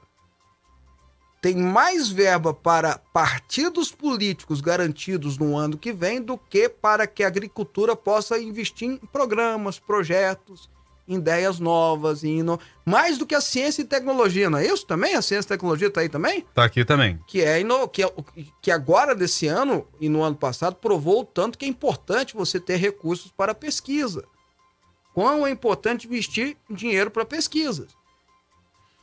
tem 1.42 1.56
mais 1.56 2.08
verba 2.08 2.54
para 2.54 2.98
partidos 3.12 3.90
políticos 3.90 4.60
garantidos 4.60 5.36
no 5.36 5.56
ano 5.56 5.76
que 5.76 5.92
vem 5.92 6.22
do 6.22 6.38
que 6.38 6.68
para 6.68 7.04
que 7.04 7.24
a 7.24 7.26
agricultura 7.26 7.96
possa 7.96 8.38
investir 8.38 8.88
em 8.88 8.96
programas, 8.96 9.76
projetos, 9.76 10.70
em 11.06 11.16
ideias 11.16 11.58
novas, 11.58 12.22
em 12.22 12.38
ino... 12.38 12.60
mais 12.86 13.18
do 13.18 13.26
que 13.26 13.34
a 13.34 13.40
ciência 13.40 13.82
e 13.82 13.84
tecnologia, 13.84 14.48
não 14.48 14.58
é 14.58 14.66
isso 14.66 14.86
também? 14.86 15.16
A 15.16 15.20
ciência 15.20 15.48
e 15.48 15.48
tecnologia 15.48 15.88
está 15.88 16.02
aí 16.02 16.08
também? 16.08 16.38
Está 16.38 16.62
aqui 16.62 16.84
também. 16.84 17.18
Que 17.26 17.42
é, 17.42 17.60
ino... 17.60 17.88
que 17.88 18.04
é 18.04 18.12
que 18.62 18.70
agora 18.70 19.12
desse 19.12 19.48
ano 19.48 19.84
e 20.00 20.08
no 20.08 20.22
ano 20.22 20.36
passado 20.36 20.76
provou 20.76 21.22
o 21.22 21.24
tanto 21.24 21.58
que 21.58 21.64
é 21.64 21.68
importante 21.68 22.36
você 22.36 22.60
ter 22.60 22.76
recursos 22.76 23.32
para 23.32 23.52
pesquisa. 23.52 24.24
Quão 25.12 25.44
é 25.44 25.50
importante 25.50 26.06
investir 26.06 26.56
dinheiro 26.70 27.10
para 27.10 27.24
pesquisas. 27.24 27.88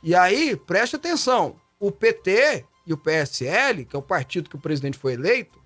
E 0.02 0.14
aí, 0.14 0.56
preste 0.56 0.96
atenção, 0.96 1.56
o 1.80 1.90
PT 1.90 2.64
e 2.86 2.92
o 2.92 2.98
PSL, 2.98 3.86
que 3.86 3.96
é 3.96 3.98
o 3.98 4.02
partido 4.02 4.50
que 4.50 4.56
o 4.56 4.60
presidente 4.60 4.98
foi 4.98 5.14
eleito, 5.14 5.58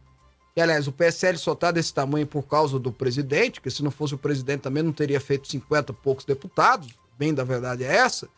e 0.57 0.61
aliás, 0.61 0.87
o 0.87 0.92
PSL 0.92 1.37
só 1.37 1.53
está 1.53 1.72
desse 1.72 1.92
tamanho 1.92 2.27
por 2.27 2.44
causa 2.44 2.79
do 2.79 2.92
presidente, 2.92 3.61
que 3.61 3.70
se 3.70 3.83
não 3.83 3.90
fosse 3.90 4.14
o 4.14 4.18
presidente 4.18 4.61
também 4.61 4.85
não 4.85 4.92
teria 4.92 5.20
feito 5.20 5.48
50 5.48 5.92
e 5.92 5.96
poucos 5.96 6.24
deputados, 6.24 6.94
bem 7.18 7.35
da 7.35 7.42
verdade 7.42 7.83
é 7.83 7.96
essa. 7.96 8.29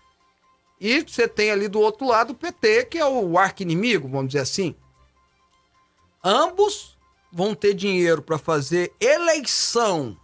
E 0.80 1.02
você 1.02 1.28
tem 1.28 1.50
ali 1.50 1.68
do 1.68 1.78
outro 1.78 2.06
lado 2.06 2.30
o 2.30 2.34
PT, 2.34 2.86
que 2.86 2.98
é 2.98 3.06
o 3.06 3.38
arqui-inimigo, 3.38 4.08
vamos 4.08 4.28
dizer 4.28 4.40
assim. 4.40 4.74
Ambos 6.24 6.96
vão 7.30 7.54
ter 7.54 7.74
dinheiro 7.74 8.22
para 8.22 8.38
fazer 8.38 8.92
eleição. 8.98 10.16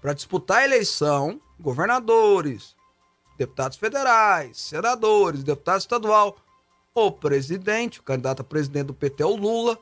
Para 0.00 0.12
disputar 0.12 0.64
eleição, 0.64 1.40
governadores, 1.58 2.73
deputados 3.36 3.76
federais, 3.76 4.58
senadores, 4.58 5.42
deputado 5.42 5.80
estadual, 5.80 6.36
o 6.94 7.10
presidente, 7.10 8.00
o 8.00 8.02
candidato 8.02 8.40
a 8.40 8.44
presidente 8.44 8.86
do 8.86 8.94
PT 8.94 9.22
é 9.22 9.26
o 9.26 9.36
Lula. 9.36 9.78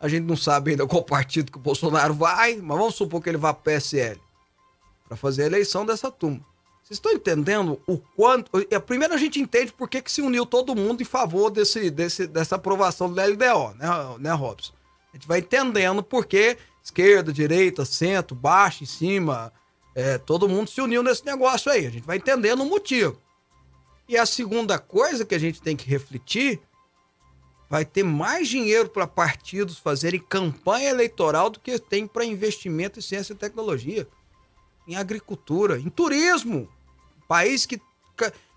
A 0.00 0.08
gente 0.08 0.24
não 0.24 0.36
sabe 0.36 0.72
ainda 0.72 0.86
qual 0.86 1.04
partido 1.04 1.52
que 1.52 1.58
o 1.58 1.60
Bolsonaro 1.60 2.14
vai, 2.14 2.56
mas 2.56 2.78
vamos 2.78 2.94
supor 2.94 3.22
que 3.22 3.28
ele 3.28 3.38
vá 3.38 3.54
para 3.54 3.74
PSL 3.74 4.20
para 5.10 5.16
fazer 5.16 5.42
a 5.42 5.46
eleição 5.46 5.84
dessa 5.84 6.08
turma. 6.08 6.38
Vocês 6.84 6.96
estão 6.96 7.10
entendendo 7.10 7.80
o 7.84 7.98
quanto. 7.98 8.50
Primeiro 8.86 9.12
a 9.12 9.16
gente 9.16 9.40
entende 9.40 9.72
por 9.72 9.88
que, 9.88 10.00
que 10.00 10.10
se 10.10 10.22
uniu 10.22 10.46
todo 10.46 10.74
mundo 10.74 11.02
em 11.02 11.04
favor 11.04 11.50
desse, 11.50 11.90
desse, 11.90 12.28
dessa 12.28 12.54
aprovação 12.54 13.12
do 13.12 13.20
LDO, 13.20 13.74
né, 13.76 13.88
né, 14.20 14.32
Robson? 14.32 14.72
A 15.12 15.16
gente 15.16 15.26
vai 15.26 15.40
entendendo 15.40 16.00
por 16.00 16.26
que 16.26 16.56
esquerda, 16.82 17.32
direita, 17.32 17.84
centro, 17.84 18.36
baixo, 18.36 18.84
em 18.84 18.86
cima, 18.86 19.52
é, 19.94 20.18
todo 20.18 20.48
mundo 20.48 20.70
se 20.70 20.80
uniu 20.80 21.02
nesse 21.02 21.24
negócio 21.24 21.70
aí. 21.70 21.86
A 21.86 21.90
gente 21.90 22.06
vai 22.06 22.16
entendendo 22.16 22.62
o 22.62 22.66
motivo. 22.66 23.20
E 24.08 24.16
a 24.16 24.26
segunda 24.26 24.78
coisa 24.78 25.24
que 25.24 25.34
a 25.34 25.38
gente 25.38 25.62
tem 25.62 25.76
que 25.76 25.88
refletir 25.88 26.60
vai 27.68 27.84
ter 27.84 28.02
mais 28.02 28.48
dinheiro 28.48 28.88
para 28.88 29.06
partidos 29.06 29.78
fazerem 29.78 30.20
campanha 30.20 30.90
eleitoral 30.90 31.48
do 31.48 31.60
que 31.60 31.78
tem 31.78 32.06
para 32.06 32.24
investimento 32.24 32.98
em 32.98 33.02
ciência 33.02 33.32
e 33.32 33.36
tecnologia, 33.36 34.08
em 34.88 34.96
agricultura, 34.96 35.78
em 35.78 35.88
turismo. 35.88 36.68
País 37.28 37.64
que, 37.64 37.80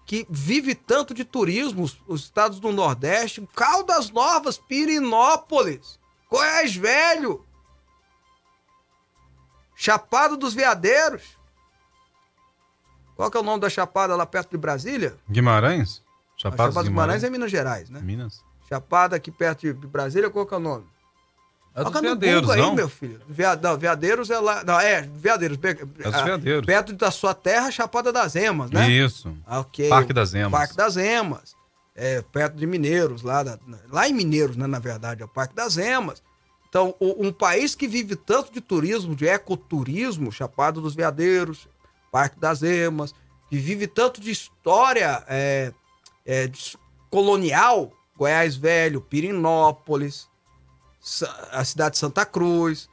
que 0.03 0.25
vive 0.27 0.73
tanto 0.73 1.13
de 1.13 1.23
turismo, 1.23 1.87
os 2.07 2.23
estados 2.23 2.59
do 2.59 2.71
Nordeste, 2.71 3.47
Caldas 3.55 4.09
Novas, 4.09 4.57
Pirinópolis, 4.57 5.99
Goiás 6.27 6.75
Velho, 6.75 7.45
Chapado 9.75 10.37
dos 10.37 10.53
Veadeiros. 10.53 11.37
Qual 13.15 13.29
que 13.29 13.37
é 13.37 13.39
o 13.39 13.43
nome 13.43 13.61
da 13.61 13.69
Chapada 13.69 14.15
lá 14.15 14.25
perto 14.25 14.51
de 14.51 14.57
Brasília? 14.57 15.15
Guimarães? 15.29 16.01
Chapada, 16.35 16.63
Chapada 16.63 16.73
dos 16.73 16.83
Guimarães. 16.83 16.89
Guimarães 16.89 17.23
é 17.23 17.29
Minas 17.29 17.51
Gerais, 17.51 17.89
né? 17.89 17.99
Minas. 18.01 18.41
Chapada 18.67 19.15
aqui 19.15 19.31
perto 19.31 19.61
de 19.61 19.87
Brasília, 19.87 20.29
qual 20.29 20.45
que 20.45 20.53
é 20.53 20.57
o 20.57 20.59
nome? 20.59 20.85
É 21.75 21.83
dos 21.83 22.01
veadeiros, 22.01 22.49
aí, 22.51 22.61
não? 22.61 22.75
meu 22.75 22.87
filho. 22.87 23.19
não, 23.61 23.77
veadeiros 23.77 24.29
é 24.29 24.39
lá. 24.39 24.63
Não, 24.63 24.79
é, 24.79 25.01
veadeiros. 25.01 25.57
É 25.63 26.11
dos 26.11 26.21
veadeiros. 26.21 26.65
Perto 26.65 26.93
da 26.93 27.09
sua 27.09 27.33
terra, 27.33 27.71
Chapada 27.71 28.13
das 28.13 28.35
Emas, 28.35 28.69
né? 28.69 28.89
Isso. 28.91 29.35
Ok. 29.47 29.89
Parque 29.89 30.13
das 30.13 30.35
Emas. 30.35 30.51
Parque 30.51 30.75
das 30.75 30.97
Emas. 30.97 31.55
É, 31.95 32.21
perto 32.21 32.55
de 32.57 32.65
Mineiros, 32.65 33.21
lá, 33.21 33.43
da, 33.43 33.59
lá 33.91 34.07
em 34.07 34.13
Mineiros, 34.13 34.55
né, 34.55 34.65
na 34.65 34.79
verdade, 34.79 35.21
é 35.21 35.25
o 35.25 35.27
Parque 35.27 35.55
das 35.55 35.77
Emas. 35.77 36.23
Então, 36.73 36.95
um 36.99 37.31
país 37.31 37.75
que 37.75 37.87
vive 37.87 38.15
tanto 38.15 38.51
de 38.51 38.59
turismo, 38.59 39.15
de 39.15 39.27
ecoturismo, 39.27 40.31
Chapada 40.31 40.81
dos 40.81 40.95
Veadeiros, 40.95 41.67
Parque 42.11 42.39
das 42.39 42.63
Emas, 42.63 43.13
que 43.47 43.59
vive 43.59 43.85
tanto 43.85 44.19
de 44.19 44.31
história 44.31 45.23
é, 45.27 45.71
é, 46.25 46.47
de 46.47 46.75
colonial, 47.11 47.93
Goiás 48.17 48.55
Velho, 48.55 49.01
Pirinópolis, 49.01 50.27
a 51.51 51.63
cidade 51.63 51.93
de 51.93 51.99
Santa 51.99 52.25
Cruz, 52.25 52.89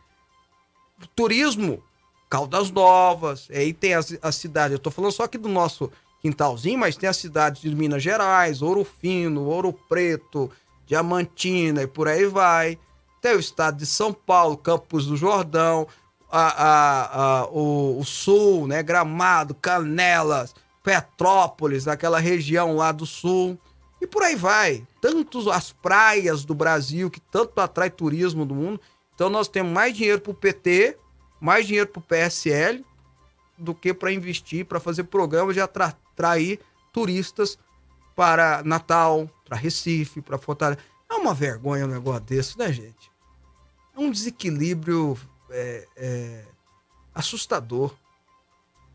turismo, 1.16 1.82
Caldas 2.28 2.70
Novas, 2.70 3.48
aí 3.50 3.72
tem 3.72 3.94
as, 3.94 4.34
cidades, 4.34 4.72
eu 4.72 4.76
estou 4.76 4.92
falando 4.92 5.12
só 5.12 5.22
aqui 5.22 5.38
do 5.38 5.48
nosso 5.48 5.90
quintalzinho, 6.20 6.80
mas 6.80 6.98
tem 6.98 7.08
as 7.08 7.16
cidades 7.16 7.62
de 7.62 7.74
Minas 7.74 8.02
Gerais, 8.02 8.60
Ouro 8.60 8.84
Fino, 8.84 9.46
Ouro 9.46 9.72
Preto, 9.72 10.50
Diamantina 10.86 11.84
e 11.84 11.86
por 11.86 12.08
aí 12.08 12.26
vai. 12.26 12.78
Tem 13.20 13.36
o 13.36 13.40
estado 13.40 13.76
de 13.76 13.86
São 13.86 14.12
Paulo, 14.12 14.56
Campos 14.56 15.06
do 15.06 15.16
Jordão, 15.16 15.86
a, 16.30 16.64
a, 16.64 17.40
a, 17.40 17.46
o, 17.48 17.98
o, 17.98 18.04
sul, 18.04 18.66
né? 18.66 18.82
Gramado, 18.82 19.54
Canelas, 19.54 20.54
Petrópolis, 20.82 21.88
aquela 21.88 22.18
região 22.18 22.76
lá 22.76 22.92
do 22.92 23.04
sul. 23.04 23.58
E 24.00 24.06
por 24.06 24.22
aí 24.22 24.36
vai. 24.36 24.86
Tantos 25.00 25.46
as 25.48 25.72
praias 25.72 26.44
do 26.44 26.54
Brasil, 26.54 27.10
que 27.10 27.20
tanto 27.20 27.60
atrai 27.60 27.90
turismo 27.90 28.46
do 28.46 28.54
mundo. 28.54 28.80
Então 29.14 29.28
nós 29.28 29.48
temos 29.48 29.72
mais 29.72 29.94
dinheiro 29.94 30.20
para 30.20 30.30
o 30.30 30.34
PT, 30.34 30.96
mais 31.38 31.66
dinheiro 31.66 31.88
para 31.88 32.00
o 32.00 32.02
PSL, 32.02 32.84
do 33.58 33.74
que 33.74 33.92
para 33.92 34.12
investir, 34.12 34.64
para 34.64 34.80
fazer 34.80 35.04
programas 35.04 35.54
de 35.54 35.60
atrair 35.60 36.58
turistas 36.92 37.58
para 38.16 38.62
Natal, 38.64 39.28
para 39.44 39.58
Recife, 39.58 40.22
para 40.22 40.38
Fortaleza. 40.38 40.80
É 41.10 41.14
uma 41.14 41.34
vergonha 41.34 41.84
um 41.86 41.90
negócio 41.90 42.20
desse, 42.20 42.56
né, 42.56 42.72
gente? 42.72 43.10
É 43.96 44.00
um 44.00 44.10
desequilíbrio 44.10 45.18
é, 45.50 45.86
é, 45.96 46.44
assustador. 47.14 47.92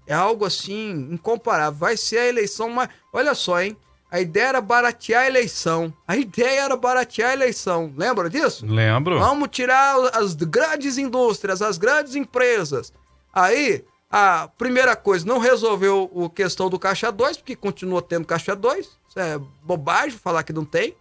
É 0.08 0.14
algo 0.14 0.46
assim 0.46 1.10
incomparável. 1.12 1.78
Vai 1.78 1.98
ser 1.98 2.20
a 2.20 2.28
eleição 2.28 2.70
mais. 2.70 2.90
Olha 3.12 3.36
só, 3.36 3.62
hein? 3.62 3.76
A 4.10 4.22
ideia 4.22 4.48
era 4.48 4.62
baratear 4.62 5.24
a 5.24 5.28
eleição. 5.28 5.94
A 6.08 6.16
ideia 6.16 6.62
era 6.62 6.78
baratear 6.78 7.32
a 7.32 7.34
eleição. 7.34 7.94
Lembra 7.98 8.30
disso? 8.30 8.66
Lembro. 8.66 9.20
Vamos 9.20 9.50
tirar 9.50 9.98
as 10.16 10.36
grandes 10.36 10.98
indústrias, 10.98 11.62
as 11.62 11.78
grandes 11.78 12.16
empresas. 12.16 12.94
Aí, 13.34 13.84
a 14.10 14.48
primeira 14.58 14.96
coisa, 14.96 15.26
não 15.26 15.40
resolveu 15.40 16.10
a 16.26 16.30
questão 16.34 16.70
do 16.70 16.80
Caixa 16.80 17.12
2, 17.12 17.38
porque 17.38 17.56
continua 17.56 18.02
tendo 18.02 18.26
Caixa 18.26 18.56
2. 18.56 18.86
Isso 18.86 19.20
é 19.20 19.38
bobagem 19.64 20.18
falar 20.18 20.44
que 20.44 20.54
não 20.54 20.64
tem. 20.64 20.96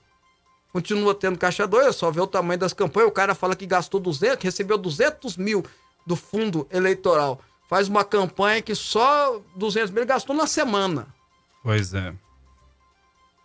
Continua 0.75 1.15
tendo 1.15 1.39
Caixa 1.39 1.69
2, 1.69 1.87
é 1.87 1.93
só 1.93 2.11
ver 2.11 2.23
o 2.23 2.27
tamanho 2.27 2.59
das 2.59 2.73
campanhas. 2.73 3.09
O 3.09 3.13
cara 3.13 3.33
fala 3.33 3.55
que 3.55 3.65
gastou 3.65 4.01
200, 4.01 4.39
que 4.39 4.45
recebeu 4.49 4.77
200 4.77 5.37
mil 5.37 5.65
do 6.05 6.17
fundo 6.17 6.67
eleitoral. 6.69 7.41
Faz 7.69 7.87
uma 7.87 8.05
campanha 8.05 8.61
que 8.61 8.75
só 8.75 9.41
200 9.55 9.93
mil 9.93 10.05
gastou 10.05 10.35
na 10.35 10.49
semana. 10.49 11.07
Pois 11.63 11.95
é. 11.95 12.13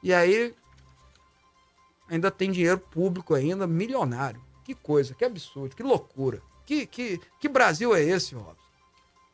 E 0.01 0.11
aí 0.11 0.55
ainda 2.09 2.31
tem 2.31 2.51
dinheiro 2.51 2.79
público 2.79 3.35
ainda, 3.35 3.67
milionário. 3.67 4.41
Que 4.65 4.73
coisa, 4.73 5.13
que 5.13 5.23
absurdo, 5.23 5.75
que 5.75 5.83
loucura. 5.83 6.41
Que, 6.65 6.87
que, 6.87 7.21
que 7.39 7.47
Brasil 7.47 7.95
é 7.95 8.01
esse, 8.01 8.33
Robson? 8.33 8.55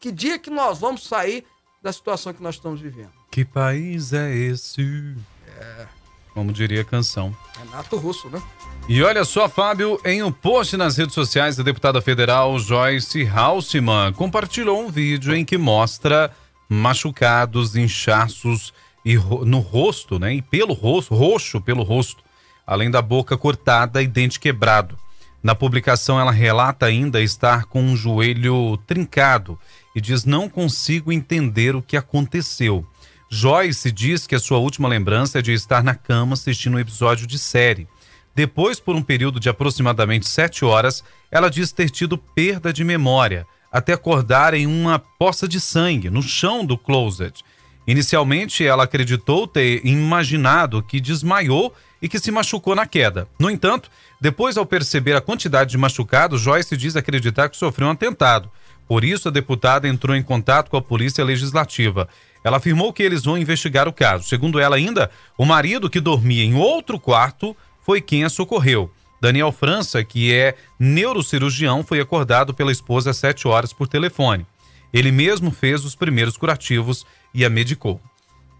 Que 0.01 0.11
dia 0.11 0.37
que 0.37 0.49
nós 0.49 0.79
vamos 0.79 1.07
sair 1.07 1.45
da 1.81 1.93
situação 1.93 2.33
que 2.33 2.43
nós 2.43 2.55
estamos 2.55 2.81
vivendo? 2.81 3.13
Que 3.31 3.45
país 3.45 4.11
é 4.11 4.35
esse? 4.35 5.15
É. 5.57 5.87
Como 6.35 6.51
diria 6.51 6.81
a 6.81 6.85
canção. 6.85 7.35
Renato 7.57 7.95
Russo, 7.95 8.29
né? 8.29 8.41
E 8.89 9.01
olha 9.01 9.23
só, 9.23 9.47
Fábio, 9.47 9.99
em 10.05 10.21
um 10.21 10.31
post 10.31 10.75
nas 10.75 10.97
redes 10.97 11.15
sociais, 11.15 11.57
a 11.59 11.63
deputada 11.63 12.01
federal 12.01 12.59
Joyce 12.59 13.25
Halseman 13.25 14.11
compartilhou 14.13 14.79
um 14.79 14.91
vídeo 14.91 15.33
em 15.33 15.45
que 15.45 15.57
mostra 15.57 16.29
machucados, 16.69 17.77
inchaços 17.77 18.73
e 19.03 19.15
no 19.15 19.59
rosto, 19.59 20.19
né? 20.19 20.35
E 20.35 20.41
pelo 20.41 20.73
rosto, 20.73 21.15
roxo 21.15 21.61
pelo 21.61 21.83
rosto, 21.83 22.21
além 22.67 22.91
da 22.91 23.01
boca 23.01 23.37
cortada 23.37 24.03
e 24.03 24.07
dente 24.07 24.39
quebrado. 24.39 24.97
Na 25.41 25.55
publicação, 25.55 26.19
ela 26.19 26.31
relata 26.31 26.85
ainda 26.85 27.21
estar 27.21 27.65
com 27.65 27.81
um 27.81 27.95
joelho 27.95 28.77
trincado 28.85 29.57
e 29.95 30.01
diz: 30.01 30.25
Não 30.25 30.49
consigo 30.49 31.13
entender 31.13 31.75
o 31.75 31.81
que 31.81 31.95
aconteceu. 31.95 32.85
Joyce 33.29 33.91
diz 33.91 34.27
que 34.27 34.35
a 34.35 34.39
sua 34.39 34.57
última 34.57 34.87
lembrança 34.87 35.39
é 35.39 35.41
de 35.41 35.53
estar 35.53 35.83
na 35.83 35.95
cama 35.95 36.33
assistindo 36.33 36.75
um 36.75 36.79
episódio 36.79 37.27
de 37.27 37.37
série. 37.37 37.87
Depois, 38.33 38.79
por 38.79 38.95
um 38.95 39.01
período 39.01 39.39
de 39.39 39.49
aproximadamente 39.49 40.27
sete 40.27 40.65
horas, 40.65 41.03
ela 41.31 41.49
diz 41.49 41.71
ter 41.71 41.89
tido 41.89 42.17
perda 42.17 42.71
de 42.71 42.83
memória, 42.83 43.47
até 43.71 43.93
acordar 43.93 44.53
em 44.53 44.67
uma 44.67 44.99
poça 44.99 45.47
de 45.47 45.59
sangue 45.59 46.09
no 46.09 46.21
chão 46.21 46.65
do 46.65 46.77
closet 46.77 47.43
Inicialmente, 47.87 48.65
ela 48.65 48.83
acreditou 48.83 49.45
ter 49.45 49.85
imaginado 49.85 50.81
que 50.81 50.99
desmaiou 50.99 51.73
e 52.01 52.09
que 52.09 52.19
se 52.19 52.31
machucou 52.31 52.75
na 52.75 52.87
queda. 52.87 53.27
No 53.37 53.49
entanto, 53.49 53.91
depois, 54.19 54.57
ao 54.57 54.65
perceber 54.65 55.15
a 55.15 55.21
quantidade 55.21 55.71
de 55.71 55.77
machucados, 55.77 56.41
Joyce 56.41 56.75
diz 56.75 56.95
acreditar 56.95 57.47
que 57.47 57.57
sofreu 57.57 57.87
um 57.87 57.91
atentado. 57.91 58.49
Por 58.87 59.03
isso, 59.03 59.27
a 59.27 59.31
deputada 59.31 59.87
entrou 59.87 60.15
em 60.15 60.23
contato 60.23 60.69
com 60.69 60.77
a 60.77 60.81
Polícia 60.81 61.23
Legislativa. 61.23 62.07
Ela 62.45 62.57
afirmou 62.57 62.93
que 62.93 63.01
eles 63.01 63.23
vão 63.23 63.39
investigar 63.39 63.87
o 63.87 63.93
caso. 63.93 64.29
Segundo 64.29 64.59
ela, 64.59 64.75
ainda, 64.75 65.09
o 65.35 65.43
marido 65.43 65.89
que 65.89 65.99
dormia 65.99 66.43
em 66.43 66.53
outro 66.53 66.99
quarto 66.99 67.57
foi 67.81 67.99
quem 67.99 68.23
a 68.23 68.29
socorreu. 68.29 68.91
Daniel 69.19 69.51
França, 69.51 70.03
que 70.03 70.31
é 70.31 70.55
neurocirurgião, 70.79 71.83
foi 71.83 71.99
acordado 71.99 72.53
pela 72.53 72.71
esposa 72.71 73.09
às 73.09 73.17
7 73.17 73.47
horas 73.47 73.73
por 73.73 73.87
telefone. 73.87 74.45
Ele 74.93 75.11
mesmo 75.11 75.49
fez 75.49 75.83
os 75.83 75.95
primeiros 75.95 76.37
curativos 76.37 77.03
e 77.33 77.43
a 77.43 77.49
medicou. 77.49 77.99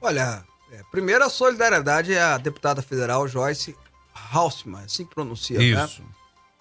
Olha, 0.02 0.44
é, 0.72 0.82
primeiro 0.90 1.24
a 1.24 1.30
solidariedade 1.30 2.12
é 2.12 2.22
a 2.24 2.40
deputada 2.40 2.82
federal 2.82 3.28
Joyce 3.28 3.76
Hausmann, 4.34 4.86
assim 4.86 5.06
que 5.06 5.14
pronuncia, 5.14 5.60
né? 5.60 5.64
Isso. 5.64 6.02
Né? 6.02 6.08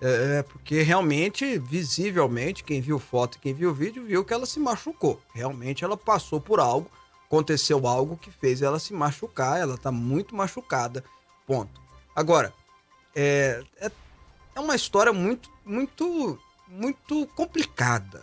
É, 0.03 0.43
porque 0.43 0.83
realmente, 0.83 1.59
visivelmente, 1.59 2.63
quem 2.63 2.83
viu 2.83 2.99
foto 2.99 3.37
e 3.37 3.39
quem 3.39 3.55
viu 3.55 3.73
vídeo 3.73 4.05
viu 4.05 4.23
que 4.23 4.35
ela 4.35 4.45
se 4.45 4.61
machucou. 4.61 5.23
Realmente 5.35 5.83
ela 5.83 5.97
passou 5.97 6.39
por 6.39 6.61
algo, 6.61 6.91
aconteceu 7.35 7.87
algo 7.87 8.17
que 8.17 8.31
fez 8.31 8.63
ela 8.63 8.79
se 8.79 8.95
machucar, 8.95 9.61
ela 9.61 9.77
tá 9.77 9.91
muito 9.91 10.35
machucada, 10.35 11.05
ponto. 11.47 11.81
Agora, 12.15 12.53
é, 13.15 13.63
é, 13.79 13.91
é 14.55 14.61
uma 14.61 14.77
história 14.77 15.13
muito, 15.13 15.51
muito, 15.65 16.39
muito 16.69 17.27
complicada. 17.35 18.23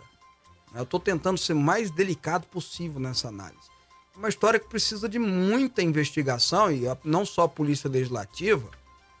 Eu 0.74 0.84
estou 0.84 0.98
tentando 0.98 1.38
ser 1.38 1.54
mais 1.54 1.90
delicado 1.90 2.46
possível 2.46 2.98
nessa 2.98 3.28
análise 3.28 3.72
uma 4.16 4.28
história 4.28 4.60
que 4.60 4.68
precisa 4.68 5.08
de 5.08 5.18
muita 5.18 5.82
investigação 5.82 6.70
e 6.70 6.84
não 7.04 7.24
só 7.24 7.42
a 7.42 7.48
Polícia 7.48 7.88
Legislativa, 7.88 8.68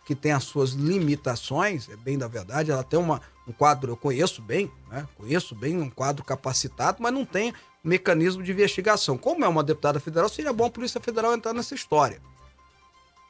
que 0.04 0.14
tem 0.14 0.32
as 0.32 0.44
suas 0.44 0.70
limitações, 0.70 1.88
é 1.88 1.96
bem 1.96 2.18
da 2.18 2.26
verdade, 2.26 2.70
ela 2.70 2.82
tem 2.82 2.98
uma, 2.98 3.20
um 3.46 3.52
quadro, 3.52 3.92
eu 3.92 3.96
conheço 3.96 4.42
bem, 4.42 4.70
né? 4.90 5.06
Conheço 5.16 5.54
bem 5.54 5.80
um 5.80 5.88
quadro 5.88 6.24
capacitado, 6.24 6.98
mas 7.00 7.12
não 7.12 7.24
tem 7.24 7.54
mecanismo 7.82 8.42
de 8.42 8.52
investigação. 8.52 9.16
Como 9.18 9.44
é 9.44 9.48
uma 9.48 9.62
deputada 9.64 9.98
federal, 10.00 10.28
seria 10.28 10.52
bom 10.52 10.66
a 10.66 10.70
Polícia 10.70 11.00
Federal 11.00 11.34
entrar 11.34 11.52
nessa 11.52 11.74
história. 11.74 12.20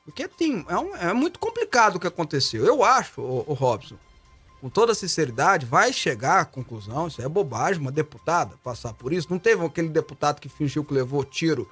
Porque 0.04 0.26
tem, 0.26 0.64
é, 0.68 0.76
um, 0.76 0.96
é 0.96 1.12
muito 1.12 1.38
complicado 1.38 1.96
o 1.96 2.00
que 2.00 2.06
aconteceu. 2.06 2.64
Eu 2.64 2.82
acho, 2.82 3.20
o, 3.20 3.44
o 3.46 3.52
Robson, 3.54 3.96
com 4.60 4.68
toda 4.68 4.94
sinceridade, 4.94 5.64
vai 5.64 5.92
chegar 5.92 6.40
à 6.40 6.44
conclusão, 6.44 7.06
isso 7.08 7.22
é 7.22 7.28
bobagem, 7.28 7.80
uma 7.80 7.92
deputada 7.92 8.54
passar 8.62 8.92
por 8.94 9.12
isso. 9.12 9.28
Não 9.30 9.38
teve 9.38 9.64
aquele 9.64 9.88
deputado 9.88 10.40
que 10.40 10.48
fingiu 10.48 10.84
que 10.84 10.92
levou 10.94 11.24
tiro 11.24 11.68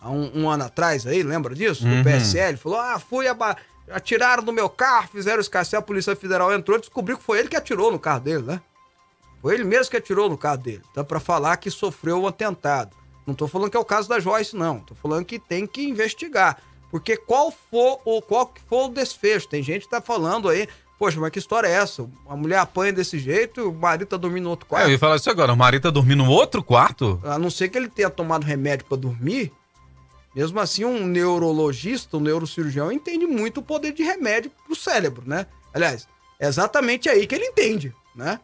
há 0.00 0.10
um, 0.10 0.42
um 0.44 0.48
ano 0.50 0.64
atrás 0.64 1.06
aí, 1.06 1.22
lembra 1.22 1.54
disso? 1.54 1.82
Do 1.84 1.88
Uhum. 1.96 2.02
PSL, 2.04 2.56
falou, 2.56 2.78
ah, 2.80 2.98
fui, 2.98 3.28
aba- 3.28 3.56
atiraram 3.90 4.42
no 4.42 4.52
meu 4.52 4.68
carro, 4.68 5.08
fizeram 5.12 5.40
escasseio, 5.40 5.80
a 5.80 5.82
Polícia 5.82 6.14
Federal 6.16 6.52
entrou 6.52 6.76
e 6.78 6.80
descobriu 6.80 7.18
que 7.18 7.24
foi 7.24 7.38
ele 7.38 7.48
que 7.48 7.56
atirou 7.56 7.90
no 7.92 7.98
carro 7.98 8.20
dele, 8.20 8.42
né? 8.44 8.60
Foi 9.40 9.54
ele 9.54 9.64
mesmo 9.64 9.90
que 9.90 9.96
atirou 9.96 10.28
no 10.28 10.36
carro 10.38 10.58
dele. 10.58 10.82
Então, 10.90 11.04
pra 11.04 11.20
falar 11.20 11.56
que 11.58 11.70
sofreu 11.70 12.20
um 12.22 12.26
atentado. 12.26 12.96
Não 13.26 13.34
tô 13.34 13.46
falando 13.46 13.70
que 13.70 13.76
é 13.76 13.80
o 13.80 13.84
caso 13.84 14.08
da 14.08 14.18
Joyce, 14.18 14.56
não. 14.56 14.80
Tô 14.80 14.94
falando 14.94 15.24
que 15.24 15.38
tem 15.38 15.66
que 15.66 15.82
investigar. 15.86 16.58
Porque 16.90 17.16
qual 17.16 17.50
for 17.52 18.00
o, 18.04 18.22
qual 18.22 18.52
for 18.68 18.86
o 18.86 18.88
desfecho? 18.88 19.46
Tem 19.48 19.62
gente 19.62 19.82
que 19.82 19.90
tá 19.90 20.00
falando 20.00 20.48
aí, 20.48 20.66
poxa, 20.98 21.20
mas 21.20 21.30
que 21.30 21.38
história 21.38 21.68
é 21.68 21.72
essa? 21.72 22.08
A 22.26 22.34
mulher 22.34 22.58
apanha 22.58 22.92
desse 22.92 23.18
jeito 23.18 23.60
e 23.60 23.64
o 23.64 23.72
marido 23.72 24.08
tá 24.08 24.16
dormindo 24.16 24.44
no 24.44 24.50
outro 24.50 24.66
É, 24.66 24.68
quarto. 24.70 24.86
eu 24.86 24.92
ia 24.92 24.98
falar 24.98 25.16
isso 25.16 25.28
agora. 25.30 25.52
O 25.52 25.56
marido 25.56 25.82
tá 25.82 25.90
dormindo 25.90 26.24
no 26.24 26.30
outro 26.30 26.62
quarto? 26.62 27.20
A 27.22 27.38
não 27.38 27.50
ser 27.50 27.68
que 27.68 27.76
ele 27.76 27.88
tenha 27.88 28.08
tomado 28.08 28.44
remédio 28.44 28.86
pra 28.86 28.96
dormir. 28.96 29.52
Mesmo 30.34 30.58
assim, 30.60 30.84
um 30.84 31.06
neurologista, 31.06 32.16
um 32.16 32.20
neurocirurgião, 32.20 32.90
entende 32.90 33.26
muito 33.26 33.60
o 33.60 33.62
poder 33.62 33.92
de 33.92 34.02
remédio 34.02 34.50
pro 34.66 34.74
cérebro, 34.74 35.22
né? 35.26 35.46
Aliás, 35.74 36.08
é 36.40 36.46
exatamente 36.48 37.08
aí 37.08 37.26
que 37.26 37.34
ele 37.34 37.44
entende, 37.46 37.94
né? 38.14 38.40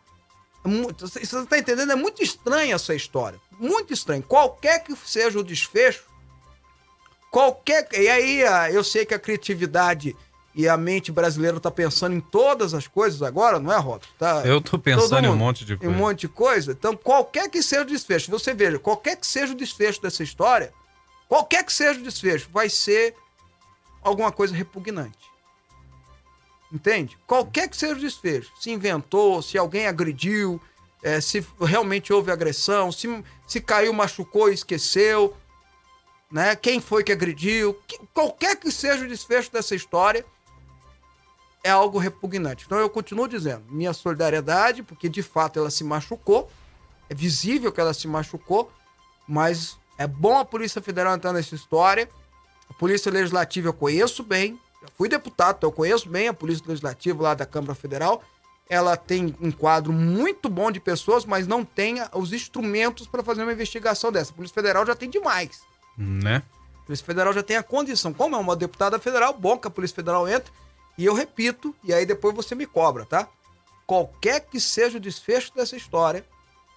Muito- 0.65 1.07
Você 1.07 1.21
você 1.25 1.47
tá 1.47 1.59
entendendo? 1.59 1.93
É 1.93 1.97
muito 1.97 2.23
estranha 2.23 2.75
essa 2.75 2.95
história. 2.95 3.39
Muito 3.59 3.93
estranho. 3.93 4.23
Qualquer 4.23 4.83
que 4.83 4.97
seja 4.97 5.39
o 5.39 5.45
desfecho, 5.45 6.05
qualquer. 7.31 7.87
E 7.93 8.09
aí, 8.09 8.45
ah, 8.45 8.71
eu 8.71 8.83
sei 8.83 9.05
que 9.05 9.15
a 9.15 9.19
criatividade 9.19 10.17
e 10.55 10.69
a 10.69 10.77
mente 10.77 11.11
brasileira 11.11 11.59
tá 11.59 11.71
pensando 11.71 12.15
em 12.15 12.21
todas 12.21 12.75
as 12.75 12.87
coisas 12.87 13.21
agora, 13.23 13.59
não 13.59 13.73
é, 13.73 13.77
Robson? 13.77 14.09
Tá, 14.19 14.43
Eu 14.45 14.61
tô 14.61 14.79
pensando 14.79 15.09
Todo 15.11 15.25
em 15.25 15.27
um 15.29 15.31
mundo. 15.33 15.39
monte 15.41 15.65
de 15.65 15.73
em 15.73 15.77
um 15.77 15.79
coisa. 15.81 15.97
monte 15.97 16.21
de 16.21 16.29
coisa. 16.29 16.73
Então, 16.73 16.97
qualquer 16.97 17.51
que 17.51 17.61
seja 17.63 17.83
o 17.83 17.87
desfecho, 17.87 18.31
você 18.31 18.55
veja, 18.55 18.79
qualquer 18.79 19.17
que 19.17 19.27
seja 19.27 19.53
o 19.53 19.57
desfecho 19.57 20.01
dessa 20.01 20.23
história, 20.23 20.73
qualquer 21.29 21.65
que 21.65 21.73
seja 21.73 21.99
o 21.99 22.03
desfecho, 22.03 22.49
vai 22.53 22.69
ser 22.69 23.15
alguma 24.01 24.31
coisa 24.31 24.55
repugnante. 24.55 25.19
Entende? 26.75 27.17
Qualquer 27.25 27.69
que 27.69 27.77
seja 27.77 27.95
o 27.95 28.01
desfecho, 28.01 28.51
se 28.59 28.69
inventou, 28.73 29.41
se 29.41 29.57
alguém 29.57 29.87
agrediu, 29.87 30.61
eh, 31.05 31.21
se 31.21 31.47
realmente 31.61 32.13
houve 32.13 32.33
agressão, 32.33 32.91
se, 32.91 33.07
se 33.47 33.61
caiu, 33.61 33.93
machucou 33.93 34.51
e 34.51 34.55
esqueceu, 34.55 35.37
né? 36.33 36.57
Quem 36.57 36.81
foi 36.81 37.05
que 37.05 37.13
agrediu, 37.13 37.75
que- 37.87 38.01
qualquer 38.13 38.57
que 38.57 38.73
seja 38.73 39.05
o 39.05 39.09
desfecho 39.09 39.53
dessa 39.53 39.77
história, 39.77 40.27
é 41.63 41.71
algo 41.71 41.97
repugnante. 41.97 42.65
Então 42.67 42.79
eu 42.79 42.91
continuo 42.91 43.29
dizendo, 43.29 43.63
minha 43.71 43.93
solidariedade, 43.93 44.83
porque 44.83 45.09
de 45.09 45.23
fato 45.23 45.61
ela 45.61 45.71
se 45.71 45.85
machucou, 45.85 46.51
é 47.09 47.15
visível 47.15 47.71
que 47.71 47.81
ela 47.81 47.95
se 47.95 48.09
machucou, 48.09 48.73
mas 49.29 49.79
é 49.97 50.09
bom 50.09 50.37
a 50.37 50.45
Polícia 50.45 50.83
Federal 50.83 51.15
entrar 51.15 51.33
nessa 51.33 51.55
história. 51.55 52.11
A 52.69 52.75
Polícia 52.75 53.13
Legislativa 53.13 53.69
eu 53.69 53.73
conheço 53.73 54.25
bem, 54.25 54.59
já 54.85 54.89
fui 54.97 55.09
deputado, 55.09 55.57
então 55.57 55.69
eu 55.69 55.73
conheço 55.73 56.09
bem 56.09 56.29
a 56.29 56.35
Polícia 56.35 56.65
Legislativa 56.67 57.23
lá 57.23 57.35
da 57.35 57.47
Câmara 57.47 57.75
Federal. 57.75 58.23
Ela 58.69 58.97
tem 58.97 59.35
um 59.41 59.51
quadro 59.51 59.93
muito 59.93 60.49
bom 60.49 60.71
de 60.71 60.81
pessoas, 60.81 61.25
mas 61.25 61.47
não 61.47 61.65
tem 61.65 61.97
os 62.13 62.33
instrumentos 62.33 63.07
para 63.07 63.23
fazer 63.23 63.43
uma 63.43 63.53
investigação 63.53 64.13
dessa. 64.13 64.31
A 64.33 64.35
Polícia 64.35 64.55
Federal 64.55 64.87
já 64.87 64.95
tem 64.95 65.09
demais. 65.09 65.63
Né? 65.97 66.43
A 66.83 66.87
Polícia 66.87 67.05
Federal 67.05 67.33
já 67.33 67.43
tem 67.43 67.57
a 67.57 67.63
condição. 67.63 68.13
Como 68.13 68.37
é 68.37 68.39
uma 68.39 68.57
deputada 68.57 68.99
federal, 68.99 69.33
bom 69.33 69.59
que 69.59 69.67
a 69.67 69.71
Polícia 69.71 69.97
Federal 69.97 70.29
entre. 70.29 70.53
E 70.97 71.05
eu 71.05 71.15
repito, 71.15 71.75
e 71.83 71.93
aí 71.93 72.07
depois 72.07 72.35
você 72.35 72.55
me 72.55 72.67
cobra, 72.67 73.05
tá? 73.05 73.29
Qualquer 73.87 74.41
que 74.41 74.61
seja 74.61 74.99
o 74.99 75.01
desfecho 75.01 75.53
dessa 75.55 75.77
história, 75.77 76.25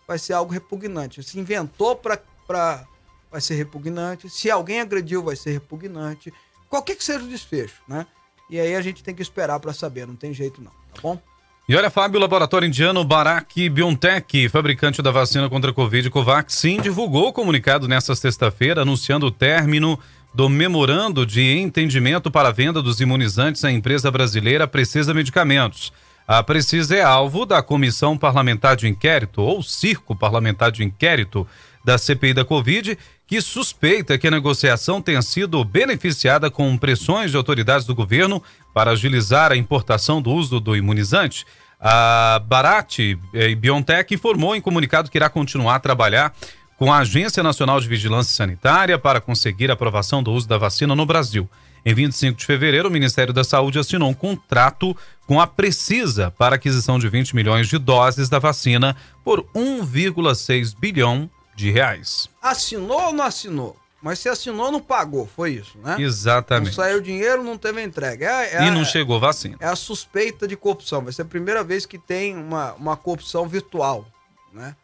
vai 0.07 0.17
ser 0.17 0.33
algo 0.33 0.51
repugnante. 0.51 1.23
Se 1.23 1.39
inventou 1.39 1.95
pra. 1.95 2.17
pra 2.45 2.85
vai 3.29 3.41
ser 3.41 3.55
repugnante. 3.55 4.29
Se 4.29 4.49
alguém 4.49 4.79
agrediu, 4.81 5.21
vai 5.21 5.35
ser 5.35 5.51
repugnante. 5.51 6.33
Qualquer 6.69 6.95
que 6.95 7.03
seja 7.03 7.23
o 7.23 7.27
desfecho, 7.27 7.81
né? 7.87 8.05
E 8.49 8.59
aí 8.59 8.75
a 8.75 8.81
gente 8.81 9.03
tem 9.03 9.13
que 9.13 9.21
esperar 9.21 9.59
pra 9.59 9.73
saber, 9.73 10.07
não 10.07 10.15
tem 10.15 10.33
jeito 10.33 10.61
não, 10.61 10.71
tá 10.93 11.01
bom? 11.01 11.21
E 11.67 11.75
olha, 11.75 11.89
Fábio, 11.89 12.17
o 12.17 12.21
laboratório 12.21 12.65
indiano 12.65 13.03
Bharat 13.03 13.69
Biotech, 13.69 14.47
fabricante 14.47 15.01
da 15.01 15.11
vacina 15.11 15.49
contra 15.49 15.71
a 15.71 15.73
Covid 15.73 16.09
Covaxin, 16.09 16.79
divulgou 16.79 17.27
o 17.27 17.33
comunicado 17.33 17.89
nesta 17.89 18.15
sexta-feira 18.15 18.83
anunciando 18.83 19.25
o 19.25 19.31
término 19.31 19.99
do 20.33 20.47
memorando 20.47 21.25
de 21.25 21.57
entendimento 21.57 22.31
para 22.31 22.49
a 22.49 22.53
venda 22.53 22.81
dos 22.81 23.01
imunizantes 23.01 23.65
à 23.65 23.71
empresa 23.71 24.09
brasileira 24.09 24.65
Precisa 24.65 25.13
Medicamentos. 25.13 25.91
A 26.25 26.41
Precisa 26.41 26.95
é 26.95 27.01
alvo 27.01 27.45
da 27.45 27.61
Comissão 27.61 28.17
Parlamentar 28.17 28.77
de 28.77 28.87
Inquérito, 28.87 29.41
ou 29.41 29.61
Circo 29.61 30.15
Parlamentar 30.15 30.71
de 30.71 30.85
Inquérito, 30.85 31.45
da 31.83 31.97
CPI 31.97 32.33
da 32.33 32.45
Covid, 32.45 32.97
que 33.27 33.41
suspeita 33.41 34.17
que 34.17 34.25
a 34.25 34.31
negociação 34.31 35.01
tenha 35.01 35.21
sido 35.21 35.61
beneficiada 35.65 36.49
com 36.49 36.77
pressões 36.77 37.29
de 37.29 37.35
autoridades 37.35 37.85
do 37.85 37.93
governo 37.93 38.41
para 38.73 38.91
agilizar 38.91 39.51
a 39.51 39.57
importação 39.57 40.21
do 40.21 40.31
uso 40.31 40.61
do 40.61 40.77
imunizante. 40.77 41.45
A 41.79 42.41
Barat 42.47 42.99
eh, 43.33 43.53
BioNTech 43.53 44.15
informou 44.15 44.55
em 44.55 44.61
comunicado 44.61 45.11
que 45.11 45.17
irá 45.17 45.29
continuar 45.29 45.75
a 45.75 45.79
trabalhar 45.79 46.33
com 46.77 46.91
a 46.91 46.99
Agência 46.99 47.43
Nacional 47.43 47.81
de 47.81 47.87
Vigilância 47.87 48.33
Sanitária 48.33 48.97
para 48.97 49.19
conseguir 49.19 49.69
a 49.69 49.73
aprovação 49.73 50.23
do 50.23 50.31
uso 50.31 50.47
da 50.47 50.57
vacina 50.57 50.95
no 50.95 51.05
Brasil. 51.05 51.49
Em 51.85 51.93
25 51.93 52.39
de 52.39 52.45
fevereiro, 52.45 52.87
o 52.87 52.91
Ministério 52.91 53.33
da 53.33 53.43
Saúde 53.43 53.77
assinou 53.77 54.09
um 54.09 54.13
contrato 54.13 54.95
com 55.25 55.39
a 55.39 55.47
Precisa 55.47 56.31
para 56.31 56.55
aquisição 56.55 56.97
de 56.97 57.09
20 57.09 57.35
milhões 57.35 57.67
de 57.67 57.77
doses 57.77 58.29
da 58.29 58.39
vacina 58.39 58.95
por 59.23 59.43
1,6 59.53 60.75
bilhão 60.77 61.29
de 61.57 61.71
reais. 61.71 62.29
Assinou 62.41 63.07
ou 63.07 63.11
não 63.13 63.25
assinou? 63.25 63.75
Mas 63.99 64.19
se 64.19 64.29
assinou, 64.29 64.71
não 64.71 64.79
pagou, 64.79 65.25
foi 65.35 65.53
isso, 65.53 65.75
né? 65.79 65.95
Não 65.97 65.99
Exatamente. 66.05 66.75
saiu 66.75 67.01
dinheiro, 67.01 67.43
não 67.43 67.57
teve 67.57 67.81
entrega. 67.83 68.25
É, 68.43 68.53
é 68.57 68.63
E 68.63 68.67
a- 68.67 68.71
não 68.71 68.85
chegou 68.85 69.19
vacina. 69.19 69.57
é 69.59 69.65
a 69.65 69.75
suspeita 69.75 70.47
de 70.47 70.55
corrupção. 70.55 71.03
Vai 71.03 71.11
ser 71.11 71.23
a 71.23 71.25
primeira 71.25 71.63
vez 71.63 71.87
que 71.87 71.97
tem 71.97 72.35
uma, 72.37 72.73
uma 72.73 72.95
corrupção 72.95 73.47
virtual, 73.47 74.05
né? 74.53 74.75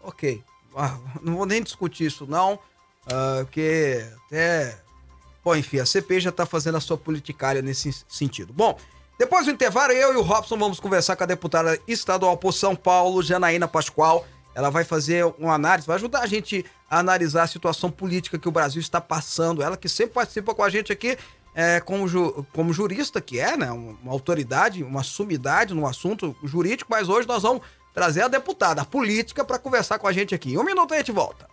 Ok. 0.00 0.42
Ah, 0.76 0.96
Não 1.20 1.36
vou 1.36 1.44
nem 1.46 1.60
discutir 1.62 2.04
isso, 2.06 2.24
não, 2.24 2.56
ah, 3.10 3.40
porque 3.42 4.06
até... 4.26 4.78
Bom, 5.44 5.56
enfim, 5.56 5.80
a 5.80 5.86
CPI 5.86 6.20
já 6.20 6.30
está 6.30 6.46
fazendo 6.46 6.76
a 6.76 6.80
sua 6.80 6.96
politicária 6.96 7.60
nesse 7.62 7.92
sentido. 8.08 8.52
Bom, 8.52 8.78
depois 9.18 9.46
do 9.46 9.50
intervalo, 9.52 9.92
eu 9.92 10.12
e 10.12 10.16
o 10.16 10.22
Robson 10.22 10.56
vamos 10.56 10.78
conversar 10.78 11.16
com 11.16 11.24
a 11.24 11.26
deputada 11.26 11.80
estadual 11.88 12.36
por 12.36 12.52
São 12.52 12.76
Paulo, 12.76 13.22
Janaína 13.24 13.66
Pascoal. 13.66 14.24
Ela 14.56 14.70
vai 14.70 14.84
fazer 14.84 15.22
uma 15.38 15.52
análise, 15.52 15.86
vai 15.86 15.96
ajudar 15.96 16.20
a 16.20 16.26
gente 16.26 16.64
a 16.88 16.98
analisar 16.98 17.42
a 17.42 17.46
situação 17.46 17.90
política 17.90 18.38
que 18.38 18.48
o 18.48 18.50
Brasil 18.50 18.80
está 18.80 19.02
passando. 19.02 19.62
Ela 19.62 19.76
que 19.76 19.86
sempre 19.86 20.14
participa 20.14 20.54
com 20.54 20.62
a 20.62 20.70
gente 20.70 20.90
aqui 20.90 21.18
é, 21.54 21.78
como, 21.78 22.08
ju- 22.08 22.46
como 22.54 22.72
jurista, 22.72 23.20
que 23.20 23.38
é, 23.38 23.54
né? 23.54 23.70
Uma, 23.70 24.10
autoridade, 24.10 24.82
uma 24.82 25.02
sumidade 25.02 25.74
no 25.74 25.86
assunto 25.86 26.34
jurídico, 26.42 26.90
mas 26.90 27.06
hoje 27.06 27.28
nós 27.28 27.42
vamos 27.42 27.60
trazer 27.92 28.22
a 28.22 28.28
deputada, 28.28 28.80
a 28.80 28.84
política, 28.86 29.44
para 29.44 29.58
conversar 29.58 29.98
com 29.98 30.08
a 30.08 30.12
gente 30.12 30.34
aqui. 30.34 30.56
Um 30.56 30.64
minuto 30.64 30.94
a 30.94 30.96
gente 30.96 31.12
volta. 31.12 31.46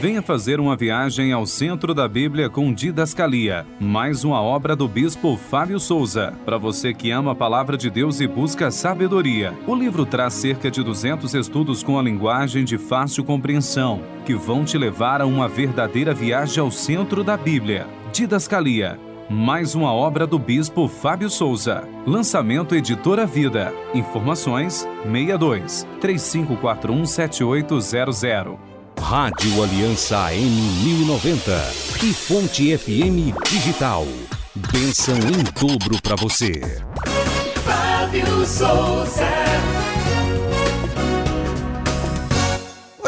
Venha 0.00 0.22
fazer 0.22 0.58
uma 0.58 0.76
viagem 0.76 1.30
ao 1.30 1.44
centro 1.44 1.92
da 1.92 2.08
Bíblia 2.08 2.48
com 2.48 2.72
Didascalia, 2.72 3.66
mais 3.78 4.24
uma 4.24 4.40
obra 4.40 4.74
do 4.74 4.88
bispo 4.88 5.36
Fábio 5.36 5.78
Souza. 5.78 6.32
Para 6.46 6.56
você 6.56 6.94
que 6.94 7.10
ama 7.10 7.32
a 7.32 7.34
palavra 7.34 7.76
de 7.76 7.90
Deus 7.90 8.18
e 8.18 8.26
busca 8.26 8.70
sabedoria, 8.70 9.52
o 9.66 9.74
livro 9.74 10.06
traz 10.06 10.32
cerca 10.32 10.70
de 10.70 10.82
200 10.82 11.34
estudos 11.34 11.82
com 11.82 11.98
a 11.98 12.02
linguagem 12.02 12.64
de 12.64 12.78
fácil 12.78 13.24
compreensão, 13.24 14.00
que 14.24 14.34
vão 14.34 14.64
te 14.64 14.78
levar 14.78 15.20
a 15.20 15.26
uma 15.26 15.48
verdadeira 15.48 16.14
viagem 16.14 16.62
ao 16.62 16.70
centro 16.70 17.22
da 17.22 17.36
Bíblia. 17.36 17.99
Didascalia. 18.12 18.98
mais 19.28 19.76
uma 19.76 19.92
obra 19.92 20.26
do 20.26 20.38
bispo 20.38 20.88
Fábio 20.88 21.30
Souza. 21.30 21.86
Lançamento 22.04 22.74
Editora 22.74 23.24
Vida. 23.24 23.72
Informações 23.94 24.88
62 25.04 25.86
3541 26.00 27.06
7800. 27.06 28.58
Rádio 29.00 29.62
Aliança 29.62 30.18
AM 30.26 30.44
1090 30.44 31.52
e 32.02 32.12
Fonte 32.12 32.76
FM 32.76 33.32
Digital. 33.48 34.04
Benção 34.54 35.16
em 35.16 35.44
dobro 35.60 36.02
para 36.02 36.16
você. 36.16 36.60
Fábio 37.64 38.44
Souza. 38.44 39.69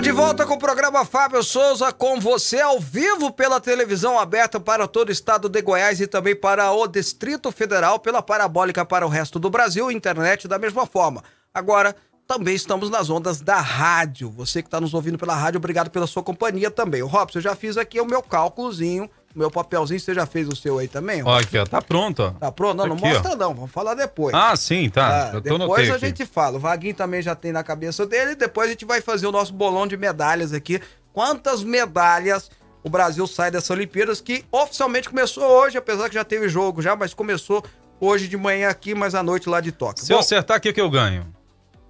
De 0.03 0.11
volta 0.11 0.45
com 0.45 0.55
o 0.55 0.59
programa 0.59 1.05
Fábio 1.05 1.45
Souza 1.45 1.93
com 1.93 2.19
você 2.19 2.61
ao 2.61 2.81
vivo 2.81 3.31
pela 3.31 3.61
televisão 3.61 4.19
aberta 4.19 4.59
para 4.59 4.89
todo 4.89 5.11
o 5.11 5.13
estado 5.13 5.49
de 5.49 5.63
Goiás 5.63 6.01
e 6.01 6.09
também 6.09 6.35
para 6.35 6.73
o 6.73 6.89
Distrito 6.89 7.53
Federal, 7.53 8.01
pela 8.01 8.21
parabólica 8.21 8.85
para 8.85 9.07
o 9.07 9.09
resto 9.09 9.39
do 9.39 9.49
Brasil, 9.49 9.93
internet 9.93 10.49
da 10.49 10.59
mesma 10.59 10.87
forma. 10.87 11.23
Agora, 11.55 11.95
também 12.27 12.57
estamos 12.57 12.91
nas 12.91 13.11
ondas 13.11 13.41
da 13.41 13.61
rádio. 13.61 14.29
Você 14.31 14.61
que 14.61 14.67
está 14.67 14.81
nos 14.81 14.93
ouvindo 14.93 15.17
pela 15.17 15.37
rádio, 15.37 15.59
obrigado 15.59 15.89
pela 15.89 16.09
sua 16.09 16.23
companhia 16.23 16.69
também. 16.69 17.01
O 17.01 17.07
Robson, 17.07 17.39
eu 17.39 17.43
já 17.43 17.55
fiz 17.55 17.77
aqui 17.77 18.01
o 18.01 18.05
meu 18.05 18.25
cálculozinho, 18.25 19.09
meu 19.35 19.51
papelzinho, 19.51 19.99
você 19.99 20.15
já 20.15 20.27
fez 20.27 20.47
o 20.49 20.55
seu 20.55 20.79
aí 20.79 20.89
também? 20.89 21.23
Ó, 21.25 21.39
aqui, 21.39 21.57
ó, 21.59 21.65
tá 21.65 21.81
pronto, 21.81 22.23
ó. 22.23 22.31
Tá 22.33 22.53
pronto? 22.53 22.77
Não, 22.77 22.87
não 22.87 22.97
Aqui, 22.97 23.05
mostra 23.07 23.33
ó. 23.33 23.37
não, 23.37 23.55
vamos 23.55 23.71
falar 23.71 23.95
depois. 23.95 24.35
Ah, 24.35 24.55
sim, 24.57 24.89
tá. 24.91 25.31
Ah, 25.31 25.35
eu 25.35 25.41
depois 25.41 25.91
a 25.91 25.95
aqui. 25.95 26.07
gente 26.07 26.27
fala. 26.27 26.57
O 26.57 26.61
Vaguinho 26.61 26.95
também 26.95 27.23
já 27.23 27.35
tem 27.35 27.53
na 27.53 27.63
cabeça 27.63 28.07
dele. 28.07 28.35
Depois 28.35 28.69
a 28.69 28.73
gente 28.73 28.85
vai 28.85 29.01
fazer 29.01 29.27
o 29.27 29.33
nosso 29.33 29.53
bolão 29.53 29.87
de 29.87 29.97
medalhas 29.97 30.53
aqui. 30.53 30.81
Quantas 31.13 31.63
medalhas 31.63 32.51
o 32.83 32.91
Brasil 32.91 33.27
sai 33.27 33.51
dessa 33.51 33.73
Olimpíadas 33.73 34.21
que 34.21 34.45
oficialmente 34.51 35.09
começou 35.09 35.45
hoje, 35.45 35.79
apesar 35.79 36.09
que 36.09 36.15
já 36.15 36.25
teve 36.25 36.49
jogo 36.49 36.83
já, 36.83 36.97
mas 36.97 37.15
começou 37.15 37.63
hoje 38.01 38.27
de 38.29 38.37
manhã 38.37 38.69
aqui, 38.69 38.95
mas 38.95 39.15
à 39.15 39.23
noite 39.23 39.49
lá 39.49 39.61
de 39.61 39.71
Tóquio. 39.73 40.05
Se 40.05 40.13
eu 40.13 40.19
acertar 40.19 40.59
o 40.59 40.61
que 40.61 40.81
eu 40.81 40.91
ganho? 40.91 41.27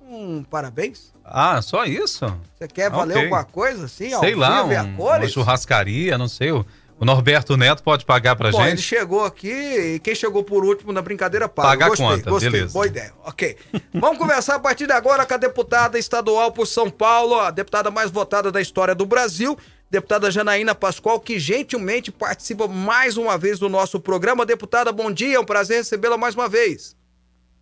Hum, 0.07 0.44
parabéns. 0.50 1.11
Ah, 1.24 1.62
só 1.62 1.85
isso? 1.87 2.26
Você 2.59 2.68
quer 2.68 2.90
valer 2.90 3.12
Ok. 3.12 3.22
alguma 3.24 3.44
coisa 3.44 3.87
assim? 3.87 4.11
Sei 4.18 4.35
lá, 4.35 4.64
um, 4.64 4.96
uma 5.00 5.26
churrascaria, 5.26 6.18
não 6.18 6.28
sei. 6.28 6.52
O, 6.52 6.66
o 7.03 7.05
Norberto 7.05 7.57
Neto 7.57 7.83
pode 7.83 8.05
pagar 8.05 8.37
pra 8.37 8.53
Bom, 8.53 8.61
ele 8.61 8.71
gente? 8.71 8.83
chegou 8.83 9.25
aqui 9.25 9.51
e 9.51 9.99
quem 9.99 10.15
chegou 10.15 10.45
por 10.45 10.65
último 10.65 10.93
na 10.93 11.03
brincadeira 11.03 11.49
paga. 11.49 11.71
Paga 11.71 11.88
gostei, 11.88 12.07
conta, 12.07 12.31
gostei. 12.31 12.51
beleza. 12.51 12.73
Boa 12.73 12.87
ideia. 12.87 13.12
Ok. 13.25 13.57
Vamos 13.93 14.19
conversar 14.19 14.55
a 14.55 14.61
partir 14.61 14.87
de 14.87 14.93
agora 14.93 15.27
com 15.27 15.35
a 15.35 15.37
deputada 15.37 15.99
estadual 15.99 16.53
por 16.53 16.65
São 16.65 16.88
Paulo, 16.88 17.41
a 17.41 17.51
deputada 17.51 17.91
mais 17.91 18.09
votada 18.09 18.53
da 18.53 18.61
história 18.61 18.95
do 18.95 19.05
Brasil, 19.05 19.59
deputada 19.91 20.31
Janaína 20.31 20.77
Pascoal, 20.77 21.19
que 21.19 21.41
gentilmente 21.41 22.12
participa 22.12 22.69
mais 22.69 23.17
uma 23.17 23.37
vez 23.37 23.59
do 23.59 23.69
nosso 23.69 23.99
programa. 23.99 24.47
Deputada, 24.47 24.93
bom 24.93 25.11
dia, 25.11 25.35
é 25.38 25.41
um 25.41 25.45
prazer 25.45 25.79
recebê-la 25.79 26.17
mais 26.17 26.37
uma 26.37 26.49
vez. 26.49 26.95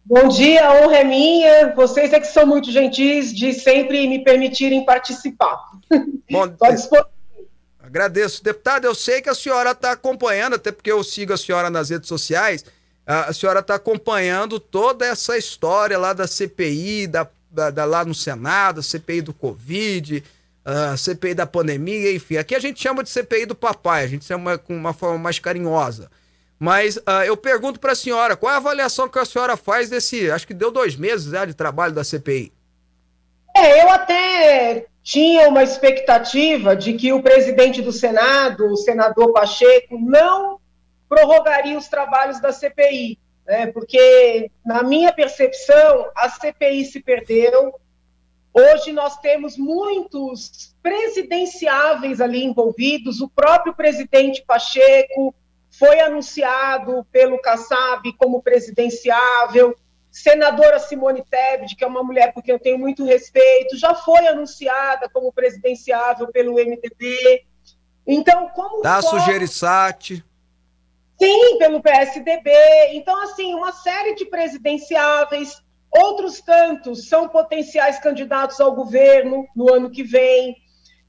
Bom 0.04 0.28
dia, 0.28 0.68
a 0.68 0.82
honra 0.82 0.98
é 0.98 1.04
minha. 1.04 1.74
Vocês 1.74 2.12
é 2.12 2.20
que 2.20 2.26
são 2.26 2.44
muito 2.46 2.70
gentis 2.70 3.34
de 3.34 3.54
sempre 3.54 4.06
me 4.06 4.22
permitirem 4.22 4.84
participar. 4.84 5.58
Bom, 6.30 6.44
Estou 6.44 6.72
disposição. 6.74 7.19
Agradeço. 7.82 8.42
Deputada, 8.44 8.86
eu 8.86 8.94
sei 8.94 9.20
que 9.22 9.28
a 9.28 9.34
senhora 9.34 9.70
está 9.72 9.92
acompanhando, 9.92 10.54
até 10.54 10.70
porque 10.70 10.92
eu 10.92 11.02
sigo 11.02 11.32
a 11.32 11.36
senhora 11.36 11.70
nas 11.70 11.90
redes 11.90 12.08
sociais, 12.08 12.64
a 13.06 13.32
senhora 13.32 13.60
está 13.60 13.74
acompanhando 13.74 14.60
toda 14.60 15.04
essa 15.06 15.36
história 15.36 15.98
lá 15.98 16.12
da 16.12 16.26
CPI, 16.26 17.06
da, 17.06 17.26
da- 17.50 17.70
da- 17.70 17.84
lá 17.84 18.04
no 18.04 18.14
Senado, 18.14 18.82
CPI 18.82 19.22
do 19.22 19.32
Covid, 19.34 20.22
a 20.64 20.96
CPI 20.96 21.34
da 21.34 21.46
pandemia, 21.46 22.12
enfim. 22.14 22.36
Aqui 22.36 22.54
a 22.54 22.60
gente 22.60 22.80
chama 22.80 23.02
de 23.02 23.10
CPI 23.10 23.46
do 23.46 23.54
papai, 23.54 24.04
a 24.04 24.06
gente 24.06 24.24
chama 24.24 24.58
com 24.58 24.76
uma 24.76 24.92
forma 24.92 25.18
mais 25.18 25.38
carinhosa. 25.38 26.10
Mas 26.58 27.00
ah, 27.06 27.24
eu 27.26 27.36
pergunto 27.36 27.80
para 27.80 27.92
a 27.92 27.96
senhora, 27.96 28.36
qual 28.36 28.52
é 28.52 28.54
a 28.54 28.58
avaliação 28.58 29.08
que 29.08 29.18
a 29.18 29.24
senhora 29.24 29.56
faz 29.56 29.88
desse, 29.88 30.30
acho 30.30 30.46
que 30.46 30.52
deu 30.54 30.70
dois 30.70 30.94
meses 30.94 31.30
já 31.32 31.46
de 31.46 31.54
trabalho 31.54 31.94
da 31.94 32.04
CPI? 32.04 32.52
É, 33.56 33.82
eu 33.82 33.88
até 33.90 34.86
tinha 35.02 35.48
uma 35.48 35.62
expectativa 35.62 36.76
de 36.76 36.94
que 36.94 37.12
o 37.12 37.22
presidente 37.22 37.80
do 37.80 37.92
Senado, 37.92 38.66
o 38.66 38.76
senador 38.76 39.32
Pacheco, 39.32 39.98
não 39.98 40.60
prorrogaria 41.08 41.76
os 41.76 41.88
trabalhos 41.88 42.40
da 42.40 42.52
CPI, 42.52 43.18
né? 43.46 43.66
porque, 43.68 44.50
na 44.64 44.82
minha 44.82 45.12
percepção, 45.12 46.06
a 46.14 46.28
CPI 46.28 46.84
se 46.84 47.00
perdeu. 47.00 47.74
Hoje 48.52 48.92
nós 48.92 49.16
temos 49.18 49.56
muitos 49.56 50.74
presidenciáveis 50.82 52.20
ali 52.20 52.44
envolvidos, 52.44 53.20
o 53.20 53.28
próprio 53.28 53.74
presidente 53.74 54.44
Pacheco 54.46 55.34
foi 55.70 56.00
anunciado 56.00 57.06
pelo 57.12 57.40
Kassab 57.40 58.12
como 58.14 58.42
presidenciável, 58.42 59.76
senadora 60.10 60.78
Simone 60.78 61.24
Tebet, 61.28 61.76
que 61.76 61.84
é 61.84 61.86
uma 61.86 62.02
mulher 62.02 62.32
por 62.32 62.42
quem 62.42 62.52
eu 62.54 62.58
tenho 62.58 62.78
muito 62.78 63.04
respeito, 63.04 63.76
já 63.76 63.94
foi 63.94 64.26
anunciada 64.26 65.08
como 65.08 65.32
presidenciável 65.32 66.28
pelo 66.32 66.54
MDB. 66.58 67.44
Então, 68.06 68.48
como 68.50 68.82
Da 68.82 69.00
foco- 69.00 69.18
Sugerissati. 69.20 70.24
Sim, 71.20 71.58
pelo 71.58 71.82
PSDB. 71.82 72.50
Então, 72.92 73.22
assim, 73.22 73.54
uma 73.54 73.72
série 73.72 74.14
de 74.14 74.24
presidenciáveis, 74.24 75.62
outros 75.90 76.40
tantos 76.40 77.08
são 77.08 77.28
potenciais 77.28 77.98
candidatos 77.98 78.58
ao 78.60 78.74
governo 78.74 79.46
no 79.54 79.72
ano 79.72 79.90
que 79.90 80.02
vem. 80.02 80.56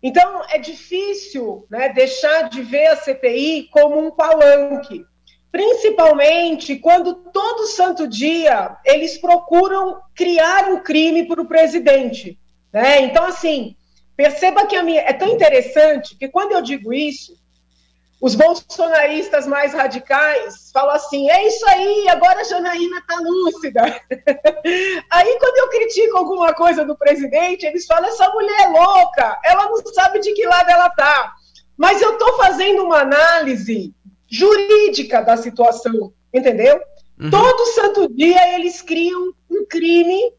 Então, 0.03 0.43
é 0.49 0.57
difícil 0.57 1.65
né, 1.69 1.89
deixar 1.89 2.49
de 2.49 2.61
ver 2.61 2.87
a 2.87 2.95
CPI 2.97 3.69
como 3.71 3.99
um 3.99 4.11
palanque, 4.11 5.05
principalmente 5.51 6.77
quando 6.77 7.13
todo 7.13 7.67
santo 7.67 8.07
dia 8.07 8.77
eles 8.85 9.17
procuram 9.17 9.99
criar 10.15 10.69
um 10.69 10.81
crime 10.81 11.27
para 11.27 11.41
o 11.41 11.47
presidente. 11.47 12.39
Né? 12.71 13.01
Então, 13.01 13.25
assim, 13.25 13.75
perceba 14.15 14.65
que 14.65 14.75
a 14.75 14.83
minha... 14.83 15.01
é 15.01 15.13
tão 15.13 15.27
interessante 15.27 16.17
que 16.17 16.29
quando 16.29 16.53
eu 16.53 16.61
digo 16.61 16.93
isso, 16.93 17.33
os 18.21 18.35
bolsonaristas 18.35 19.47
mais 19.47 19.73
radicais 19.73 20.69
falam 20.71 20.95
assim: 20.95 21.29
é 21.29 21.47
isso 21.47 21.67
aí, 21.67 22.07
agora 22.07 22.41
a 22.41 22.43
Janaína 22.43 22.99
está 22.99 23.15
lúcida. 23.19 23.81
aí, 25.09 25.37
quando 25.39 25.57
eu 25.57 25.69
critico 25.69 26.17
alguma 26.17 26.53
coisa 26.53 26.85
do 26.85 26.95
presidente, 26.95 27.65
eles 27.65 27.85
falam: 27.85 28.07
essa 28.07 28.29
mulher 28.29 28.61
é 28.61 28.67
louca, 28.67 29.39
ela 29.43 29.65
não 29.65 29.77
sabe 29.87 30.19
de 30.19 30.33
que 30.33 30.45
lado 30.45 30.69
ela 30.69 30.87
está. 30.87 31.33
Mas 31.75 31.99
eu 31.99 32.13
estou 32.13 32.37
fazendo 32.37 32.83
uma 32.83 32.99
análise 32.99 33.91
jurídica 34.31 35.21
da 35.21 35.35
situação, 35.35 36.13
entendeu? 36.33 36.79
Todo 37.29 37.65
santo 37.73 38.07
dia 38.11 38.55
eles 38.55 38.81
criam 38.81 39.33
um 39.49 39.65
crime 39.65 40.33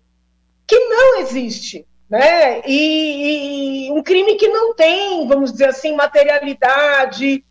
que 0.67 0.77
não 0.77 1.21
existe. 1.21 1.87
Né? 2.11 2.61
E, 2.67 3.87
e 3.87 3.93
um 3.93 4.03
crime 4.03 4.35
que 4.35 4.49
não 4.49 4.75
tem, 4.75 5.27
vamos 5.29 5.53
dizer 5.53 5.69
assim, 5.69 5.95
materialidade, 5.95 7.45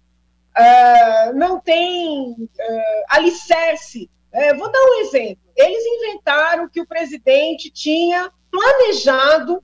Uh, 0.52 1.34
não 1.34 1.62
tem 1.62 2.32
uh, 2.34 3.04
alicerce. 3.10 4.10
Uh, 4.34 4.58
vou 4.58 4.70
dar 4.70 4.80
um 4.80 5.00
exemplo. 5.02 5.42
Eles 5.56 5.84
inventaram 5.86 6.68
que 6.68 6.82
o 6.82 6.86
presidente 6.86 7.72
tinha 7.72 8.30
planejado 8.52 9.64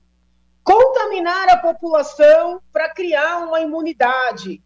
contaminar 0.64 1.48
a 1.50 1.58
população 1.58 2.60
para 2.72 2.88
criar 2.88 3.46
uma 3.46 3.60
imunidade. 3.60 4.62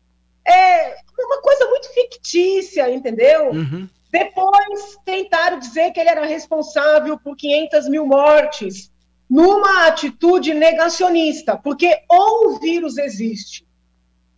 É 0.47 0.97
uma 1.19 1.41
coisa 1.41 1.67
muito 1.67 1.93
fictícia, 1.93 2.91
entendeu? 2.91 3.51
Uhum. 3.51 3.89
Depois 4.11 4.99
tentaram 5.05 5.59
dizer 5.59 5.91
que 5.93 6.01
ele 6.01 6.11
era 6.11 6.27
responsável 6.27 7.19
por 7.19 7.37
500 7.37 7.89
mil 7.89 8.07
mortes, 8.07 8.93
numa 9.29 9.87
atitude 9.87 10.53
negacionista, 10.53 11.57
porque 11.57 12.03
ou 12.09 12.49
o 12.49 12.59
vírus 12.59 12.99
existe, 12.99 13.67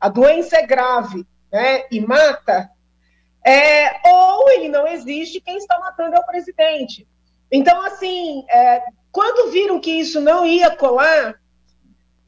a 0.00 0.08
doença 0.08 0.58
é 0.58 0.66
grave, 0.66 1.26
né, 1.50 1.84
e 1.90 2.00
mata, 2.00 2.70
é, 3.44 4.00
ou 4.08 4.48
ele 4.50 4.68
não 4.68 4.86
existe, 4.86 5.40
quem 5.40 5.56
está 5.56 5.78
matando 5.80 6.14
é 6.14 6.18
o 6.20 6.26
presidente. 6.26 7.06
Então, 7.50 7.84
assim, 7.84 8.44
é, 8.48 8.82
quando 9.10 9.50
viram 9.50 9.80
que 9.80 9.90
isso 9.90 10.20
não 10.20 10.46
ia 10.46 10.74
colar, 10.76 11.34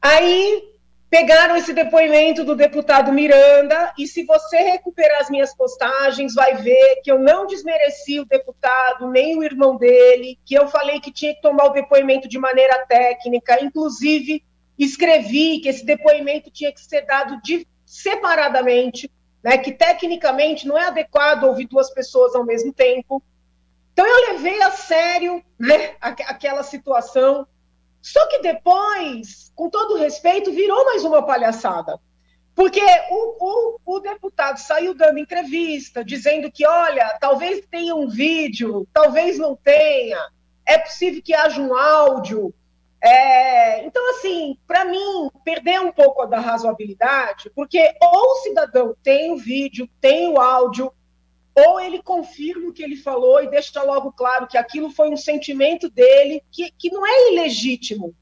aí 0.01 0.76
pegaram 1.09 1.55
esse 1.55 1.73
depoimento 1.73 2.43
do 2.43 2.55
deputado 2.55 3.13
Miranda, 3.13 3.93
e 3.97 4.05
se 4.05 4.23
você 4.25 4.57
recuperar 4.57 5.21
as 5.21 5.29
minhas 5.29 5.55
postagens, 5.55 6.33
vai 6.33 6.55
ver 6.55 7.01
que 7.01 7.11
eu 7.11 7.17
não 7.17 7.47
desmereci 7.47 8.19
o 8.19 8.25
deputado, 8.25 9.09
nem 9.09 9.37
o 9.37 9.43
irmão 9.43 9.77
dele, 9.77 10.37
que 10.45 10.55
eu 10.55 10.67
falei 10.67 10.99
que 10.99 11.11
tinha 11.11 11.33
que 11.33 11.41
tomar 11.41 11.65
o 11.65 11.73
depoimento 11.73 12.27
de 12.27 12.37
maneira 12.37 12.85
técnica, 12.85 13.63
inclusive 13.63 14.43
escrevi 14.77 15.59
que 15.59 15.69
esse 15.69 15.85
depoimento 15.85 16.51
tinha 16.51 16.71
que 16.71 16.81
ser 16.81 17.01
dado 17.05 17.41
de, 17.41 17.67
separadamente, 17.85 19.09
né, 19.43 19.57
que 19.57 19.71
tecnicamente 19.71 20.67
não 20.67 20.77
é 20.77 20.85
adequado 20.87 21.45
ouvir 21.45 21.67
duas 21.67 21.89
pessoas 21.89 22.35
ao 22.35 22.45
mesmo 22.45 22.73
tempo. 22.73 23.23
Então 23.93 24.05
eu 24.05 24.33
levei 24.33 24.61
a 24.61 24.71
sério 24.71 25.41
né, 25.57 25.95
aquela 26.01 26.63
situação. 26.63 27.47
Só 28.01 28.25
que 28.27 28.39
depois, 28.39 29.51
com 29.55 29.69
todo 29.69 29.97
respeito, 29.97 30.51
virou 30.51 30.85
mais 30.85 31.03
uma 31.03 31.25
palhaçada. 31.25 31.99
Porque 32.57 32.81
o, 33.11 33.37
o, 33.39 33.79
o, 33.85 33.99
deputado 33.99 34.57
saiu 34.57 34.95
dando 34.95 35.19
entrevista, 35.19 36.03
dizendo 36.03 36.51
que, 36.51 36.65
olha, 36.65 37.15
talvez 37.19 37.63
tenha 37.69 37.93
um 37.93 38.07
vídeo, 38.07 38.87
talvez 38.91 39.37
não 39.37 39.55
tenha, 39.55 40.17
é 40.65 40.77
possível 40.79 41.21
que 41.23 41.35
haja 41.35 41.61
um 41.61 41.75
áudio. 41.75 42.51
É, 42.99 43.85
então, 43.85 44.09
assim, 44.09 44.57
para 44.67 44.85
mim, 44.85 45.29
perder 45.45 45.79
um 45.81 45.91
pouco 45.91 46.25
da 46.25 46.39
razoabilidade, 46.39 47.51
porque 47.55 47.95
ou 48.01 48.31
o 48.31 48.35
cidadão 48.37 48.95
tem 49.03 49.31
o 49.31 49.37
vídeo, 49.37 49.87
tem 50.01 50.27
o 50.27 50.39
áudio, 50.39 50.91
ou 51.65 51.79
ele 51.79 52.03
confirma 52.03 52.69
o 52.69 52.73
que 52.73 52.83
ele 52.83 52.95
falou 52.95 53.41
e 53.41 53.49
deixa 53.49 53.81
logo 53.81 54.11
claro 54.11 54.45
que 54.45 54.59
aquilo 54.59 54.91
foi 54.91 55.09
um 55.09 55.17
sentimento 55.17 55.89
dele, 55.89 56.43
que, 56.51 56.71
que 56.77 56.91
não 56.91 57.03
é 57.03 57.31
ilegítimo. 57.31 58.13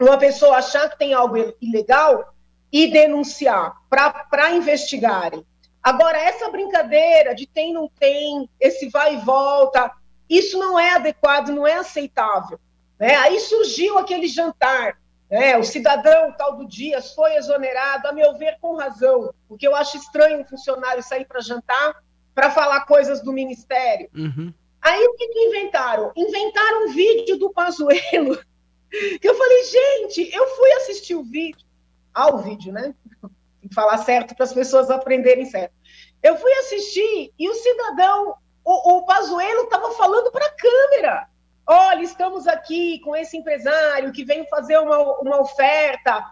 Uma 0.00 0.16
pessoa 0.16 0.58
achar 0.58 0.88
que 0.88 0.96
tem 0.96 1.12
algo 1.12 1.36
ilegal 1.60 2.32
e 2.70 2.86
denunciar 2.86 3.74
para 3.90 4.52
investigarem. 4.52 5.44
Agora, 5.82 6.18
essa 6.18 6.48
brincadeira 6.50 7.34
de 7.34 7.48
tem, 7.48 7.72
não 7.72 7.88
tem, 7.88 8.48
esse 8.60 8.88
vai 8.90 9.14
e 9.14 9.18
volta, 9.18 9.90
isso 10.30 10.56
não 10.56 10.78
é 10.78 10.92
adequado, 10.92 11.48
não 11.48 11.66
é 11.66 11.74
aceitável. 11.74 12.60
Né? 12.96 13.16
Aí 13.16 13.40
surgiu 13.40 13.98
aquele 13.98 14.28
jantar, 14.28 15.00
né? 15.28 15.56
o 15.56 15.64
cidadão 15.64 16.32
tal 16.32 16.54
do 16.54 16.64
Dias 16.64 17.12
foi 17.12 17.34
exonerado, 17.34 18.06
a 18.06 18.12
meu 18.12 18.36
ver, 18.38 18.56
com 18.60 18.76
razão, 18.76 19.34
porque 19.48 19.66
eu 19.66 19.74
acho 19.74 19.96
estranho 19.96 20.40
um 20.40 20.44
funcionário 20.44 21.02
sair 21.02 21.24
para 21.24 21.40
jantar 21.40 21.96
para 22.38 22.52
falar 22.52 22.84
coisas 22.84 23.20
do 23.20 23.32
ministério. 23.32 24.08
Uhum. 24.14 24.54
Aí 24.80 25.04
o 25.08 25.14
que, 25.14 25.26
que 25.26 25.40
inventaram? 25.40 26.12
Inventaram 26.16 26.86
um 26.86 26.92
vídeo 26.92 27.36
do 27.36 27.50
Pazuello, 27.50 28.38
que 29.20 29.28
eu 29.28 29.34
falei, 29.34 29.64
gente, 29.64 30.32
eu 30.32 30.46
fui 30.50 30.70
assistir 30.74 31.16
o 31.16 31.24
vídeo, 31.24 31.66
ao 32.14 32.38
vídeo, 32.38 32.72
né? 32.72 32.94
Tem 33.60 33.68
que 33.68 33.74
falar 33.74 33.98
certo 33.98 34.36
para 34.36 34.44
as 34.44 34.52
pessoas 34.52 34.88
aprenderem 34.88 35.46
certo. 35.46 35.74
Eu 36.22 36.36
fui 36.36 36.52
assistir 36.52 37.32
e 37.36 37.50
o 37.50 37.54
cidadão, 37.54 38.36
o, 38.64 38.98
o 38.98 39.04
Pazuello 39.04 39.64
estava 39.64 39.90
falando 39.94 40.30
para 40.30 40.46
a 40.46 40.54
câmera. 40.54 41.28
Olha, 41.66 42.04
estamos 42.04 42.46
aqui 42.46 43.00
com 43.00 43.16
esse 43.16 43.36
empresário 43.36 44.12
que 44.12 44.24
veio 44.24 44.46
fazer 44.46 44.78
uma, 44.78 45.18
uma 45.18 45.40
oferta. 45.40 46.24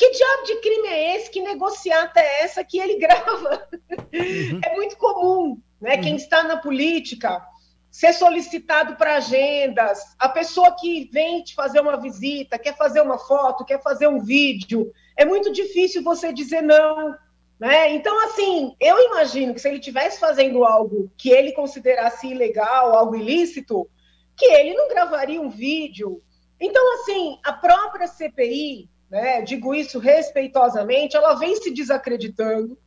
Que 0.00 0.10
diabo 0.12 0.44
de 0.44 0.56
crime 0.62 0.88
é 0.88 1.16
esse? 1.16 1.30
Que 1.30 1.42
negociata 1.42 2.18
é 2.20 2.44
essa 2.44 2.64
que 2.64 2.78
ele 2.78 2.96
grava? 2.98 3.68
Uhum. 3.90 4.60
É 4.64 4.74
muito 4.74 4.96
comum, 4.96 5.60
né? 5.78 5.96
Uhum. 5.96 6.00
Quem 6.00 6.16
está 6.16 6.42
na 6.42 6.56
política 6.56 7.46
ser 7.90 8.14
solicitado 8.14 8.96
para 8.96 9.16
agendas, 9.16 9.98
a 10.18 10.26
pessoa 10.26 10.74
que 10.74 11.10
vem 11.12 11.42
te 11.42 11.54
fazer 11.54 11.80
uma 11.80 12.00
visita, 12.00 12.58
quer 12.58 12.74
fazer 12.78 13.02
uma 13.02 13.18
foto, 13.18 13.62
quer 13.62 13.82
fazer 13.82 14.06
um 14.06 14.20
vídeo, 14.20 14.90
é 15.18 15.26
muito 15.26 15.52
difícil 15.52 16.02
você 16.02 16.32
dizer 16.32 16.62
não, 16.62 17.14
né? 17.58 17.92
Então, 17.92 18.24
assim, 18.24 18.74
eu 18.80 18.98
imagino 19.00 19.52
que 19.52 19.60
se 19.60 19.68
ele 19.68 19.80
estivesse 19.80 20.18
fazendo 20.18 20.64
algo 20.64 21.12
que 21.18 21.28
ele 21.28 21.52
considerasse 21.52 22.26
ilegal, 22.26 22.94
algo 22.94 23.14
ilícito, 23.14 23.86
que 24.34 24.46
ele 24.46 24.72
não 24.72 24.88
gravaria 24.88 25.42
um 25.42 25.50
vídeo. 25.50 26.22
Então, 26.58 26.94
assim, 26.94 27.38
a 27.44 27.52
própria 27.52 28.06
CPI, 28.06 28.88
né, 29.10 29.42
digo 29.42 29.74
isso 29.74 29.98
respeitosamente, 29.98 31.16
ela 31.16 31.34
vem 31.34 31.56
se 31.56 31.72
desacreditando. 31.72 32.78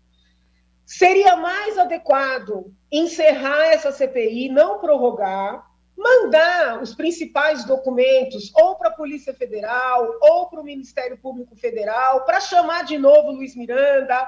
Seria 0.85 1.35
mais 1.35 1.77
adequado 1.77 2.73
encerrar 2.91 3.65
essa 3.65 3.91
CPI, 3.91 4.49
não 4.49 4.79
prorrogar, 4.79 5.65
mandar 5.97 6.81
os 6.81 6.93
principais 6.93 7.63
documentos 7.65 8.51
ou 8.55 8.75
para 8.75 8.89
a 8.89 8.93
Polícia 8.93 9.33
Federal 9.33 10.17
ou 10.21 10.47
para 10.47 10.61
o 10.61 10.63
Ministério 10.63 11.17
Público 11.17 11.55
Federal, 11.55 12.25
para 12.25 12.39
chamar 12.39 12.83
de 12.83 12.97
novo 12.97 13.31
Luiz 13.31 13.55
Miranda, 13.55 14.27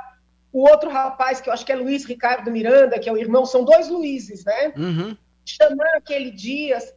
o 0.52 0.68
outro 0.70 0.90
rapaz, 0.90 1.42
que 1.42 1.50
eu 1.50 1.54
acho 1.54 1.66
que 1.66 1.72
é 1.72 1.76
Luiz 1.76 2.06
Ricardo 2.06 2.52
Miranda, 2.52 3.00
que 3.00 3.10
é 3.10 3.12
o 3.12 3.18
irmão, 3.18 3.46
são 3.46 3.64
dois 3.64 3.90
Luizes, 3.90 4.46
né? 4.46 4.74
Uhum. 4.78 5.18
Chamar 5.46 5.98
aquele 5.98 6.32
Dias 6.32 6.94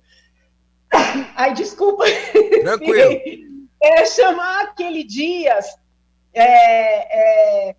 Ai, 1.36 1.55
desculpa. 1.55 2.05
Tranquilo. 2.62 3.47
É, 3.81 4.05
chamar 4.07 4.64
aquele 4.64 5.05
Dias, 5.05 5.66
é, 6.33 7.68
é, 7.70 7.76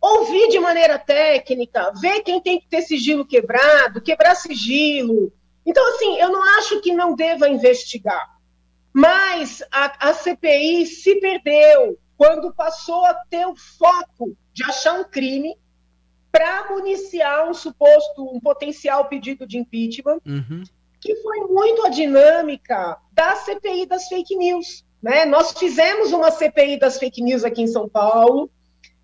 ouvir 0.00 0.48
de 0.48 0.58
maneira 0.60 0.98
técnica, 0.98 1.92
ver 2.00 2.22
quem 2.22 2.40
tem 2.40 2.60
que 2.60 2.68
ter 2.68 2.82
sigilo 2.82 3.26
quebrado, 3.26 4.00
quebrar 4.00 4.34
sigilo. 4.34 5.32
Então, 5.64 5.86
assim, 5.94 6.16
eu 6.18 6.30
não 6.30 6.42
acho 6.58 6.80
que 6.80 6.92
não 6.92 7.14
deva 7.14 7.48
investigar, 7.48 8.38
mas 8.92 9.62
a, 9.70 10.08
a 10.08 10.12
CPI 10.12 10.86
se 10.86 11.20
perdeu 11.20 11.98
quando 12.16 12.52
passou 12.54 13.04
a 13.04 13.14
ter 13.14 13.46
o 13.46 13.56
foco 13.56 14.36
de 14.52 14.64
achar 14.64 14.94
um 14.94 15.04
crime 15.04 15.56
para 16.30 16.70
municiar 16.70 17.48
um 17.48 17.54
suposto, 17.54 18.22
um 18.34 18.40
potencial 18.40 19.06
pedido 19.06 19.46
de 19.46 19.58
impeachment. 19.58 20.20
Uhum 20.26 20.62
que 21.00 21.14
foi 21.16 21.40
muito 21.46 21.86
a 21.86 21.88
dinâmica 21.88 22.98
da 23.12 23.36
CPI 23.36 23.86
das 23.86 24.08
fake 24.08 24.36
news. 24.36 24.84
Né? 25.02 25.24
Nós 25.24 25.52
fizemos 25.52 26.12
uma 26.12 26.30
CPI 26.30 26.78
das 26.78 26.98
fake 26.98 27.22
news 27.22 27.44
aqui 27.44 27.62
em 27.62 27.66
São 27.66 27.88
Paulo. 27.88 28.50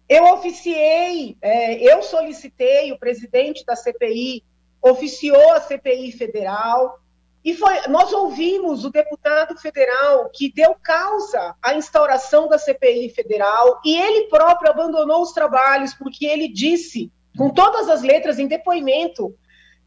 Eu 0.09 0.25
oficiei, 0.35 1.37
é, 1.41 1.75
eu 1.77 2.03
solicitei, 2.03 2.93
o 2.93 2.99
presidente 2.99 3.65
da 3.65 3.75
CPI 3.75 4.45
oficiou 4.83 5.53
a 5.53 5.61
CPI 5.61 6.13
federal. 6.13 6.99
E 7.45 7.55
foi, 7.55 7.75
nós 7.89 8.13
ouvimos 8.13 8.85
o 8.85 8.91
deputado 8.91 9.57
federal 9.59 10.31
que 10.33 10.53
deu 10.53 10.75
causa 10.83 11.55
à 11.63 11.75
instauração 11.75 12.49
da 12.49 12.59
CPI 12.59 13.11
federal 13.11 13.81
e 13.85 13.97
ele 13.97 14.29
próprio 14.29 14.71
abandonou 14.71 15.21
os 15.21 15.33
trabalhos 15.33 15.93
porque 15.93 16.25
ele 16.25 16.49
disse, 16.49 17.13
com 17.37 17.51
todas 17.51 17.89
as 17.91 18.03
letras 18.03 18.39
em 18.39 18.47
depoimento, 18.47 19.35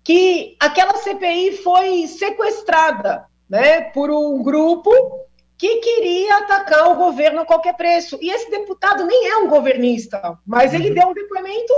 que 0.04 0.56
aquela 0.60 0.98
CPI 0.98 1.58
foi 1.58 2.08
sequestrada 2.08 3.26
né, 3.50 3.82
por 3.82 4.12
um 4.12 4.42
grupo 4.44 4.92
que 5.58 5.78
queria 5.78 6.38
atacar 6.38 6.92
o 6.92 6.96
governo 6.96 7.42
a 7.42 7.46
qualquer 7.46 7.76
preço. 7.76 8.18
E 8.22 8.30
esse 8.30 8.50
deputado 8.50 9.06
nem 9.06 9.28
é 9.28 9.38
um 9.38 9.50
governista, 9.50 10.38
mas 10.46 10.74
ele 10.74 10.90
uhum. 10.90 10.96
deu 10.96 11.08
um 11.08 11.14
depoimento 11.14 11.74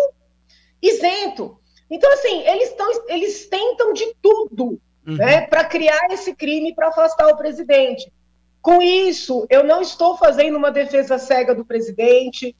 isento. 0.81 1.57
Então, 1.89 2.11
assim, 2.13 2.41
eles, 2.45 2.73
tão, 2.73 2.91
eles 3.07 3.47
tentam 3.47 3.93
de 3.93 4.13
tudo 4.21 4.79
uhum. 5.07 5.15
né, 5.15 5.41
para 5.41 5.63
criar 5.63 6.07
esse 6.11 6.35
crime 6.35 6.75
para 6.75 6.89
afastar 6.89 7.27
o 7.27 7.37
presidente. 7.37 8.11
Com 8.61 8.81
isso, 8.81 9.47
eu 9.49 9.63
não 9.63 9.81
estou 9.81 10.17
fazendo 10.17 10.57
uma 10.57 10.71
defesa 10.71 11.17
cega 11.17 11.55
do 11.55 11.65
presidente, 11.65 12.55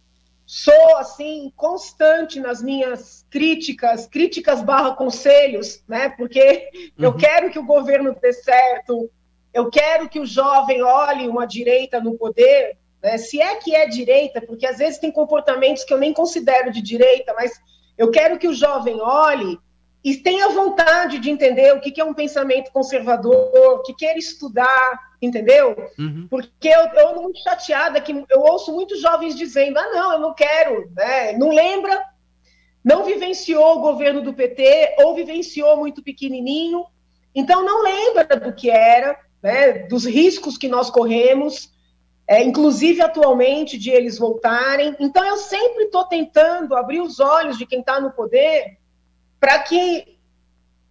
sou 0.46 0.98
assim 0.98 1.52
constante 1.56 2.40
nas 2.40 2.62
minhas 2.62 3.26
críticas, 3.30 4.08
críticas 4.08 4.64
barra 4.64 4.96
conselhos, 4.96 5.84
né? 5.88 6.10
Porque 6.10 6.70
uhum. 6.98 7.06
eu 7.06 7.14
quero 7.16 7.52
que 7.52 7.60
o 7.60 7.66
governo 7.66 8.16
dê 8.20 8.32
certo, 8.32 9.12
eu 9.54 9.70
quero 9.70 10.08
que 10.08 10.20
o 10.20 10.26
jovem 10.26 10.82
olhe 10.82 11.28
uma 11.28 11.46
direita 11.46 12.00
no 12.00 12.18
poder, 12.18 12.78
né? 13.02 13.18
Se 13.18 13.42
é 13.42 13.56
que 13.56 13.74
é 13.74 13.88
direita, 13.88 14.42
porque 14.42 14.66
às 14.66 14.78
vezes 14.78 15.00
tem 15.00 15.12
comportamentos 15.12 15.84
que 15.84 15.94
eu 15.94 15.98
nem 15.98 16.14
considero 16.14 16.72
de 16.72 16.82
direita, 16.82 17.34
mas 17.34 17.52
eu 17.98 18.12
quero 18.12 18.38
que 18.38 18.48
o 18.48 18.54
jovem 18.54 19.02
olhe 19.02 19.58
e 20.04 20.16
tenha 20.16 20.50
vontade 20.50 21.20
de 21.20 21.30
entender 21.30 21.74
o 21.74 21.82
que 21.82 22.00
é 22.00 22.04
um 22.04 22.14
pensamento 22.14 22.72
conservador, 22.72 23.84
que 23.84 23.94
queira 23.94 24.18
estudar, 24.18 25.00
entendeu? 25.22 25.76
Uhum. 25.98 26.28
Porque 26.30 26.70
eu, 26.70 26.86
estou 26.86 27.22
muito 27.22 27.42
chateada 27.44 28.00
que 28.00 28.14
eu 28.30 28.40
ouço 28.40 28.74
muitos 28.74 29.02
jovens 29.02 29.36
dizendo: 29.36 29.78
ah, 29.78 29.90
não, 29.92 30.14
eu 30.14 30.20
não 30.20 30.34
quero, 30.34 30.90
né? 30.96 31.34
não 31.34 31.50
lembra, 31.50 32.02
não 32.84 33.04
vivenciou 33.04 33.78
o 33.78 33.82
governo 33.82 34.22
do 34.22 34.34
PT, 34.34 34.96
ou 35.00 35.16
vivenciou 35.16 35.76
muito 35.76 36.02
pequenininho, 36.02 36.86
então 37.36 37.64
não 37.64 37.84
lembra 37.84 38.26
do 38.38 38.54
que 38.54 38.70
era, 38.70 39.18
né? 39.42 39.80
dos 39.88 40.06
riscos 40.06 40.58
que 40.58 40.68
nós 40.68 40.90
corremos. 40.90 41.72
É, 42.28 42.44
inclusive 42.44 43.02
atualmente 43.02 43.76
de 43.76 43.90
eles 43.90 44.20
voltarem. 44.20 44.96
Então 45.00 45.26
eu 45.26 45.38
sempre 45.38 45.86
estou 45.86 46.06
tentando 46.06 46.76
abrir 46.76 47.02
os 47.02 47.20
olhos 47.20 47.58
de 47.58 47.66
quem 47.66 47.80
está 47.80 48.00
no 48.00 48.12
poder 48.12 48.78
para 49.40 49.58
que 49.64 50.20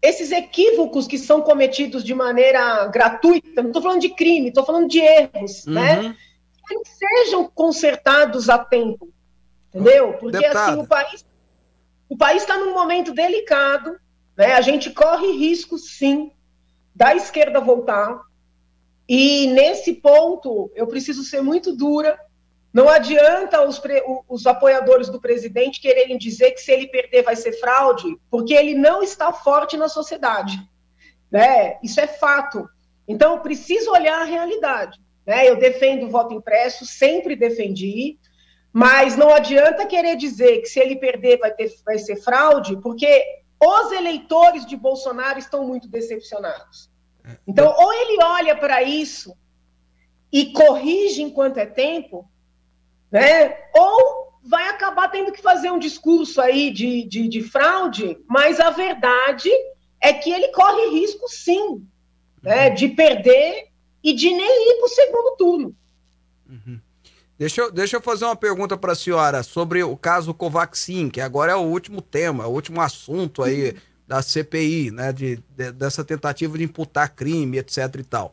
esses 0.03 0.33
equívocos 0.33 1.07
que 1.07 1.17
são 1.17 1.41
cometidos 1.41 2.03
de 2.03 2.15
maneira 2.15 2.87
gratuita, 2.87 3.63
não 3.63 3.71
estou 3.71 3.83
falando 3.83 4.01
de 4.01 4.11
crime, 4.11 4.49
estou 4.49 4.65
falando 4.65 4.89
de 4.89 4.99
erros, 5.01 5.65
uhum. 5.67 5.75
né? 5.75 6.17
Que 6.67 6.77
sejam 6.85 7.49
consertados 7.49 8.49
a 8.49 8.59
tempo, 8.59 9.09
entendeu? 9.69 10.15
Porque 10.15 10.39
Deputado. 10.39 10.71
assim 10.71 10.81
o 10.81 10.87
país 10.87 11.27
o 12.09 12.17
país 12.17 12.43
está 12.43 12.57
num 12.57 12.73
momento 12.73 13.13
delicado, 13.13 13.99
né? 14.37 14.55
A 14.55 14.61
gente 14.61 14.91
corre 14.91 15.31
risco, 15.33 15.77
sim, 15.77 16.33
da 16.95 17.15
esquerda 17.15 17.61
voltar. 17.61 18.19
E 19.09 19.47
nesse 19.49 19.95
ponto 19.95 20.71
eu 20.75 20.87
preciso 20.87 21.23
ser 21.25 21.41
muito 21.43 21.75
dura 21.75 22.19
não 22.73 22.89
adianta 22.89 23.67
os, 23.67 23.81
os, 24.29 24.47
apoiadores 24.47 25.09
do 25.09 25.21
presidente 25.21 25.81
quererem 25.81 26.19
dizer 26.19 26.53
que 26.53 26.61
se 26.61 26.71
ele 26.71 26.87
perder 26.87 27.23
vai 27.23 27.35
ser 27.35 27.53
fraude, 27.53 28.17
porque 28.31 28.55
ele 28.55 28.75
não 28.75 29.03
está 29.03 29.33
forte 29.33 29.77
na 29.77 29.89
sociedade. 29.89 30.59
Né? 31.31 31.79
Isso 31.83 32.01
é 32.01 32.07
fato. 32.07 32.69
Então, 33.07 33.33
eu 33.33 33.41
preciso 33.41 33.91
olhar 33.91 34.21
a 34.21 34.25
realidade. 34.25 35.01
Né? 35.27 35.49
Eu 35.49 35.57
defendo 35.57 36.07
o 36.07 36.11
voto 36.11 36.35
impresso, 36.35 36.85
sempre 36.85 37.35
defendi, 37.35 38.19
Mas 38.71 39.17
não 39.17 39.33
adianta 39.33 39.87
querer 39.87 40.15
dizer 40.15 40.61
que 40.61 40.67
se 40.67 40.79
ele 40.79 40.97
perder 40.97 41.39
vai, 41.39 41.51
ter, 41.53 41.75
vai 41.85 41.99
ser 41.99 42.17
fraude, 42.17 42.77
porque 42.83 43.25
os 43.61 43.93
eleitores 43.93 44.67
de 44.67 44.77
Bolsonaro 44.77 45.39
estão 45.39 45.67
muito 45.67 45.89
decepcionados. 45.89 46.91
Então, 47.47 47.75
ou 47.77 47.93
ele 47.93 48.23
olha 48.23 48.57
para 48.57 48.83
isso 48.83 49.37
e 50.33 50.53
corrige 50.53 51.23
enquanto 51.23 51.59
é 51.59 51.67
tempo, 51.67 52.29
né? 53.11 53.57
ou 53.75 54.29
vai 54.45 54.69
acabar 54.69 55.09
tendo 55.09 55.33
que 55.33 55.43
fazer 55.43 55.71
um 55.71 55.79
discurso 55.79 56.41
aí 56.41 56.71
de, 56.71 57.05
de, 57.05 57.29
de 57.29 57.43
fraude, 57.43 58.19
mas 58.27 58.61
a 58.61 58.71
verdade 58.71 59.51
é 60.01 60.13
que 60.13 60.31
ele 60.31 60.49
corre 60.49 60.91
risco, 60.91 61.29
sim, 61.29 61.87
né? 62.43 62.71
de 62.71 62.89
perder 62.89 63.69
e 64.03 64.15
de 64.15 64.31
nem 64.31 64.71
ir 64.71 64.77
para 64.77 64.87
o 64.87 64.89
segundo 64.89 65.37
turno. 65.37 65.77
Uhum. 66.49 66.81
Deixa 67.39 67.61
eu, 67.61 67.71
deixa 67.71 67.97
eu 67.97 68.01
fazer 68.01 68.25
uma 68.25 68.35
pergunta 68.35 68.77
para 68.77 68.93
a 68.93 68.97
senhora 68.97 69.43
sobre 69.45 69.83
o 69.83 69.97
caso 69.97 70.35
Covaxin, 70.35 71.09
que 71.09 71.21
agora 71.21 71.53
é 71.53 71.57
o 71.57 71.61
último 71.61 72.03
tema, 72.03 72.49
o 72.49 72.53
último 72.53 72.81
assunto 72.81 73.45
aí 73.45 73.77
da 74.09 74.23
CPI, 74.23 74.91
né, 74.91 75.13
de, 75.13 75.39
de, 75.55 75.71
dessa 75.71 76.03
tentativa 76.03 76.57
de 76.57 76.65
imputar 76.65 77.15
crime, 77.15 77.59
etc 77.59 77.95
e 77.99 78.03
tal. 78.03 78.33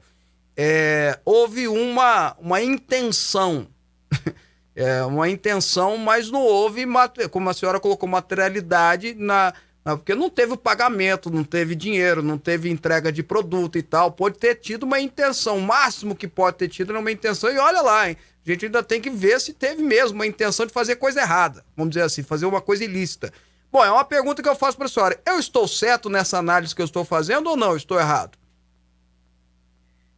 É, 0.55 1.19
houve 1.25 1.67
uma, 1.67 2.33
uma 2.39 2.61
intenção, 2.61 3.67
é, 4.73 5.03
uma 5.03 5.29
intenção, 5.29 5.97
mas 5.97 6.31
não 6.31 6.41
houve, 6.41 6.85
como 7.29 7.49
a 7.49 7.53
senhora 7.53 7.77
colocou, 7.77 8.07
materialidade 8.07 9.13
na, 9.15 9.53
na, 9.83 9.97
porque 9.97 10.15
não 10.15 10.29
teve 10.29 10.53
o 10.53 10.57
pagamento, 10.57 11.29
não 11.29 11.43
teve 11.43 11.75
dinheiro, 11.75 12.23
não 12.23 12.37
teve 12.37 12.69
entrega 12.69 13.11
de 13.11 13.21
produto 13.21 13.77
e 13.77 13.83
tal. 13.83 14.13
Pode 14.13 14.37
ter 14.37 14.55
tido 14.55 14.83
uma 14.83 15.01
intenção, 15.01 15.57
o 15.57 15.61
máximo 15.61 16.15
que 16.15 16.25
pode 16.25 16.55
ter 16.55 16.69
tido 16.69 16.95
é 16.95 16.99
uma 16.99 17.11
intenção, 17.11 17.51
e 17.51 17.57
olha 17.57 17.81
lá, 17.81 18.09
hein, 18.09 18.15
a 18.47 18.49
gente 18.49 18.67
ainda 18.67 18.81
tem 18.81 19.01
que 19.01 19.09
ver 19.09 19.41
se 19.41 19.51
teve 19.51 19.83
mesmo 19.83 20.15
uma 20.15 20.25
intenção 20.25 20.65
de 20.65 20.71
fazer 20.71 20.95
coisa 20.95 21.19
errada, 21.19 21.65
vamos 21.75 21.91
dizer 21.91 22.03
assim, 22.03 22.23
fazer 22.23 22.45
uma 22.45 22.61
coisa 22.61 22.85
ilícita. 22.85 23.33
Bom, 23.75 23.83
é 23.83 23.91
uma 23.91 24.05
pergunta 24.05 24.41
que 24.41 24.47
eu 24.47 24.55
faço 24.55 24.77
para 24.77 24.85
a 24.85 24.89
senhora. 24.89 25.19
Eu 25.25 25.37
estou 25.37 25.67
certo 25.67 26.09
nessa 26.09 26.37
análise 26.37 26.73
que 26.73 26.81
eu 26.81 26.85
estou 26.85 27.03
fazendo 27.03 27.49
ou 27.49 27.57
não? 27.57 27.75
Estou 27.75 27.99
errado? 27.99 28.37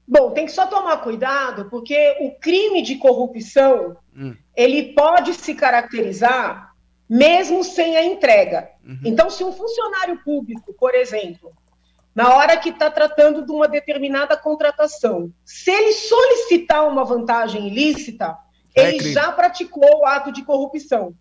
Bom, 0.08 0.30
tem 0.30 0.46
que 0.46 0.52
só 0.52 0.68
tomar 0.68 0.98
cuidado, 0.98 1.66
porque 1.68 2.18
o 2.20 2.40
crime 2.40 2.84
de 2.84 2.98
corrupção 2.98 3.98
hum. 4.16 4.36
ele 4.56 4.94
pode 4.94 5.34
se 5.34 5.56
caracterizar 5.56 6.72
mesmo 7.10 7.64
sem 7.64 7.98
a 7.98 8.06
entrega. 8.06 8.70
Uhum. 8.86 9.00
Então, 9.04 9.28
se 9.28 9.44
um 9.44 9.52
funcionário 9.52 10.22
público, 10.24 10.76
por 10.76 10.94
exemplo, 10.94 11.52
na 12.14 12.36
hora 12.36 12.58
que 12.58 12.70
está 12.70 12.92
tratando 12.92 13.44
de 13.44 13.52
uma 13.52 13.68
determinada 13.68 14.38
contratação, 14.38 15.32
se 15.44 15.72
ele 15.72 15.94
solicitar 15.94 16.88
uma 16.88 17.04
vantagem 17.04 17.70
ilícita, 17.70 18.38
é 18.76 18.90
ele 18.90 19.00
crime. 19.00 19.14
já 19.14 19.32
praticou 19.32 20.02
o 20.02 20.06
ato 20.06 20.32
de 20.32 20.44
corrupção. 20.44 21.16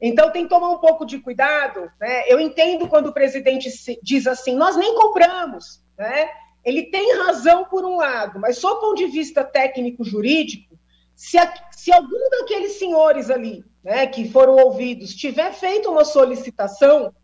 Então 0.00 0.30
tem 0.30 0.44
que 0.44 0.48
tomar 0.48 0.70
um 0.70 0.78
pouco 0.78 1.04
de 1.04 1.18
cuidado. 1.18 1.90
Né? 2.00 2.24
Eu 2.26 2.40
entendo 2.40 2.88
quando 2.88 3.08
o 3.08 3.12
presidente 3.12 3.68
diz 4.02 4.26
assim: 4.26 4.56
nós 4.56 4.76
nem 4.76 4.94
compramos. 4.94 5.82
Né? 5.98 6.30
Ele 6.64 6.84
tem 6.84 7.16
razão 7.18 7.64
por 7.64 7.84
um 7.84 7.96
lado, 7.96 8.38
mas 8.38 8.58
sob 8.58 8.78
o 8.78 8.80
ponto 8.80 8.96
de 8.96 9.06
vista 9.06 9.44
técnico-jurídico, 9.44 10.78
se, 11.14 11.38
se, 11.72 11.92
algum 11.92 12.30
daqueles 12.30 12.78
senhores 12.78 13.30
ali 13.30 13.64
né, 13.84 14.06
que 14.06 14.30
foram 14.30 14.56
ouvidos 14.56 15.14
tiver 15.14 15.52
feito 15.52 15.90
uma 15.90 16.04
solicitação, 16.04 17.14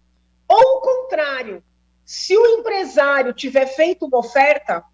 ou 0.49 0.79
o 0.79 0.81
contrário, 0.81 1.63
se 2.05 2.37
o 2.37 2.47
empresário 2.59 3.33
tiver 3.33 3.67
feito 3.67 4.07
uma 4.07 4.19
oferta, 4.19 4.85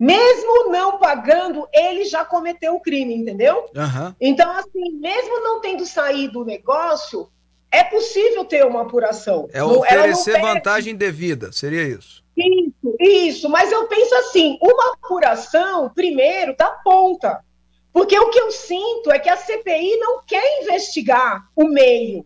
mesmo 0.00 0.70
não 0.70 0.98
pagando, 0.98 1.68
ele 1.72 2.06
já 2.06 2.24
cometeu 2.24 2.74
o 2.74 2.80
crime, 2.80 3.14
entendeu? 3.14 3.66
Uhum. 3.76 4.14
Então, 4.20 4.50
assim, 4.52 4.92
mesmo 4.98 5.40
não 5.40 5.60
tendo 5.60 5.84
saído 5.84 6.40
o 6.40 6.44
negócio, 6.44 7.28
é 7.70 7.84
possível 7.84 8.44
ter 8.44 8.64
uma 8.64 8.82
apuração. 8.82 9.46
É 9.52 9.62
oferecer 9.62 10.40
vantagem 10.40 10.96
devida, 10.96 11.52
seria 11.52 11.82
isso? 11.82 12.24
Isso, 12.34 12.96
isso. 12.98 13.48
Mas 13.50 13.70
eu 13.70 13.86
penso 13.86 14.14
assim, 14.14 14.58
uma 14.62 14.94
apuração, 14.94 15.90
primeiro, 15.90 16.56
da 16.56 16.70
ponta. 16.70 17.44
Porque 17.92 18.18
o 18.18 18.30
que 18.30 18.40
eu 18.40 18.50
sinto 18.50 19.12
é 19.12 19.18
que 19.18 19.28
a 19.28 19.36
CPI 19.36 19.98
não 19.98 20.22
quer 20.26 20.62
investigar 20.62 21.46
o 21.54 21.64
meio 21.64 22.24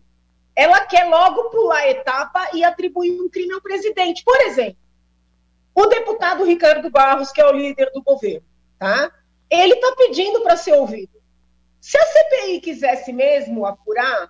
ela 0.55 0.79
quer 0.85 1.03
logo 1.03 1.49
pular 1.49 1.79
a 1.79 1.89
etapa 1.89 2.49
e 2.53 2.63
atribuir 2.63 3.19
um 3.19 3.29
crime 3.29 3.53
ao 3.53 3.61
presidente. 3.61 4.23
Por 4.23 4.39
exemplo, 4.41 4.77
o 5.75 5.85
deputado 5.87 6.45
Ricardo 6.45 6.89
Barros, 6.89 7.31
que 7.31 7.41
é 7.41 7.45
o 7.45 7.51
líder 7.51 7.91
do 7.93 8.01
governo, 8.01 8.45
tá? 8.79 9.11
Ele 9.49 9.73
está 9.73 9.93
pedindo 9.97 10.41
para 10.41 10.55
ser 10.55 10.73
ouvido. 10.73 11.13
Se 11.81 11.97
a 11.97 12.05
CPI 12.05 12.61
quisesse 12.61 13.11
mesmo 13.13 13.65
apurar, 13.65 14.29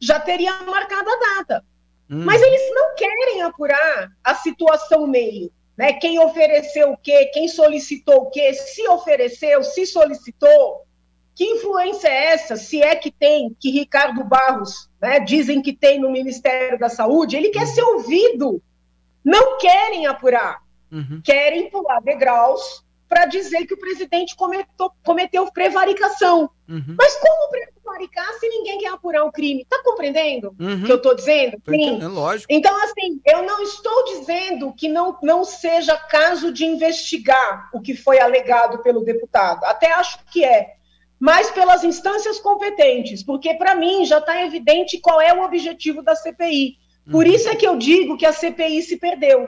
já 0.00 0.18
teria 0.18 0.52
marcado 0.62 1.08
a 1.10 1.36
data. 1.36 1.64
Hum. 2.10 2.24
Mas 2.24 2.42
eles 2.42 2.74
não 2.74 2.94
querem 2.96 3.42
apurar 3.42 4.10
a 4.24 4.34
situação 4.34 5.06
meio. 5.06 5.52
Né? 5.76 5.92
Quem 5.92 6.18
ofereceu 6.18 6.92
o 6.92 6.96
quê, 6.96 7.26
quem 7.32 7.48
solicitou 7.48 8.22
o 8.22 8.30
quê, 8.30 8.52
se 8.52 8.88
ofereceu, 8.88 9.62
se 9.62 9.86
solicitou. 9.86 10.86
Que 11.34 11.44
influência 11.44 12.08
é 12.08 12.32
essa, 12.32 12.56
se 12.56 12.82
é 12.82 12.94
que 12.94 13.10
tem, 13.10 13.56
que 13.58 13.70
Ricardo 13.70 14.22
Barros, 14.22 14.90
né, 15.00 15.18
dizem 15.20 15.62
que 15.62 15.72
tem 15.72 15.98
no 15.98 16.10
Ministério 16.10 16.78
da 16.78 16.90
Saúde? 16.90 17.36
Ele 17.36 17.48
quer 17.48 17.66
ser 17.66 17.82
ouvido. 17.82 18.62
Não 19.24 19.56
querem 19.56 20.06
apurar. 20.06 20.61
Uhum. 20.92 21.22
Querem 21.24 21.70
pular 21.70 22.00
degraus 22.00 22.84
para 23.08 23.26
dizer 23.26 23.66
que 23.66 23.74
o 23.74 23.78
presidente 23.78 24.34
cometeu, 24.36 24.90
cometeu 25.04 25.52
prevaricação. 25.52 26.48
Uhum. 26.68 26.96
Mas 26.96 27.14
como 27.16 27.50
prevaricar 27.50 28.32
se 28.40 28.48
ninguém 28.48 28.78
quer 28.78 28.88
apurar 28.88 29.24
um 29.24 29.30
crime? 29.30 29.62
Está 29.62 29.82
compreendendo 29.82 30.54
o 30.58 30.64
uhum. 30.64 30.84
que 30.84 30.92
eu 30.92 30.96
estou 30.96 31.14
dizendo? 31.14 31.60
Sim. 31.68 32.00
É 32.02 32.06
lógico. 32.06 32.50
Então, 32.50 32.74
assim, 32.82 33.20
eu 33.26 33.42
não 33.42 33.62
estou 33.62 34.04
dizendo 34.04 34.72
que 34.72 34.88
não, 34.88 35.18
não 35.22 35.44
seja 35.44 35.96
caso 35.96 36.50
de 36.52 36.64
investigar 36.64 37.68
o 37.74 37.80
que 37.80 37.94
foi 37.94 38.18
alegado 38.18 38.82
pelo 38.82 39.04
deputado. 39.04 39.64
Até 39.64 39.92
acho 39.92 40.18
que 40.32 40.44
é 40.44 40.76
mas 41.20 41.52
pelas 41.52 41.84
instâncias 41.84 42.40
competentes, 42.40 43.22
porque 43.22 43.54
para 43.54 43.76
mim 43.76 44.04
já 44.04 44.18
está 44.18 44.44
evidente 44.44 44.98
qual 44.98 45.20
é 45.20 45.32
o 45.32 45.44
objetivo 45.44 46.02
da 46.02 46.16
CPI. 46.16 46.78
Por 47.08 47.26
uhum. 47.26 47.32
isso 47.32 47.48
é 47.48 47.54
que 47.54 47.64
eu 47.64 47.76
digo 47.76 48.16
que 48.16 48.26
a 48.26 48.32
CPI 48.32 48.82
se 48.82 48.96
perdeu. 48.96 49.46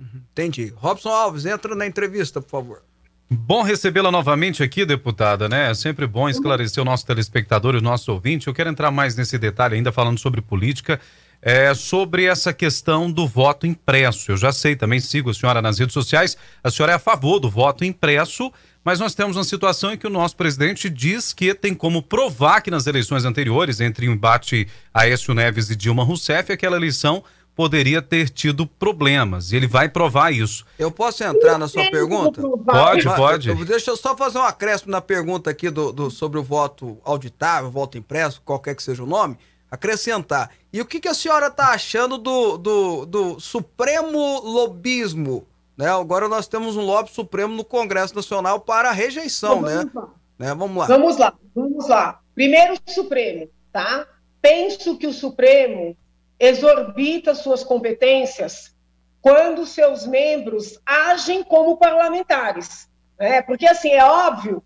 Entendi. 0.00 0.72
Robson 0.76 1.08
Alves, 1.08 1.46
entra 1.46 1.74
na 1.74 1.86
entrevista, 1.86 2.40
por 2.40 2.50
favor. 2.50 2.82
Bom 3.28 3.62
recebê-la 3.62 4.12
novamente 4.12 4.62
aqui, 4.62 4.86
deputada, 4.86 5.48
né? 5.48 5.70
É 5.70 5.74
sempre 5.74 6.06
bom 6.06 6.28
esclarecer 6.28 6.80
o 6.80 6.86
nosso 6.86 7.04
telespectador 7.04 7.74
e 7.74 7.78
o 7.78 7.82
nosso 7.82 8.12
ouvinte. 8.12 8.46
Eu 8.46 8.54
quero 8.54 8.70
entrar 8.70 8.92
mais 8.92 9.16
nesse 9.16 9.36
detalhe 9.36 9.74
ainda 9.74 9.90
falando 9.90 10.18
sobre 10.18 10.40
política, 10.40 11.00
é, 11.42 11.74
sobre 11.74 12.24
essa 12.24 12.52
questão 12.52 13.10
do 13.10 13.26
voto 13.26 13.66
impresso. 13.66 14.30
Eu 14.30 14.36
já 14.36 14.52
sei, 14.52 14.76
também 14.76 15.00
sigo 15.00 15.30
a 15.30 15.34
senhora 15.34 15.60
nas 15.60 15.78
redes 15.78 15.92
sociais. 15.92 16.36
A 16.62 16.70
senhora 16.70 16.92
é 16.92 16.94
a 16.94 17.00
favor 17.00 17.40
do 17.40 17.50
voto 17.50 17.84
impresso, 17.84 18.52
mas 18.84 19.00
nós 19.00 19.12
temos 19.12 19.36
uma 19.36 19.42
situação 19.42 19.92
em 19.92 19.98
que 19.98 20.06
o 20.06 20.10
nosso 20.10 20.36
presidente 20.36 20.88
diz 20.88 21.32
que 21.32 21.52
tem 21.52 21.74
como 21.74 22.02
provar 22.02 22.60
que 22.60 22.70
nas 22.70 22.86
eleições 22.86 23.24
anteriores, 23.24 23.80
entre 23.80 24.08
o 24.08 24.12
embate 24.12 24.68
Aécio 24.94 25.34
Neves 25.34 25.68
e 25.68 25.74
Dilma 25.74 26.04
Rousseff, 26.04 26.52
aquela 26.52 26.76
eleição 26.76 27.24
poderia 27.56 28.02
ter 28.02 28.28
tido 28.28 28.66
problemas. 28.66 29.50
E 29.50 29.56
ele 29.56 29.66
vai 29.66 29.88
provar 29.88 30.30
isso. 30.30 30.64
Eu 30.78 30.90
posso 30.90 31.24
entrar 31.24 31.58
na 31.58 31.66
sua 31.66 31.90
pergunta? 31.90 32.40
Pode, 32.40 33.04
pode. 33.04 33.64
deixa 33.64 33.90
eu 33.90 33.96
só 33.96 34.16
fazer 34.16 34.38
um 34.38 34.44
acréscimo 34.44 34.92
na 34.92 35.00
pergunta 35.00 35.50
aqui 35.50 35.70
do, 35.70 35.90
do, 35.90 36.10
sobre 36.10 36.38
o 36.38 36.42
voto 36.42 36.98
auditável, 37.02 37.70
voto 37.70 37.96
impresso, 37.96 38.42
qualquer 38.44 38.76
que 38.76 38.82
seja 38.82 39.02
o 39.02 39.06
nome. 39.06 39.38
Acrescentar. 39.70 40.50
E 40.72 40.80
o 40.80 40.86
que, 40.86 41.00
que 41.00 41.08
a 41.08 41.14
senhora 41.14 41.46
está 41.46 41.70
achando 41.70 42.18
do, 42.18 42.58
do, 42.58 43.06
do 43.06 43.40
supremo 43.40 44.40
lobismo 44.40 45.46
né? 45.76 45.88
Agora 45.90 46.26
nós 46.26 46.48
temos 46.48 46.76
um 46.76 46.80
lobby 46.80 47.10
supremo 47.10 47.54
no 47.54 47.64
Congresso 47.64 48.14
Nacional 48.14 48.60
para 48.60 48.88
a 48.88 48.92
rejeição, 48.92 49.60
né? 49.60 49.76
vamos 49.76 49.84
né? 49.84 49.90
Lá. 49.94 50.10
né? 50.38 50.54
Vamos 50.54 50.76
lá. 50.76 50.86
Vamos 50.86 51.16
lá, 51.18 51.34
vamos 51.54 51.88
lá. 51.88 52.20
Primeiro 52.34 52.74
o 52.74 52.90
Supremo, 52.90 53.48
tá? 53.72 54.06
Penso 54.40 54.96
que 54.96 55.06
o 55.06 55.12
Supremo 55.12 55.96
exorbita 56.38 57.34
suas 57.34 57.64
competências 57.64 58.74
quando 59.20 59.66
seus 59.66 60.06
membros 60.06 60.80
agem 60.84 61.42
como 61.42 61.76
parlamentares, 61.76 62.88
né? 63.18 63.42
Porque 63.42 63.66
assim 63.66 63.90
é 63.90 64.04
óbvio 64.04 64.62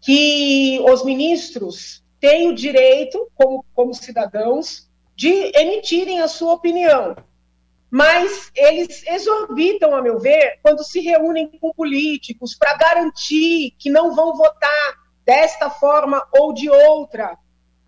que 0.00 0.80
os 0.88 1.04
ministros 1.04 2.02
têm 2.18 2.48
o 2.48 2.54
direito, 2.54 3.30
como, 3.34 3.64
como 3.74 3.94
cidadãos, 3.94 4.88
de 5.14 5.52
emitirem 5.54 6.20
a 6.20 6.28
sua 6.28 6.54
opinião 6.54 7.14
mas 7.94 8.50
eles 8.54 9.06
exorbitam, 9.06 9.94
a 9.94 10.00
meu 10.00 10.18
ver, 10.18 10.58
quando 10.62 10.82
se 10.82 10.98
reúnem 11.00 11.46
com 11.60 11.74
políticos 11.74 12.56
para 12.58 12.74
garantir 12.74 13.74
que 13.78 13.90
não 13.90 14.14
vão 14.14 14.34
votar 14.34 14.94
desta 15.26 15.68
forma 15.68 16.26
ou 16.32 16.54
de 16.54 16.70
outra. 16.70 17.36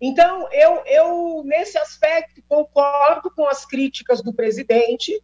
Então, 0.07 0.47
eu, 0.51 0.83
eu, 0.85 1.43
nesse 1.43 1.79
aspecto, 1.79 2.39
concordo 2.47 3.31
com 3.31 3.47
as 3.47 3.65
críticas 3.65 4.21
do 4.21 4.31
presidente, 4.31 5.19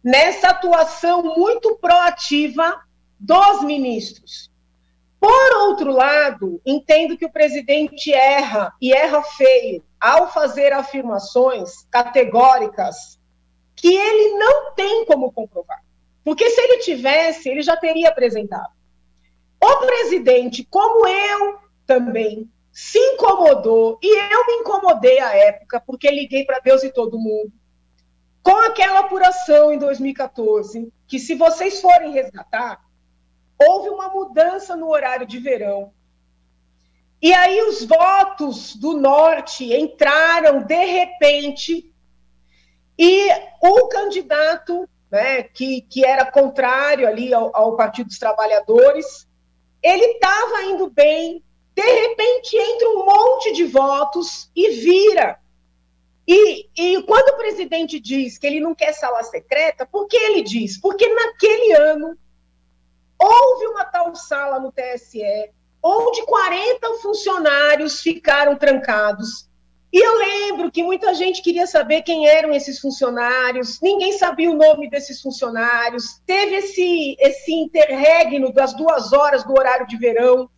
nessa 0.00 0.50
atuação 0.50 1.24
muito 1.24 1.76
proativa 1.78 2.84
dos 3.18 3.64
ministros. 3.64 4.48
Por 5.18 5.56
outro 5.66 5.90
lado, 5.90 6.62
entendo 6.64 7.18
que 7.18 7.26
o 7.26 7.32
presidente 7.32 8.12
erra 8.12 8.72
e 8.80 8.92
erra 8.92 9.24
feio 9.24 9.82
ao 10.00 10.32
fazer 10.32 10.72
afirmações 10.72 11.84
categóricas 11.90 13.18
que 13.74 13.92
ele 13.92 14.38
não 14.38 14.72
tem 14.74 15.04
como 15.04 15.32
comprovar. 15.32 15.82
Porque 16.22 16.48
se 16.48 16.60
ele 16.60 16.78
tivesse, 16.78 17.48
ele 17.48 17.62
já 17.62 17.76
teria 17.76 18.10
apresentado. 18.10 18.70
O 19.60 19.78
presidente, 19.78 20.64
como 20.70 21.08
eu 21.08 21.58
também, 21.84 22.48
se 22.72 22.98
incomodou, 22.98 23.98
e 24.02 24.18
eu 24.32 24.46
me 24.46 24.54
incomodei 24.60 25.18
à 25.20 25.36
época, 25.36 25.80
porque 25.80 26.10
liguei 26.10 26.44
para 26.44 26.58
Deus 26.58 26.82
e 26.82 26.90
todo 26.90 27.18
mundo, 27.18 27.52
com 28.42 28.56
aquela 28.62 29.00
apuração 29.00 29.72
em 29.72 29.78
2014, 29.78 30.92
que 31.06 31.18
se 31.18 31.34
vocês 31.34 31.80
forem 31.80 32.12
resgatar, 32.12 32.80
houve 33.60 33.90
uma 33.90 34.08
mudança 34.08 34.74
no 34.74 34.88
horário 34.88 35.26
de 35.26 35.38
verão. 35.38 35.92
E 37.20 37.32
aí 37.32 37.62
os 37.62 37.84
votos 37.84 38.74
do 38.74 38.94
norte 38.94 39.72
entraram 39.72 40.62
de 40.62 40.84
repente 40.84 41.92
e 42.98 43.28
o 43.60 43.88
candidato, 43.88 44.88
né, 45.10 45.42
que, 45.42 45.82
que 45.82 46.04
era 46.04 46.30
contrário 46.30 47.06
ali 47.06 47.32
ao, 47.32 47.54
ao 47.54 47.76
Partido 47.76 48.08
dos 48.08 48.18
Trabalhadores, 48.18 49.28
ele 49.82 50.04
estava 50.04 50.64
indo 50.64 50.90
bem, 50.90 51.44
de 51.84 52.08
repente 52.08 52.56
entra 52.56 52.88
um 52.90 53.04
monte 53.04 53.52
de 53.52 53.64
votos 53.64 54.50
e 54.54 54.70
vira. 54.70 55.38
E, 56.26 56.68
e 56.76 57.02
quando 57.02 57.30
o 57.30 57.36
presidente 57.36 57.98
diz 57.98 58.38
que 58.38 58.46
ele 58.46 58.60
não 58.60 58.74
quer 58.74 58.92
sala 58.92 59.22
secreta, 59.22 59.84
por 59.84 60.06
que 60.06 60.16
ele 60.16 60.42
diz? 60.42 60.78
Porque 60.78 61.08
naquele 61.08 61.72
ano 61.72 62.16
houve 63.18 63.66
uma 63.66 63.84
tal 63.84 64.14
sala 64.14 64.58
no 64.58 64.72
TSE, 64.72 65.50
onde 65.82 66.24
40 66.24 66.94
funcionários 66.94 68.00
ficaram 68.00 68.56
trancados. 68.56 69.48
E 69.92 69.98
eu 69.98 70.16
lembro 70.16 70.70
que 70.70 70.82
muita 70.82 71.12
gente 71.12 71.42
queria 71.42 71.66
saber 71.66 72.00
quem 72.00 72.26
eram 72.26 72.54
esses 72.54 72.78
funcionários, 72.78 73.78
ninguém 73.82 74.12
sabia 74.12 74.50
o 74.50 74.56
nome 74.56 74.88
desses 74.88 75.20
funcionários, 75.20 76.18
teve 76.24 76.56
esse, 76.56 77.14
esse 77.20 77.52
interregno 77.52 78.52
das 78.52 78.72
duas 78.74 79.12
horas 79.12 79.44
do 79.44 79.52
horário 79.52 79.86
de 79.86 79.98
verão, 79.98 80.48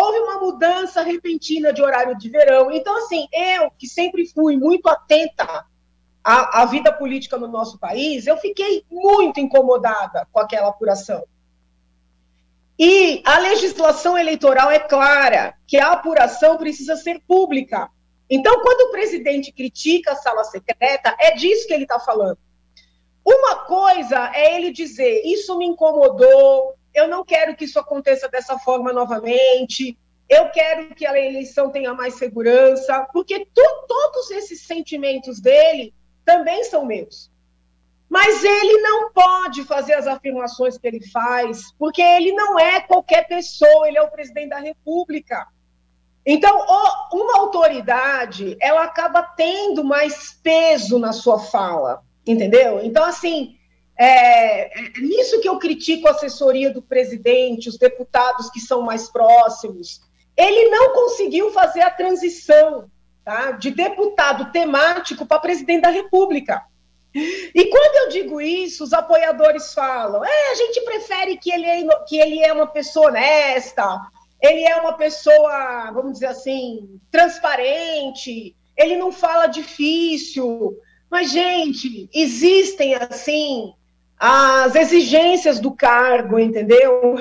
houve 0.00 0.18
uma 0.20 0.38
mudança 0.38 1.02
repentina 1.02 1.72
de 1.72 1.82
horário 1.82 2.16
de 2.16 2.28
verão. 2.30 2.70
Então, 2.70 2.96
assim, 2.96 3.26
eu, 3.32 3.70
que 3.78 3.86
sempre 3.86 4.26
fui 4.26 4.56
muito 4.56 4.88
atenta 4.88 5.66
à, 6.24 6.62
à 6.62 6.64
vida 6.64 6.92
política 6.92 7.36
no 7.36 7.46
nosso 7.46 7.78
país, 7.78 8.26
eu 8.26 8.36
fiquei 8.38 8.84
muito 8.90 9.38
incomodada 9.38 10.26
com 10.32 10.40
aquela 10.40 10.68
apuração. 10.68 11.24
E 12.78 13.22
a 13.26 13.38
legislação 13.38 14.16
eleitoral 14.16 14.70
é 14.70 14.78
clara 14.78 15.54
que 15.66 15.76
a 15.76 15.92
apuração 15.92 16.56
precisa 16.56 16.96
ser 16.96 17.20
pública. 17.28 17.90
Então, 18.28 18.62
quando 18.62 18.88
o 18.88 18.90
presidente 18.90 19.52
critica 19.52 20.12
a 20.12 20.16
sala 20.16 20.44
secreta, 20.44 21.14
é 21.18 21.32
disso 21.32 21.66
que 21.66 21.74
ele 21.74 21.82
está 21.82 22.00
falando. 22.00 22.38
Uma 23.22 23.56
coisa 23.66 24.30
é 24.34 24.56
ele 24.56 24.72
dizer: 24.72 25.20
Isso 25.26 25.58
me 25.58 25.66
incomodou, 25.66 26.74
eu 26.94 27.08
não 27.08 27.24
quero 27.24 27.54
que 27.54 27.64
isso 27.64 27.78
aconteça 27.78 28.28
dessa 28.28 28.58
forma 28.58 28.92
novamente, 28.92 29.96
eu 30.28 30.48
quero 30.50 30.94
que 30.94 31.04
a 31.04 31.18
eleição 31.18 31.70
tenha 31.70 31.92
mais 31.92 32.14
segurança, 32.14 33.06
porque 33.12 33.46
tu, 33.52 33.86
todos 33.88 34.30
esses 34.30 34.62
sentimentos 34.62 35.40
dele 35.40 35.92
também 36.24 36.62
são 36.64 36.84
meus. 36.84 37.30
Mas 38.08 38.42
ele 38.42 38.80
não 38.80 39.12
pode 39.12 39.64
fazer 39.64 39.94
as 39.94 40.06
afirmações 40.06 40.78
que 40.78 40.86
ele 40.86 41.04
faz, 41.10 41.72
porque 41.78 42.02
ele 42.02 42.32
não 42.32 42.58
é 42.58 42.80
qualquer 42.80 43.26
pessoa, 43.26 43.88
ele 43.88 43.98
é 43.98 44.02
o 44.02 44.10
presidente 44.10 44.50
da 44.50 44.58
República. 44.58 45.46
Então, 46.24 46.64
uma 47.12 47.38
autoridade, 47.38 48.56
ela 48.60 48.84
acaba 48.84 49.22
tendo 49.22 49.82
mais 49.82 50.38
peso 50.42 50.98
na 50.98 51.12
sua 51.12 51.38
fala, 51.38 52.02
entendeu? 52.26 52.84
Então, 52.84 53.04
assim, 53.04 53.56
é, 54.02 54.78
é 54.78 55.00
nisso 55.00 55.42
que 55.42 55.48
eu 55.48 55.58
critico 55.58 56.08
a 56.08 56.12
assessoria 56.12 56.72
do 56.72 56.80
presidente, 56.80 57.68
os 57.68 57.76
deputados 57.76 58.48
que 58.48 58.58
são 58.58 58.80
mais 58.80 59.10
próximos. 59.10 60.00
Ele 60.34 60.70
não 60.70 60.94
conseguiu 60.94 61.50
fazer 61.52 61.82
a 61.82 61.90
transição 61.90 62.90
tá, 63.22 63.52
de 63.52 63.70
deputado 63.70 64.50
temático 64.52 65.26
para 65.26 65.38
presidente 65.38 65.82
da 65.82 65.90
República. 65.90 66.64
E 67.14 67.66
quando 67.66 67.96
eu 67.96 68.08
digo 68.08 68.40
isso, 68.40 68.84
os 68.84 68.94
apoiadores 68.94 69.74
falam: 69.74 70.24
é, 70.24 70.50
a 70.52 70.54
gente 70.54 70.80
prefere 70.80 71.36
que 71.36 71.52
ele, 71.52 71.66
é, 71.66 71.86
que 72.06 72.16
ele 72.16 72.42
é 72.42 72.54
uma 72.54 72.68
pessoa 72.68 73.08
honesta, 73.08 74.00
ele 74.40 74.62
é 74.62 74.76
uma 74.76 74.94
pessoa, 74.94 75.90
vamos 75.92 76.14
dizer 76.14 76.26
assim, 76.28 76.98
transparente, 77.10 78.56
ele 78.74 78.96
não 78.96 79.12
fala 79.12 79.46
difícil. 79.46 80.78
Mas, 81.10 81.32
gente, 81.32 82.08
existem, 82.14 82.94
assim, 82.94 83.74
as 84.22 84.74
exigências 84.74 85.58
do 85.58 85.74
cargo, 85.74 86.38
entendeu? 86.38 87.18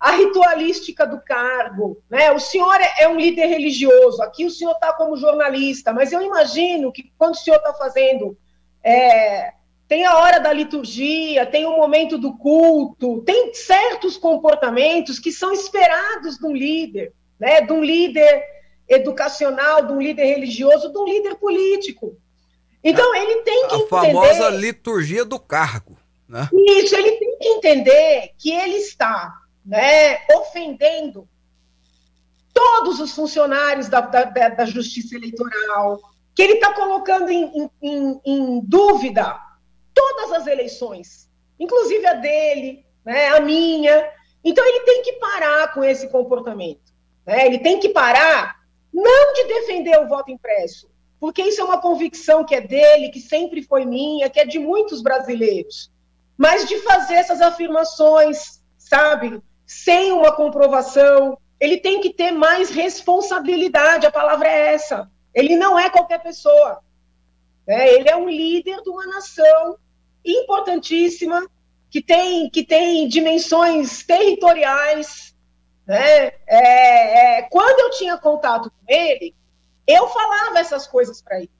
A 0.00 0.12
ritualística 0.12 1.06
do 1.06 1.20
cargo. 1.20 2.02
Né? 2.08 2.32
O 2.32 2.40
senhor 2.40 2.80
é, 2.80 3.02
é 3.02 3.08
um 3.08 3.18
líder 3.18 3.44
religioso, 3.44 4.22
aqui 4.22 4.46
o 4.46 4.50
senhor 4.50 4.72
está 4.72 4.94
como 4.94 5.18
jornalista, 5.18 5.92
mas 5.92 6.12
eu 6.12 6.22
imagino 6.22 6.90
que 6.90 7.12
quando 7.18 7.34
o 7.34 7.38
senhor 7.38 7.58
está 7.58 7.74
fazendo 7.74 8.38
é, 8.82 9.52
tem 9.86 10.06
a 10.06 10.16
hora 10.16 10.40
da 10.40 10.50
liturgia, 10.50 11.44
tem 11.44 11.66
o 11.66 11.76
momento 11.76 12.16
do 12.16 12.38
culto, 12.38 13.20
tem 13.26 13.52
certos 13.52 14.16
comportamentos 14.16 15.18
que 15.18 15.30
são 15.30 15.52
esperados 15.52 16.38
de 16.38 16.46
um 16.46 16.56
líder, 16.56 17.12
né? 17.38 17.60
de 17.60 17.70
um 17.70 17.84
líder 17.84 18.42
educacional, 18.88 19.86
de 19.86 19.92
um 19.92 20.00
líder 20.00 20.24
religioso, 20.24 20.90
de 20.90 20.96
um 20.98 21.04
líder 21.04 21.34
político. 21.34 22.16
Então, 22.82 23.14
ele 23.14 23.42
tem 23.42 23.68
que 23.68 23.74
a 23.74 23.78
entender... 23.78 23.96
A 23.96 24.02
famosa 24.04 24.48
liturgia 24.48 25.24
do 25.24 25.38
cargo. 25.38 25.98
Né? 26.34 26.48
Isso, 26.52 26.96
ele 26.96 27.12
tem 27.12 27.38
que 27.38 27.48
entender 27.48 28.30
que 28.36 28.50
ele 28.50 28.78
está 28.78 29.32
né, 29.64 30.26
ofendendo 30.34 31.28
todos 32.52 32.98
os 32.98 33.12
funcionários 33.12 33.88
da, 33.88 34.00
da, 34.00 34.24
da 34.24 34.64
justiça 34.64 35.14
eleitoral, 35.14 36.00
que 36.34 36.42
ele 36.42 36.54
está 36.54 36.74
colocando 36.74 37.30
em, 37.30 37.70
em, 37.80 38.20
em, 38.24 38.60
dúvida 38.64 39.38
todas 39.94 40.32
as 40.32 40.48
eleições, 40.48 41.30
inclusive 41.56 42.04
a 42.04 42.14
dele, 42.14 42.84
né, 43.04 43.28
a 43.28 43.38
minha. 43.38 44.10
Então 44.42 44.66
ele 44.66 44.80
tem 44.80 45.02
que 45.02 45.12
parar 45.12 45.72
com 45.72 45.84
esse 45.84 46.08
comportamento. 46.08 46.92
Né? 47.24 47.46
Ele 47.46 47.60
tem 47.60 47.78
que 47.78 47.90
parar 47.90 48.56
não 48.92 49.34
de 49.34 49.44
defender 49.44 50.00
o 50.00 50.08
voto 50.08 50.32
impresso, 50.32 50.90
porque 51.20 51.42
isso 51.42 51.60
é 51.60 51.64
uma 51.64 51.80
convicção 51.80 52.44
que 52.44 52.56
é 52.56 52.60
dele, 52.60 53.10
que 53.10 53.20
sempre 53.20 53.62
foi 53.62 53.84
minha, 53.84 54.28
que 54.28 54.40
é 54.40 54.44
de 54.44 54.58
muitos 54.58 55.00
brasileiros, 55.00 55.93
mas 56.36 56.66
de 56.66 56.78
fazer 56.80 57.14
essas 57.14 57.40
afirmações, 57.40 58.62
sabe, 58.78 59.40
sem 59.66 60.12
uma 60.12 60.32
comprovação. 60.32 61.38
Ele 61.60 61.78
tem 61.78 62.00
que 62.00 62.12
ter 62.12 62.32
mais 62.32 62.70
responsabilidade, 62.70 64.06
a 64.06 64.12
palavra 64.12 64.48
é 64.48 64.74
essa. 64.74 65.10
Ele 65.32 65.56
não 65.56 65.78
é 65.78 65.88
qualquer 65.88 66.22
pessoa. 66.22 66.80
Né? 67.66 67.88
Ele 67.94 68.08
é 68.08 68.16
um 68.16 68.28
líder 68.28 68.82
de 68.82 68.90
uma 68.90 69.06
nação 69.06 69.78
importantíssima, 70.24 71.46
que 71.90 72.02
tem, 72.02 72.50
que 72.50 72.64
tem 72.64 73.06
dimensões 73.08 74.04
territoriais. 74.04 75.34
Né? 75.86 76.32
É, 76.46 77.38
é, 77.38 77.42
quando 77.42 77.80
eu 77.80 77.90
tinha 77.90 78.18
contato 78.18 78.70
com 78.70 78.92
ele, 78.92 79.34
eu 79.86 80.08
falava 80.08 80.58
essas 80.58 80.86
coisas 80.86 81.22
para 81.22 81.38
ele. 81.38 81.50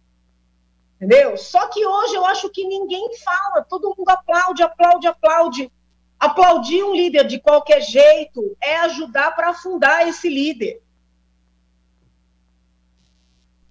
Entendeu? 1.05 1.36
Só 1.36 1.68
que 1.68 1.84
hoje 1.84 2.14
eu 2.14 2.24
acho 2.24 2.48
que 2.48 2.66
ninguém 2.66 3.11
fala, 3.22 3.62
todo 3.62 3.94
mundo 3.96 4.09
aplaude, 4.09 4.62
aplaude, 4.62 5.07
aplaude. 5.07 5.72
Aplaudir 6.18 6.82
um 6.82 6.94
líder 6.94 7.26
de 7.26 7.38
qualquer 7.38 7.82
jeito 7.82 8.57
é 8.62 8.76
ajudar 8.78 9.32
para 9.32 9.50
afundar 9.50 10.09
esse 10.09 10.30
líder. 10.30 10.80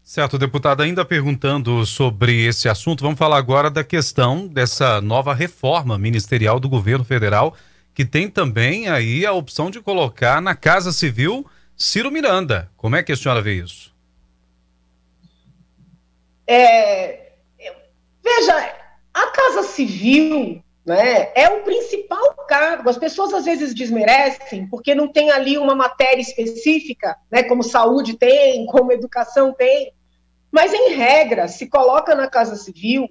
Certo, 0.03 0.38
deputado, 0.38 0.84
ainda 0.84 1.03
perguntando 1.03 1.84
sobre 1.88 2.45
esse 2.45 2.69
assunto, 2.69 3.01
vamos 3.01 3.17
falar 3.17 3.38
agora 3.38 3.71
da 3.71 3.84
questão 3.84 4.45
dessa 4.45 5.01
nova 5.01 5.34
reforma 5.34 5.97
ministerial 5.97 6.59
do 6.59 6.69
governo 6.69 7.03
federal, 7.03 7.55
que 7.95 8.05
tem 8.05 8.29
também 8.29 8.89
aí 8.89 9.25
a 9.25 9.31
opção 9.31 9.71
de 9.71 9.81
colocar 9.81 10.39
na 10.39 10.53
Casa 10.55 10.91
Civil 10.91 11.47
Ciro 11.75 12.11
Miranda. 12.11 12.69
Como 12.77 12.95
é 12.95 13.01
que 13.01 13.11
a 13.11 13.15
senhora 13.15 13.41
vê 13.41 13.55
isso? 13.55 13.91
É, 16.45 17.22
veja, 18.24 18.76
a 19.13 19.28
Casa 19.28 19.63
Civil 19.63 20.63
né, 20.86 21.32
é 21.36 21.49
o 21.49 21.63
principal 21.63 22.34
cargo. 22.47 22.89
As 22.89 22.97
pessoas 22.97 23.34
às 23.34 23.45
vezes 23.45 23.74
desmerecem 23.74 24.67
porque 24.67 24.95
não 24.95 25.07
tem 25.07 25.32
ali 25.32 25.57
uma 25.57 25.76
matéria 25.76 26.21
específica, 26.21 27.15
né, 27.32 27.43
como 27.43 27.63
saúde 27.63 28.17
tem, 28.17 28.65
como 28.65 28.91
educação 28.91 29.53
tem. 29.53 29.93
Mas, 30.51 30.74
em 30.74 30.93
regra, 30.93 31.47
se 31.47 31.67
coloca 31.67 32.13
na 32.13 32.28
Casa 32.28 32.55
Civil 32.55 33.07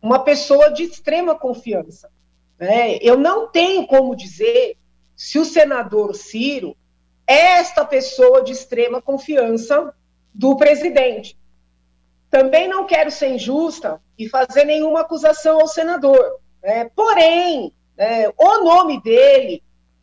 uma 0.00 0.18
pessoa 0.20 0.70
de 0.70 0.84
extrema 0.84 1.34
confiança. 1.34 2.10
Né? 2.58 2.96
Eu 3.02 3.18
não 3.18 3.48
tenho 3.48 3.86
como 3.86 4.16
dizer 4.16 4.76
se 5.14 5.38
o 5.38 5.44
senador 5.44 6.14
Ciro 6.14 6.76
esta 7.26 7.84
pessoa 7.84 8.42
de 8.42 8.52
extrema 8.52 9.02
confiança 9.02 9.92
do 10.32 10.56
presidente. 10.56 11.36
Também 12.30 12.68
não 12.68 12.86
quero 12.86 13.10
ser 13.10 13.28
injusta 13.28 14.00
e 14.18 14.28
fazer 14.28 14.64
nenhuma 14.64 15.00
acusação 15.00 15.60
ao 15.60 15.68
senador. 15.68 16.40
Né? 16.62 16.90
Porém, 16.94 17.72
né, 17.96 18.28
o 18.36 18.64
nome 18.64 19.00
dele 19.02 19.62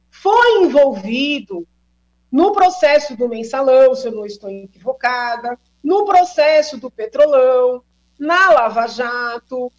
foi 0.10 0.64
envolvido 0.64 1.68
no 2.32 2.52
processo 2.52 3.16
do 3.16 3.30
mensalão, 3.30 3.94
se 3.94 4.08
eu 4.08 4.12
não 4.12 4.26
estou 4.26 4.50
equivocada, 4.50 5.60
no 5.84 6.06
processo 6.06 6.78
do 6.80 6.90
petrolão, 6.90 7.84
na 8.20 8.52
Lava 8.52 8.88
Jato, 8.88 9.72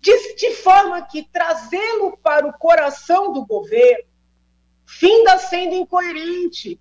de, 0.00 0.34
de 0.34 0.50
forma 0.56 1.02
que 1.02 1.22
trazê-lo 1.22 2.16
para 2.18 2.46
o 2.46 2.52
coração 2.58 3.32
do 3.32 3.46
governo 3.46 4.04
finda 4.84 5.38
sendo 5.38 5.74
incoerente 5.74 6.80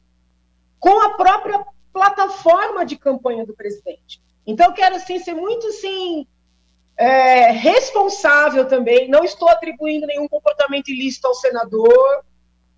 com 0.79 1.01
a 1.01 1.15
própria 1.15 1.65
plataforma 1.91 2.85
de 2.85 2.97
campanha 2.97 3.45
do 3.45 3.55
presidente. 3.55 4.21
Então, 4.45 4.73
quero 4.73 4.95
assim, 4.95 5.19
ser 5.19 5.33
muito 5.33 5.67
assim, 5.67 6.27
é, 6.97 7.51
responsável 7.51 8.67
também. 8.67 9.07
Não 9.09 9.23
estou 9.23 9.49
atribuindo 9.49 10.07
nenhum 10.07 10.27
comportamento 10.27 10.89
ilícito 10.89 11.27
ao 11.27 11.33
senador, 11.33 12.23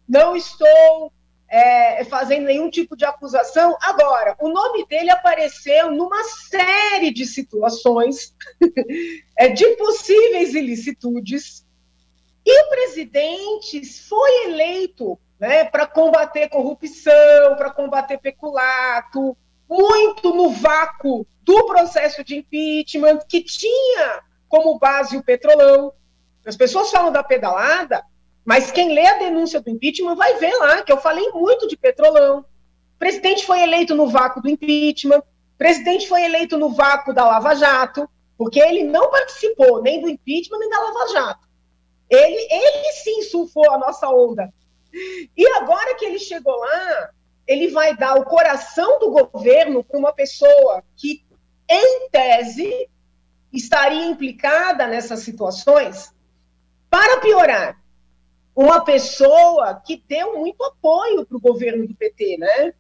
não 0.07 0.35
estou 0.35 1.11
é, 1.49 2.03
fazendo 2.05 2.45
nenhum 2.45 2.69
tipo 2.69 2.95
de 2.95 3.05
acusação. 3.05 3.77
Agora, 3.81 4.35
o 4.39 4.49
nome 4.49 4.85
dele 4.87 5.09
apareceu 5.09 5.91
numa 5.91 6.23
série 6.23 7.11
de 7.11 7.25
situações 7.25 8.35
é, 9.37 9.49
de 9.49 9.65
possíveis 9.75 10.53
ilicitudes, 10.53 11.65
e 12.45 12.63
o 12.63 12.69
presidente 12.69 13.85
foi 14.07 14.45
eleito 14.45 15.19
né, 15.37 15.65
para 15.65 15.85
combater 15.85 16.47
corrupção, 16.47 17.55
para 17.57 17.69
combater 17.71 18.17
peculato, 18.17 19.37
muito 19.69 20.33
no 20.33 20.51
vácuo 20.51 21.25
do 21.43 21.65
processo 21.65 22.23
de 22.23 22.37
impeachment, 22.37 23.19
que 23.27 23.41
tinha 23.41 24.21
como 24.47 24.77
base 24.79 25.17
o 25.17 25.23
petrolão. 25.23 25.93
As 26.45 26.55
pessoas 26.55 26.91
falam 26.91 27.11
da 27.11 27.23
pedalada, 27.23 28.03
mas 28.45 28.71
quem 28.71 28.93
lê 28.93 29.05
a 29.05 29.17
denúncia 29.17 29.59
do 29.59 29.69
impeachment 29.69 30.15
vai 30.15 30.35
ver 30.35 30.53
lá 30.55 30.81
que 30.81 30.91
eu 30.91 30.97
falei 30.97 31.29
muito 31.31 31.67
de 31.67 31.75
petrolão. 31.75 32.39
O 32.39 32.99
presidente 32.99 33.45
foi 33.45 33.61
eleito 33.61 33.93
no 33.93 34.07
vácuo 34.07 34.41
do 34.41 34.49
impeachment, 34.49 35.19
o 35.19 35.57
presidente 35.57 36.07
foi 36.07 36.23
eleito 36.23 36.57
no 36.57 36.69
vácuo 36.69 37.13
da 37.13 37.25
Lava 37.25 37.55
Jato, 37.55 38.09
porque 38.37 38.59
ele 38.59 38.83
não 38.83 39.09
participou 39.09 39.81
nem 39.81 40.01
do 40.01 40.09
impeachment 40.09 40.59
nem 40.59 40.69
da 40.69 40.79
Lava 40.79 41.07
Jato. 41.11 41.47
Ele, 42.09 42.47
ele 42.49 42.91
sim 42.93 43.21
surfou 43.23 43.69
a 43.71 43.77
nossa 43.77 44.09
onda. 44.09 44.51
E 45.35 45.47
agora 45.57 45.95
que 45.95 46.05
ele 46.05 46.19
chegou 46.19 46.55
lá, 46.55 47.09
ele 47.47 47.69
vai 47.69 47.95
dar 47.95 48.15
o 48.15 48.25
coração 48.25 48.99
do 48.99 49.11
governo 49.11 49.83
para 49.83 49.97
uma 49.97 50.11
pessoa 50.11 50.83
que, 50.95 51.23
em 51.69 52.09
tese, 52.09 52.89
estaria 53.53 54.05
implicada 54.05 54.85
nessas 54.85 55.21
situações. 55.21 56.13
Para 56.89 57.19
piorar, 57.19 57.81
uma 58.55 58.83
pessoa 58.83 59.81
que 59.85 60.03
deu 60.07 60.37
muito 60.37 60.63
apoio 60.63 61.25
para 61.25 61.37
o 61.37 61.41
governo 61.41 61.87
do 61.87 61.95
PT, 61.95 62.37
né? 62.37 62.73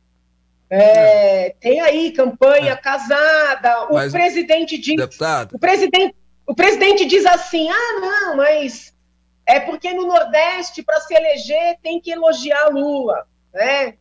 É, 0.69 1.55
tem 1.61 1.79
aí 1.79 2.11
campanha 2.11 2.73
é. 2.73 2.75
casada. 2.75 3.85
O 3.85 3.93
mas, 3.93 4.11
presidente 4.11 4.77
diz. 4.77 4.97
Deputado. 4.97 5.55
O 5.55 5.59
presidente, 5.59 6.15
o 6.45 6.53
presidente 6.53 7.05
diz 7.05 7.25
assim: 7.25 7.69
ah, 7.69 7.99
não, 8.01 8.35
mas 8.35 8.93
é 9.45 9.61
porque 9.61 9.93
no 9.93 10.05
Nordeste, 10.05 10.83
para 10.83 10.99
se 10.99 11.13
eleger, 11.13 11.77
tem 11.81 12.01
que 12.01 12.11
elogiar 12.11 12.67
Lula, 12.67 13.25
né? 13.53 13.95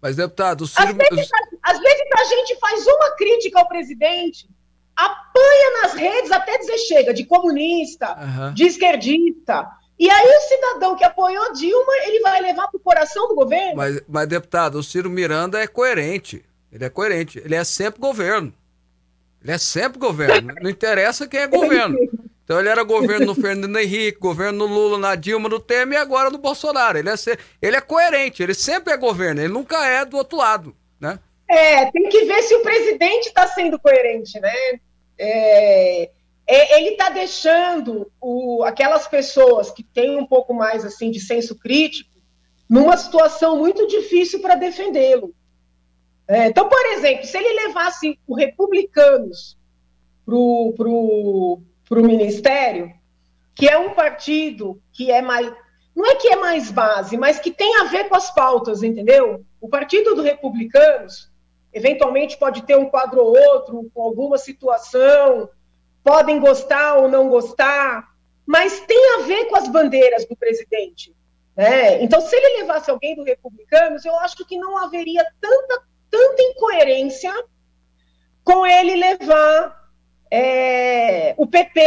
Mas, 0.00 0.16
deputado, 0.16 0.62
o 0.62 0.66
Ciro... 0.66 0.88
Às 0.88 0.94
vezes, 0.94 1.30
às 1.62 1.78
vezes 1.78 2.00
a 2.12 2.24
gente 2.24 2.58
faz 2.58 2.86
uma 2.86 3.10
crítica 3.16 3.60
ao 3.60 3.68
presidente, 3.68 4.48
apanha 4.96 5.82
nas 5.82 5.94
redes 5.94 6.30
até 6.30 6.58
dizer 6.58 6.78
chega, 6.78 7.12
de 7.12 7.24
comunista, 7.24 8.16
uhum. 8.18 8.54
de 8.54 8.64
esquerdista. 8.64 9.68
E 9.98 10.08
aí 10.08 10.26
o 10.26 10.40
cidadão 10.40 10.96
que 10.96 11.04
apoiou 11.04 11.52
Dilma, 11.52 11.92
ele 12.06 12.20
vai 12.20 12.40
levar 12.40 12.68
para 12.68 12.78
o 12.78 12.80
coração 12.80 13.28
do 13.28 13.34
governo? 13.34 13.76
Mas, 13.76 14.00
mas, 14.08 14.26
deputado, 14.26 14.76
o 14.76 14.82
Ciro 14.82 15.10
Miranda 15.10 15.60
é 15.60 15.66
coerente. 15.66 16.42
Ele 16.72 16.84
é 16.84 16.88
coerente. 16.88 17.38
Ele 17.38 17.54
é 17.54 17.62
sempre 17.64 18.00
governo. 18.00 18.54
Ele 19.42 19.52
é 19.52 19.58
sempre 19.58 19.98
governo. 19.98 20.54
Não 20.62 20.70
interessa 20.70 21.28
quem 21.28 21.40
é 21.40 21.46
governo. 21.46 21.98
Então 22.50 22.58
ele 22.58 22.68
era 22.68 22.82
governo 22.82 23.26
no 23.26 23.34
Fernando 23.36 23.78
Henrique, 23.78 24.18
governo 24.18 24.66
no 24.66 24.74
Lula, 24.74 24.98
na 24.98 25.14
Dilma, 25.14 25.48
no 25.48 25.60
Temer 25.60 26.00
e 26.00 26.02
agora 26.02 26.30
no 26.30 26.38
Bolsonaro. 26.38 26.98
Ele 26.98 27.08
é, 27.08 27.16
ser, 27.16 27.38
ele 27.62 27.76
é 27.76 27.80
coerente, 27.80 28.42
ele 28.42 28.54
sempre 28.54 28.92
é 28.92 28.96
governo, 28.96 29.40
ele 29.40 29.52
nunca 29.52 29.86
é 29.86 30.04
do 30.04 30.16
outro 30.16 30.36
lado, 30.36 30.74
né? 30.98 31.20
É, 31.48 31.88
tem 31.92 32.08
que 32.08 32.24
ver 32.24 32.42
se 32.42 32.52
o 32.56 32.62
presidente 32.62 33.28
está 33.28 33.46
sendo 33.46 33.78
coerente, 33.78 34.40
né? 34.40 34.52
É, 35.16 36.10
é, 36.44 36.80
ele 36.80 36.88
está 36.88 37.08
deixando 37.10 38.10
o, 38.20 38.64
aquelas 38.64 39.06
pessoas 39.06 39.70
que 39.70 39.84
têm 39.84 40.18
um 40.18 40.26
pouco 40.26 40.52
mais 40.52 40.84
assim 40.84 41.12
de 41.12 41.20
senso 41.20 41.56
crítico 41.56 42.10
numa 42.68 42.96
situação 42.96 43.58
muito 43.58 43.86
difícil 43.86 44.40
para 44.40 44.56
defendê-lo. 44.56 45.32
É, 46.26 46.46
então, 46.46 46.68
por 46.68 46.84
exemplo, 46.86 47.24
se 47.24 47.38
ele 47.38 47.68
levasse 47.68 48.18
o 48.26 48.34
republicanos 48.34 49.56
para 50.26 50.34
o 50.34 51.62
ministério, 51.96 52.92
que 53.54 53.68
é 53.68 53.76
um 53.78 53.94
partido 53.94 54.80
que 54.92 55.10
é 55.10 55.20
mais. 55.20 55.52
Não 55.94 56.06
é 56.06 56.14
que 56.14 56.28
é 56.28 56.36
mais 56.36 56.70
base, 56.70 57.16
mas 57.16 57.40
que 57.40 57.50
tem 57.50 57.80
a 57.80 57.84
ver 57.84 58.08
com 58.08 58.14
as 58.14 58.30
pautas, 58.30 58.82
entendeu? 58.82 59.44
O 59.60 59.68
Partido 59.68 60.14
dos 60.14 60.24
Republicanos, 60.24 61.30
eventualmente, 61.72 62.38
pode 62.38 62.62
ter 62.62 62.76
um 62.76 62.86
quadro 62.86 63.20
ou 63.20 63.36
outro, 63.36 63.90
com 63.92 64.02
alguma 64.02 64.38
situação 64.38 65.50
podem 66.02 66.40
gostar 66.40 66.96
ou 66.96 67.08
não 67.08 67.28
gostar, 67.28 68.08
mas 68.46 68.80
tem 68.80 69.14
a 69.14 69.22
ver 69.22 69.46
com 69.46 69.56
as 69.56 69.68
bandeiras 69.68 70.26
do 70.26 70.36
presidente. 70.36 71.14
Né? 71.56 72.02
Então, 72.02 72.20
se 72.20 72.34
ele 72.34 72.60
levasse 72.60 72.90
alguém 72.90 73.14
do 73.14 73.22
Republicanos, 73.22 74.04
eu 74.04 74.18
acho 74.20 74.44
que 74.46 74.58
não 74.58 74.78
haveria 74.78 75.24
tanta, 75.40 75.82
tanta 76.10 76.42
incoerência 76.42 77.32
com 78.42 78.66
ele 78.66 78.96
levar 78.96 79.79
é, 80.30 81.34
o 81.36 81.46
PP 81.46 81.80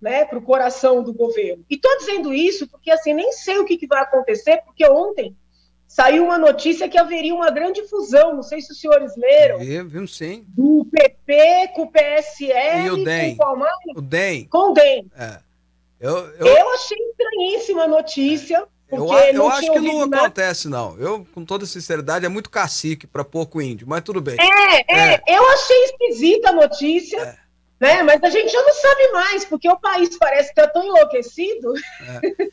né, 0.00 0.24
para 0.24 0.38
o 0.38 0.42
coração 0.42 1.02
do 1.02 1.12
governo. 1.12 1.64
E 1.68 1.74
estou 1.74 1.96
dizendo 1.98 2.32
isso 2.32 2.66
porque 2.68 2.90
assim 2.90 3.12
nem 3.12 3.32
sei 3.32 3.58
o 3.58 3.64
que, 3.64 3.76
que 3.76 3.86
vai 3.86 4.00
acontecer, 4.02 4.62
porque 4.64 4.88
ontem 4.88 5.36
saiu 5.86 6.24
uma 6.24 6.38
notícia 6.38 6.88
que 6.88 6.96
haveria 6.96 7.34
uma 7.34 7.50
grande 7.50 7.86
fusão, 7.88 8.34
não 8.34 8.42
sei 8.42 8.60
se 8.60 8.72
os 8.72 8.80
senhores 8.80 9.14
leram. 9.16 9.58
Vimos 9.58 10.16
sim. 10.16 10.44
Do 10.48 10.86
PP 10.90 11.72
com 11.74 11.82
o 11.82 11.90
PSL 11.90 12.86
e 12.86 12.90
o 12.90 13.04
DEM. 13.04 13.36
com 13.36 13.44
o? 13.44 13.98
O 13.98 14.00
DEM. 14.00 14.44
Com 14.44 14.70
o 14.70 14.72
DEM. 14.72 15.10
É. 15.18 15.38
Eu, 16.00 16.16
eu... 16.16 16.46
eu 16.46 16.70
achei 16.70 16.96
estranhíssima 17.10 17.82
a 17.82 17.88
notícia. 17.88 18.66
Porque 18.88 19.12
eu, 19.12 19.34
eu 19.34 19.48
acho 19.48 19.72
que 19.72 19.78
não 19.78 20.06
nada. 20.06 20.24
acontece, 20.24 20.68
não. 20.68 20.98
Eu, 20.98 21.24
com 21.32 21.44
toda 21.44 21.64
sinceridade, 21.64 22.26
é 22.26 22.28
muito 22.28 22.50
cacique 22.50 23.06
para 23.06 23.22
pouco 23.22 23.62
índio, 23.62 23.86
mas 23.86 24.02
tudo 24.02 24.20
bem. 24.20 24.36
É, 24.40 24.80
é, 24.92 25.14
é. 25.14 25.22
eu 25.28 25.48
achei 25.50 25.84
esquisita 25.84 26.50
a 26.50 26.52
notícia. 26.52 27.20
É. 27.20 27.49
Né? 27.80 28.02
Mas 28.02 28.22
a 28.22 28.28
gente 28.28 28.52
já 28.52 28.62
não 28.62 28.74
sabe 28.74 29.12
mais, 29.12 29.44
porque 29.46 29.68
o 29.68 29.78
país 29.78 30.16
parece 30.18 30.52
que 30.52 30.60
está 30.60 30.70
tão 30.70 30.84
enlouquecido. 30.84 31.72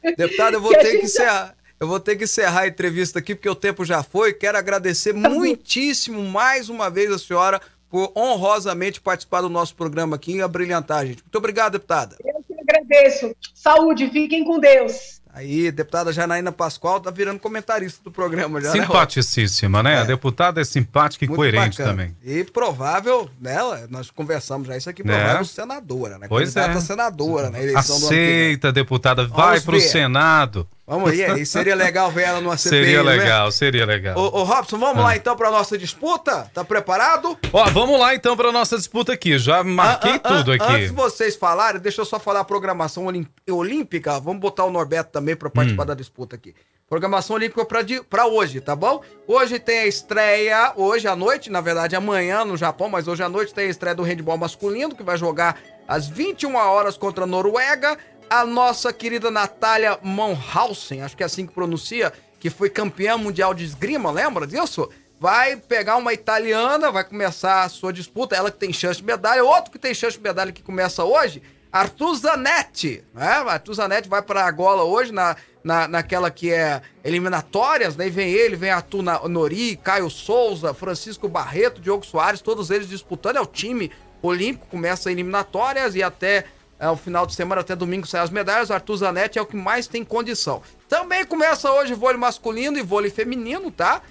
É. 0.03 0.15
Deputado, 0.15 0.53
eu 0.55 0.61
vou 0.61 0.71
ter 0.71 0.99
que 0.99 1.05
encerrar. 1.05 1.47
Já... 1.47 1.57
Eu 1.79 1.87
vou 1.87 1.99
ter 1.99 2.15
que 2.15 2.23
encerrar 2.23 2.61
a 2.61 2.67
entrevista 2.67 3.19
aqui, 3.19 3.35
porque 3.35 3.49
o 3.49 3.53
tempo 3.53 3.85
já 3.85 4.01
foi. 4.01 4.33
Quero 4.33 4.57
agradecer 4.57 5.13
tá 5.13 5.29
muitíssimo 5.29 6.23
mais 6.23 6.69
uma 6.69 6.89
vez 6.89 7.11
a 7.11 7.19
senhora 7.19 7.61
por 7.89 8.11
honrosamente 8.15 8.99
participar 8.99 9.41
do 9.41 9.49
nosso 9.49 9.75
programa 9.75 10.15
aqui 10.15 10.37
e 10.37 10.41
abrilhantar, 10.41 11.05
gente. 11.05 11.21
Muito 11.21 11.37
obrigado, 11.37 11.73
deputada. 11.73 12.17
Eu 12.25 12.43
que 12.47 12.59
agradeço. 12.59 13.35
Saúde, 13.53 14.09
fiquem 14.09 14.43
com 14.43 14.59
Deus. 14.59 15.16
Aí, 15.37 15.71
deputada 15.71 16.11
Janaína 16.11 16.51
Pascoal 16.51 16.99
tá 16.99 17.11
virando 17.11 17.39
comentarista 17.39 18.03
do 18.03 18.09
programa 18.09 18.59
já, 18.59 18.73
né, 18.73 18.81
Simpaticíssima, 18.81 19.83
né? 19.83 19.91
né? 19.91 19.97
É. 19.97 20.01
A 20.01 20.03
deputada 20.03 20.59
é 20.59 20.63
simpática 20.63 21.25
e 21.25 21.27
Muito 21.27 21.37
coerente 21.37 21.77
bacana. 21.77 21.89
também. 21.91 22.17
E 22.23 22.43
provável, 22.43 23.29
né? 23.39 23.55
Nós 23.87 24.09
conversamos 24.09 24.67
já 24.67 24.75
isso 24.75 24.89
aqui, 24.89 25.03
provável 25.03 25.41
é. 25.41 25.43
senadora, 25.43 26.17
né? 26.17 26.25
Pois 26.27 26.55
Candidata 26.55 26.79
é. 26.79 26.81
senadora, 26.81 27.49
né? 27.51 27.71
Aceita, 27.75 28.71
deputada, 28.71 29.27
vai 29.27 29.61
para 29.61 29.75
o 29.75 29.79
Senado. 29.79 30.67
Vamos 30.89 31.11
aí, 31.11 31.21
aí 31.25 31.45
seria 31.45 31.75
legal 31.75 32.09
ver 32.09 32.23
ela 32.23 32.39
numa 32.39 32.55
CPI, 32.55 32.69
Seria 32.79 33.03
né? 33.03 33.17
legal, 33.17 33.45
né? 33.47 33.51
seria 33.51 33.85
legal. 33.85 34.17
Ô, 34.17 34.39
ô 34.39 34.43
Robson, 34.43 34.77
vamos 34.77 34.99
ah. 34.99 35.07
lá 35.07 35.17
então 35.17 35.35
para 35.35 35.51
nossa 35.51 35.77
disputa? 35.77 36.49
Tá 36.53 36.63
preparado? 36.63 37.37
Ó, 37.51 37.65
vamos 37.71 37.99
lá 37.99 38.15
então 38.15 38.37
para 38.37 38.53
nossa 38.53 38.77
disputa 38.77 39.11
aqui. 39.11 39.37
Já 39.37 39.65
marquei 39.65 40.13
ah, 40.13 40.21
ah, 40.23 40.37
tudo 40.37 40.53
aqui. 40.53 40.63
Antes 40.63 40.89
de 40.89 40.95
vocês 40.95 41.35
falarem, 41.35 41.81
deixa 41.81 41.99
eu 41.99 42.05
só 42.05 42.17
falar 42.17 42.39
a 42.39 42.45
programação 42.45 43.05
olímpica. 43.49 44.17
Vamos 44.21 44.39
botar 44.39 44.63
o 44.63 44.71
Norberto 44.71 45.11
também 45.11 45.35
para 45.35 45.49
participar 45.49 45.83
hum. 45.83 45.87
da 45.87 45.93
disputa 45.93 46.37
aqui. 46.37 46.55
Programação 46.87 47.35
olímpica 47.35 47.65
para 48.09 48.25
hoje, 48.25 48.61
tá 48.61 48.73
bom? 48.73 49.01
Hoje 49.27 49.59
tem 49.59 49.79
a 49.79 49.87
estreia, 49.87 50.71
hoje 50.77 51.05
à 51.05 51.17
noite, 51.17 51.51
na 51.51 51.59
verdade 51.59 51.97
amanhã 51.97 52.45
no 52.45 52.55
Japão, 52.55 52.87
mas 52.87 53.09
hoje 53.09 53.21
à 53.21 53.27
noite 53.27 53.53
tem 53.53 53.67
a 53.67 53.69
estreia 53.69 53.93
do 53.93 54.03
handball 54.03 54.37
masculino, 54.37 54.95
que 54.95 55.03
vai 55.03 55.17
jogar 55.17 55.59
às 55.85 56.07
21 56.07 56.55
horas 56.55 56.95
contra 56.95 57.25
a 57.25 57.27
Noruega. 57.27 57.97
A 58.29 58.45
nossa 58.45 58.91
querida 58.91 59.31
Natália 59.31 59.97
Monhausen, 60.01 61.01
acho 61.01 61.15
que 61.15 61.23
é 61.23 61.25
assim 61.25 61.45
que 61.45 61.53
pronuncia, 61.53 62.11
que 62.39 62.49
foi 62.49 62.69
campeã 62.69 63.17
mundial 63.17 63.53
de 63.53 63.63
esgrima, 63.63 64.11
lembra 64.11 64.45
disso? 64.45 64.89
Vai 65.19 65.55
pegar 65.55 65.97
uma 65.97 66.13
italiana, 66.13 66.91
vai 66.91 67.03
começar 67.03 67.63
a 67.63 67.69
sua 67.69 67.91
disputa, 67.91 68.35
ela 68.35 68.51
que 68.51 68.57
tem 68.57 68.71
chance 68.71 68.99
de 68.99 69.05
medalha, 69.05 69.43
outro 69.43 69.71
que 69.71 69.79
tem 69.79 69.93
chance 69.93 70.17
de 70.17 70.23
medalha 70.23 70.51
que 70.51 70.61
começa 70.61 71.03
hoje, 71.03 71.41
Arthur 71.71 72.15
Zanetti, 72.15 73.03
né? 73.13 73.43
Arthur 73.47 73.73
Zanetti 73.73 74.07
vai 74.07 74.21
para 74.21 74.49
gola 74.51 74.83
hoje 74.83 75.11
na, 75.11 75.35
na, 75.63 75.87
naquela 75.87 76.29
que 76.29 76.51
é 76.51 76.81
eliminatórias, 77.03 77.95
né? 77.95 78.07
E 78.07 78.09
vem 78.09 78.31
ele, 78.31 78.55
vem 78.55 78.69
Arthur 78.69 79.03
Nori, 79.27 79.75
Caio 79.77 80.09
Souza, 80.09 80.73
Francisco 80.73 81.27
Barreto, 81.27 81.81
Diogo 81.81 82.05
Soares, 82.05 82.41
todos 82.41 82.69
eles 82.69 82.87
disputando, 82.87 83.37
é 83.37 83.41
o 83.41 83.45
time 83.45 83.91
olímpico, 84.21 84.67
começa 84.67 85.11
eliminatórias 85.11 85.95
e 85.95 86.03
até 86.03 86.45
é, 86.79 86.89
o 86.89 86.95
final 86.95 87.25
de 87.25 87.33
semana, 87.33 87.61
até 87.61 87.75
domingo, 87.75 88.05
saem 88.05 88.23
as 88.23 88.29
medalhas. 88.29 88.69
O 88.69 88.73
Arthur 88.73 88.97
Zanetti 88.97 89.39
é 89.39 89.41
o 89.41 89.45
que 89.45 89.55
mais 89.55 89.87
tem 89.87 90.03
condição. 90.03 90.61
Também 90.87 91.25
começa 91.25 91.71
hoje 91.71 91.93
vôlei 91.93 92.17
masculino 92.17 92.77
e 92.77 92.83
vôlei 92.83 93.09
feminino, 93.09 93.71
tá? 93.71 94.01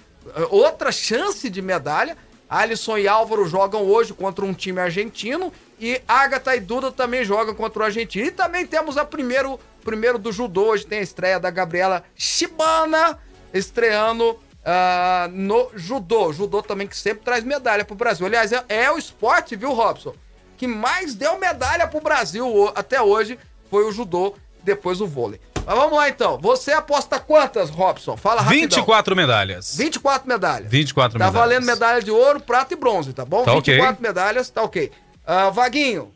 Outra 0.49 0.91
chance 0.91 1.49
de 1.49 1.61
medalha. 1.61 2.17
Alisson 2.49 2.97
e 2.97 3.07
Álvaro 3.07 3.45
jogam 3.45 3.83
hoje 3.83 4.13
contra 4.13 4.45
um 4.45 4.53
time 4.53 4.79
argentino 4.79 5.51
e 5.79 6.01
Agatha 6.07 6.55
e 6.55 6.61
Duda 6.61 6.91
também 6.91 7.23
jogam 7.23 7.53
contra 7.53 7.83
o 7.83 7.85
argentino. 7.85 8.27
E 8.27 8.31
também 8.31 8.65
temos 8.65 8.97
a 8.97 9.03
primeiro, 9.03 9.59
primeiro 9.83 10.17
do 10.17 10.31
judô, 10.31 10.67
hoje 10.69 10.85
tem 10.85 10.99
a 10.99 11.03
estreia 11.03 11.39
da 11.39 11.49
Gabriela 11.49 12.03
Shibana 12.15 13.19
estreando 13.53 14.31
uh, 14.31 15.29
no 15.31 15.69
judô. 15.75 16.31
Judô 16.31 16.61
também 16.61 16.87
que 16.87 16.97
sempre 16.97 17.23
traz 17.23 17.43
medalha 17.43 17.83
pro 17.83 17.95
Brasil. 17.95 18.25
Aliás, 18.25 18.51
é, 18.51 18.63
é 18.69 18.91
o 18.91 18.97
esporte, 18.97 19.55
viu, 19.55 19.73
Robson? 19.73 20.13
Que 20.57 20.67
mais 20.67 21.13
deu 21.13 21.39
medalha 21.39 21.87
pro 21.87 22.01
Brasil 22.01 22.71
até 22.75 23.01
hoje 23.01 23.37
foi 23.69 23.85
o 23.85 23.91
judô, 23.91 24.35
depois 24.63 24.99
o 24.99 25.07
vôlei. 25.07 25.39
Mas 25.65 25.75
vamos 25.75 25.97
lá 25.97 26.07
então. 26.07 26.37
Você 26.41 26.71
aposta 26.71 27.19
quantas, 27.19 27.69
Robson? 27.69 28.15
Fala 28.15 28.41
rapidão. 28.41 28.61
24 28.61 29.15
medalhas. 29.15 29.75
24 29.75 30.27
medalhas. 30.27 30.71
24 30.71 31.19
tá 31.19 31.25
medalhas. 31.25 31.33
Tá 31.33 31.39
valendo 31.39 31.65
medalha 31.65 32.01
de 32.01 32.09
ouro, 32.09 32.39
prata 32.39 32.73
e 32.73 32.77
bronze, 32.77 33.11
tá 33.11 33.25
bom? 33.25 33.43
Tá 33.43 33.53
24 33.53 33.91
ok. 33.91 33.97
medalhas, 33.99 34.49
tá 34.49 34.63
ok. 34.63 34.91
Uh, 35.27 35.51
Vaguinho. 35.51 36.13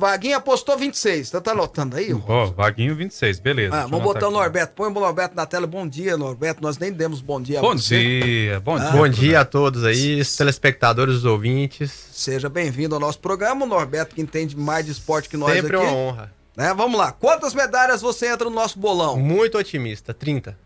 Vaguinho 0.00 0.36
apostou 0.36 0.78
26. 0.78 1.28
Você 1.28 1.40
tá 1.40 1.52
anotando 1.52 1.96
aí? 1.96 2.12
Ó, 2.14 2.20
oh, 2.26 2.46
Vaguinho 2.52 2.96
26, 2.96 3.38
beleza. 3.38 3.76
Ah, 3.76 3.82
vamos 3.82 4.02
botar 4.02 4.28
o 4.28 4.30
Norberto. 4.30 4.72
Põe 4.74 4.88
o 4.88 4.90
Norberto 4.90 5.36
na 5.36 5.44
tela. 5.44 5.66
Bom 5.66 5.86
dia, 5.86 6.16
Norberto. 6.16 6.62
Nós 6.62 6.78
nem 6.78 6.90
demos 6.90 7.20
bom 7.20 7.40
dia 7.40 7.58
a 7.58 7.62
bom 7.62 7.76
você. 7.76 7.98
Dia, 8.22 8.60
bom 8.60 8.76
Ah, 8.76 8.78
dia. 8.78 8.90
Bom 8.92 9.08
dia 9.08 9.40
a 9.40 9.44
todos 9.44 9.84
aí, 9.84 10.24
telespectadores, 10.24 11.16
os 11.16 11.24
ouvintes. 11.26 11.92
Seja 12.12 12.48
bem-vindo 12.48 12.94
ao 12.94 13.00
nosso 13.00 13.18
programa. 13.18 13.66
O 13.66 13.68
Norberto, 13.68 14.14
que 14.14 14.22
entende 14.22 14.56
mais 14.56 14.86
de 14.86 14.92
esporte 14.92 15.28
que 15.28 15.36
nós 15.36 15.52
Sempre 15.52 15.76
aqui. 15.76 15.84
uma 15.86 15.92
honra. 15.94 16.32
Né? 16.56 16.72
Vamos 16.74 16.98
lá. 16.98 17.12
Quantas 17.12 17.52
medalhas 17.54 18.00
você 18.00 18.26
entra 18.28 18.48
no 18.48 18.54
nosso 18.54 18.78
bolão? 18.78 19.18
Muito 19.18 19.58
otimista, 19.58 20.14
30. 20.14 20.56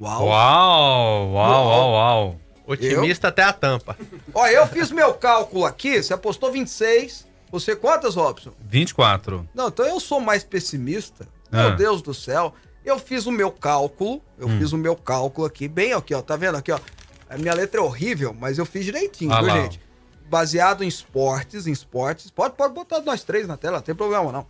Uau. 0.00 0.26
Uau, 0.26 1.32
uau, 1.32 1.66
uau, 1.68 1.92
uau. 1.92 2.40
Otimista 2.66 3.28
até 3.28 3.44
a 3.44 3.52
tampa. 3.52 3.96
Ó, 4.34 4.46
eu 4.48 4.66
fiz 4.66 4.90
meu 4.90 5.14
cálculo 5.14 5.64
aqui. 5.64 6.02
Você 6.02 6.12
apostou 6.12 6.50
26. 6.50 7.24
Você 7.54 7.76
quantas, 7.76 8.16
Robson? 8.16 8.50
24. 8.68 9.48
Não, 9.54 9.68
então 9.68 9.86
eu 9.86 10.00
sou 10.00 10.18
mais 10.18 10.42
pessimista. 10.42 11.28
Ah. 11.52 11.68
Meu 11.68 11.76
Deus 11.76 12.02
do 12.02 12.12
céu. 12.12 12.52
Eu 12.84 12.98
fiz 12.98 13.26
o 13.26 13.30
meu 13.30 13.48
cálculo. 13.52 14.20
Eu 14.36 14.48
Hum. 14.48 14.58
fiz 14.58 14.72
o 14.72 14.76
meu 14.76 14.96
cálculo 14.96 15.46
aqui, 15.46 15.68
bem 15.68 15.92
aqui, 15.92 16.12
ó. 16.12 16.20
Tá 16.20 16.34
vendo 16.34 16.56
aqui, 16.56 16.72
ó? 16.72 16.80
A 17.30 17.38
minha 17.38 17.54
letra 17.54 17.80
é 17.80 17.84
horrível, 17.84 18.34
mas 18.36 18.58
eu 18.58 18.66
fiz 18.66 18.84
direitinho, 18.84 19.32
Ah 19.32 19.40
viu, 19.40 19.54
lá, 19.54 19.62
gente? 19.62 19.80
Baseado 20.28 20.82
em 20.82 20.88
esportes, 20.88 21.68
em 21.68 21.70
esportes. 21.70 22.28
Pode, 22.28 22.56
pode 22.56 22.74
botar 22.74 23.00
nós 23.02 23.22
três 23.22 23.46
na 23.46 23.56
tela, 23.56 23.76
não 23.76 23.84
tem 23.84 23.94
problema 23.94 24.32
não. 24.32 24.44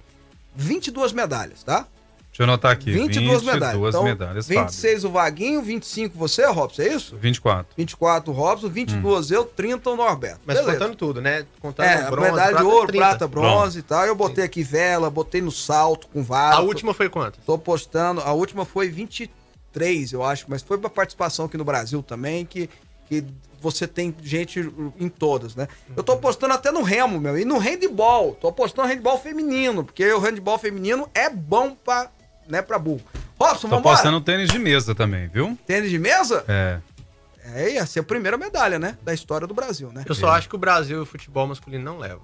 22 0.57 1.13
medalhas, 1.13 1.63
tá? 1.63 1.87
Deixa 2.35 2.43
eu 2.43 2.45
anotar 2.47 2.73
aqui. 2.73 2.91
22, 2.91 3.43
22 3.43 3.43
medalhas. 3.45 3.89
Então, 3.89 4.03
medalhas, 4.03 4.49
Fábio. 4.49 4.63
26 4.63 5.05
o 5.05 5.11
Vaguinho, 5.11 5.63
25 5.63 6.19
você, 6.19 6.45
Robson, 6.47 6.83
é 6.83 6.89
isso? 6.89 7.17
24. 7.17 7.67
24 7.77 8.33
o 8.33 8.35
Robson, 8.35 8.69
22 8.69 9.31
eu, 9.31 9.45
30 9.45 9.91
o 9.91 9.97
Norberto. 9.97 10.41
Mas 10.45 10.57
Beleza. 10.57 10.73
contando 10.77 10.97
tudo, 10.97 11.23
né? 11.23 11.47
Contando 11.61 11.87
É, 11.87 12.11
bronze, 12.11 12.31
medalha 12.33 12.49
de 12.49 12.55
prata, 12.55 12.65
ouro, 12.75 12.87
30. 12.89 13.07
prata, 13.07 13.29
bronze 13.29 13.79
e 13.79 13.83
tal. 13.83 14.05
Eu 14.05 14.17
botei 14.17 14.43
aqui 14.43 14.65
vela, 14.65 15.09
botei 15.09 15.41
no 15.41 15.53
salto 15.53 16.09
com 16.09 16.25
vara. 16.25 16.57
A 16.57 16.61
última 16.61 16.93
foi 16.93 17.09
quanto? 17.09 17.39
Tô 17.47 17.57
postando, 17.57 18.21
a 18.21 18.33
última 18.33 18.65
foi 18.65 18.89
23, 18.89 20.13
eu 20.13 20.25
acho, 20.25 20.47
mas 20.49 20.61
foi 20.61 20.77
uma 20.77 20.91
participação 20.91 21.45
aqui 21.47 21.57
no 21.57 21.65
Brasil 21.65 22.03
também, 22.03 22.45
que, 22.45 22.69
que 23.09 23.25
você 23.61 23.87
tem 23.87 24.13
gente 24.21 24.59
em 24.99 25.09
todas, 25.09 25.55
né? 25.55 25.69
Eu 25.97 26.03
tô 26.03 26.17
postando 26.17 26.53
até 26.53 26.73
no 26.73 26.83
remo, 26.83 27.21
meu, 27.21 27.39
e 27.39 27.45
no 27.45 27.59
handball. 27.59 28.35
Tô 28.41 28.51
postando 28.51 28.89
handball 28.89 29.21
feminino, 29.21 29.85
porque 29.85 30.05
o 30.13 30.19
handball 30.19 30.59
feminino 30.59 31.09
é 31.15 31.31
bom 31.31 31.77
pra, 31.77 32.11
né, 32.49 32.63
pra 32.63 32.79
burro. 32.79 33.03
Robson, 33.39 33.69
Tô 33.69 33.77
vambora? 33.77 33.97
postando 33.97 34.21
tênis 34.21 34.49
de 34.51 34.59
mesa 34.59 34.95
também, 34.95 35.29
viu? 35.29 35.59
Tênis 35.67 35.91
de 35.91 35.99
mesa? 35.99 36.45
É. 36.49 36.79
É, 37.55 37.73
ia 37.75 37.85
ser 37.85 38.01
a 38.01 38.03
primeira 38.03 38.39
medalha, 38.39 38.79
né? 38.79 38.97
Da 39.03 39.13
história 39.13 39.47
do 39.47 39.53
Brasil, 39.53 39.91
né? 39.93 40.03
Eu 40.09 40.15
só 40.15 40.29
acho 40.31 40.49
que 40.49 40.55
o 40.55 40.59
Brasil 40.59 41.03
o 41.03 41.07
futebol 41.07 41.47
masculino 41.47 41.85
não 41.85 41.99
leva. 41.99 42.23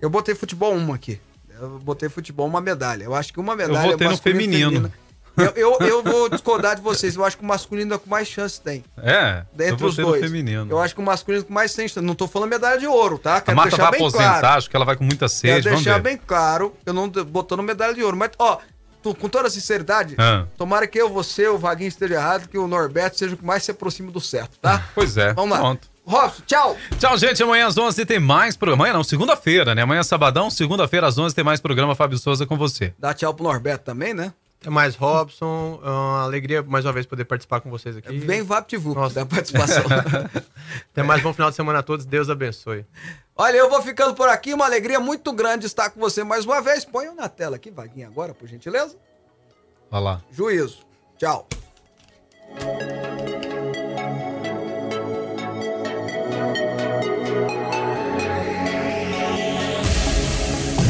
Eu 0.00 0.08
botei 0.08 0.34
futebol 0.34 0.74
uma 0.74 0.94
aqui. 0.94 1.20
Eu 1.60 1.78
botei 1.78 2.08
futebol 2.08 2.46
uma 2.46 2.60
medalha. 2.60 3.04
Eu 3.04 3.14
acho 3.14 3.32
que 3.32 3.38
uma 3.40 3.54
medalha 3.54 3.86
Eu 3.86 3.90
votei 3.92 4.08
no 4.08 4.14
e 4.14 4.16
feminino. 4.16 4.70
feminina. 4.70 4.92
Eu, 5.36 5.52
eu, 5.54 5.86
eu 5.86 6.02
vou 6.02 6.28
discordar 6.28 6.74
de 6.76 6.82
vocês. 6.82 7.16
Eu 7.16 7.24
acho 7.24 7.36
que 7.36 7.44
o 7.44 7.46
masculino 7.46 7.92
é 7.92 7.96
o 7.96 8.00
que 8.00 8.08
mais 8.08 8.26
chance 8.28 8.60
tem. 8.60 8.82
É. 8.98 9.44
Dentre 9.52 9.84
eu 9.84 9.88
os 9.88 9.96
dois. 9.96 10.20
no 10.22 10.26
feminino. 10.28 10.66
Eu 10.70 10.78
acho 10.80 10.94
que 10.94 11.00
o 11.00 11.04
masculino 11.04 11.42
é 11.42 11.44
o 11.44 11.46
que 11.46 11.52
mais 11.52 11.74
tem 11.74 11.86
chance. 11.86 12.04
Não 12.04 12.14
tô 12.14 12.26
falando 12.26 12.48
medalha 12.50 12.78
de 12.78 12.86
ouro, 12.86 13.18
tá? 13.18 13.36
A 13.36 13.40
Quero 13.40 13.56
Marta 13.56 13.70
deixar 13.70 13.82
vai 13.90 13.92
bem 13.92 14.00
aposentar, 14.00 14.40
claro. 14.40 14.58
acho 14.58 14.70
que 14.70 14.76
ela 14.76 14.84
vai 14.84 14.96
com 14.96 15.04
muita 15.04 15.26
Quero 15.26 15.30
sede. 15.30 15.68
Vamos 15.68 15.84
deixar 15.84 15.98
ver. 15.98 16.02
bem 16.02 16.16
claro. 16.16 16.74
Eu 16.84 16.92
não 16.92 17.08
tô 17.08 17.24
botando 17.24 17.62
medalha 17.62 17.94
de 17.94 18.02
ouro. 18.02 18.16
Mas, 18.16 18.30
ó, 18.38 18.58
com 19.02 19.28
toda 19.28 19.48
sinceridade, 19.50 20.14
Ah. 20.18 20.44
tomara 20.56 20.86
que 20.86 21.00
eu, 21.00 21.08
você, 21.08 21.48
o 21.48 21.58
Vaguinho 21.58 21.88
esteja 21.88 22.14
errado, 22.14 22.48
que 22.48 22.58
o 22.58 22.66
Norberto 22.68 23.18
seja 23.18 23.34
o 23.34 23.38
que 23.38 23.44
mais 23.44 23.62
se 23.64 23.70
aproxime 23.70 24.10
do 24.10 24.20
certo, 24.20 24.58
tá? 24.60 24.84
Pois 24.94 25.16
é. 25.16 25.32
Vamos 25.34 25.50
lá. 25.52 25.58
Pronto. 25.58 25.88
Robson, 26.06 26.42
tchau. 26.46 26.76
Tchau, 26.98 27.16
gente. 27.18 27.40
Amanhã 27.42 27.66
às 27.68 27.78
11 27.78 28.04
tem 28.04 28.18
mais 28.18 28.56
programa. 28.56 28.82
Amanhã 28.84 28.94
não, 28.94 29.04
segunda-feira, 29.04 29.74
né? 29.74 29.82
Amanhã 29.82 30.00
é 30.00 30.02
sabadão, 30.02 30.50
segunda-feira 30.50 31.06
às 31.06 31.16
11 31.18 31.34
tem 31.34 31.44
mais 31.44 31.60
programa 31.60 31.94
Fábio 31.94 32.18
Souza 32.18 32.44
com 32.46 32.56
você. 32.56 32.92
Dá 32.98 33.14
tchau 33.14 33.32
pro 33.32 33.44
Norberto 33.44 33.84
também, 33.84 34.12
né? 34.12 34.32
Até 34.60 34.68
mais, 34.68 34.94
Robson. 34.94 35.80
É 35.82 35.88
uma 35.88 36.22
alegria 36.22 36.62
mais 36.62 36.84
uma 36.84 36.92
vez 36.92 37.06
poder 37.06 37.24
participar 37.24 37.62
com 37.62 37.70
vocês 37.70 37.96
aqui. 37.96 38.18
Bem 38.20 38.42
VaptVup 38.42 38.94
Nossa. 38.94 39.14
da 39.14 39.26
participação. 39.26 39.84
Até 40.92 41.02
mais, 41.02 41.22
bom 41.22 41.32
final 41.32 41.48
de 41.48 41.56
semana 41.56 41.78
a 41.78 41.82
todos. 41.82 42.04
Deus 42.04 42.28
abençoe. 42.28 42.84
Olha, 43.34 43.56
eu 43.56 43.70
vou 43.70 43.80
ficando 43.80 44.14
por 44.14 44.28
aqui. 44.28 44.52
Uma 44.52 44.66
alegria 44.66 45.00
muito 45.00 45.32
grande 45.32 45.64
estar 45.64 45.88
com 45.88 45.98
você 45.98 46.22
mais 46.22 46.44
uma 46.44 46.60
vez. 46.60 46.84
Ponham 46.84 47.14
na 47.14 47.26
tela 47.26 47.56
aqui, 47.56 47.70
Vaguinho, 47.70 48.06
agora, 48.06 48.34
por 48.34 48.46
gentileza. 48.46 48.98
Olha 49.90 50.00
lá. 50.02 50.22
Juízo. 50.30 50.80
Tchau. 51.16 51.48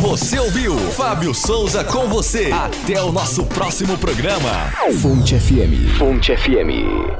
Você 0.01 0.39
ouviu 0.39 0.79
Fábio 0.79 1.35
Souza 1.35 1.85
com 1.85 2.09
você. 2.09 2.51
Até 2.51 3.03
o 3.03 3.13
nosso 3.13 3.45
próximo 3.45 3.99
programa. 3.99 4.73
Fonte 4.99 5.39
FM. 5.39 5.99
Fonte 5.99 6.35
FM. 6.35 7.11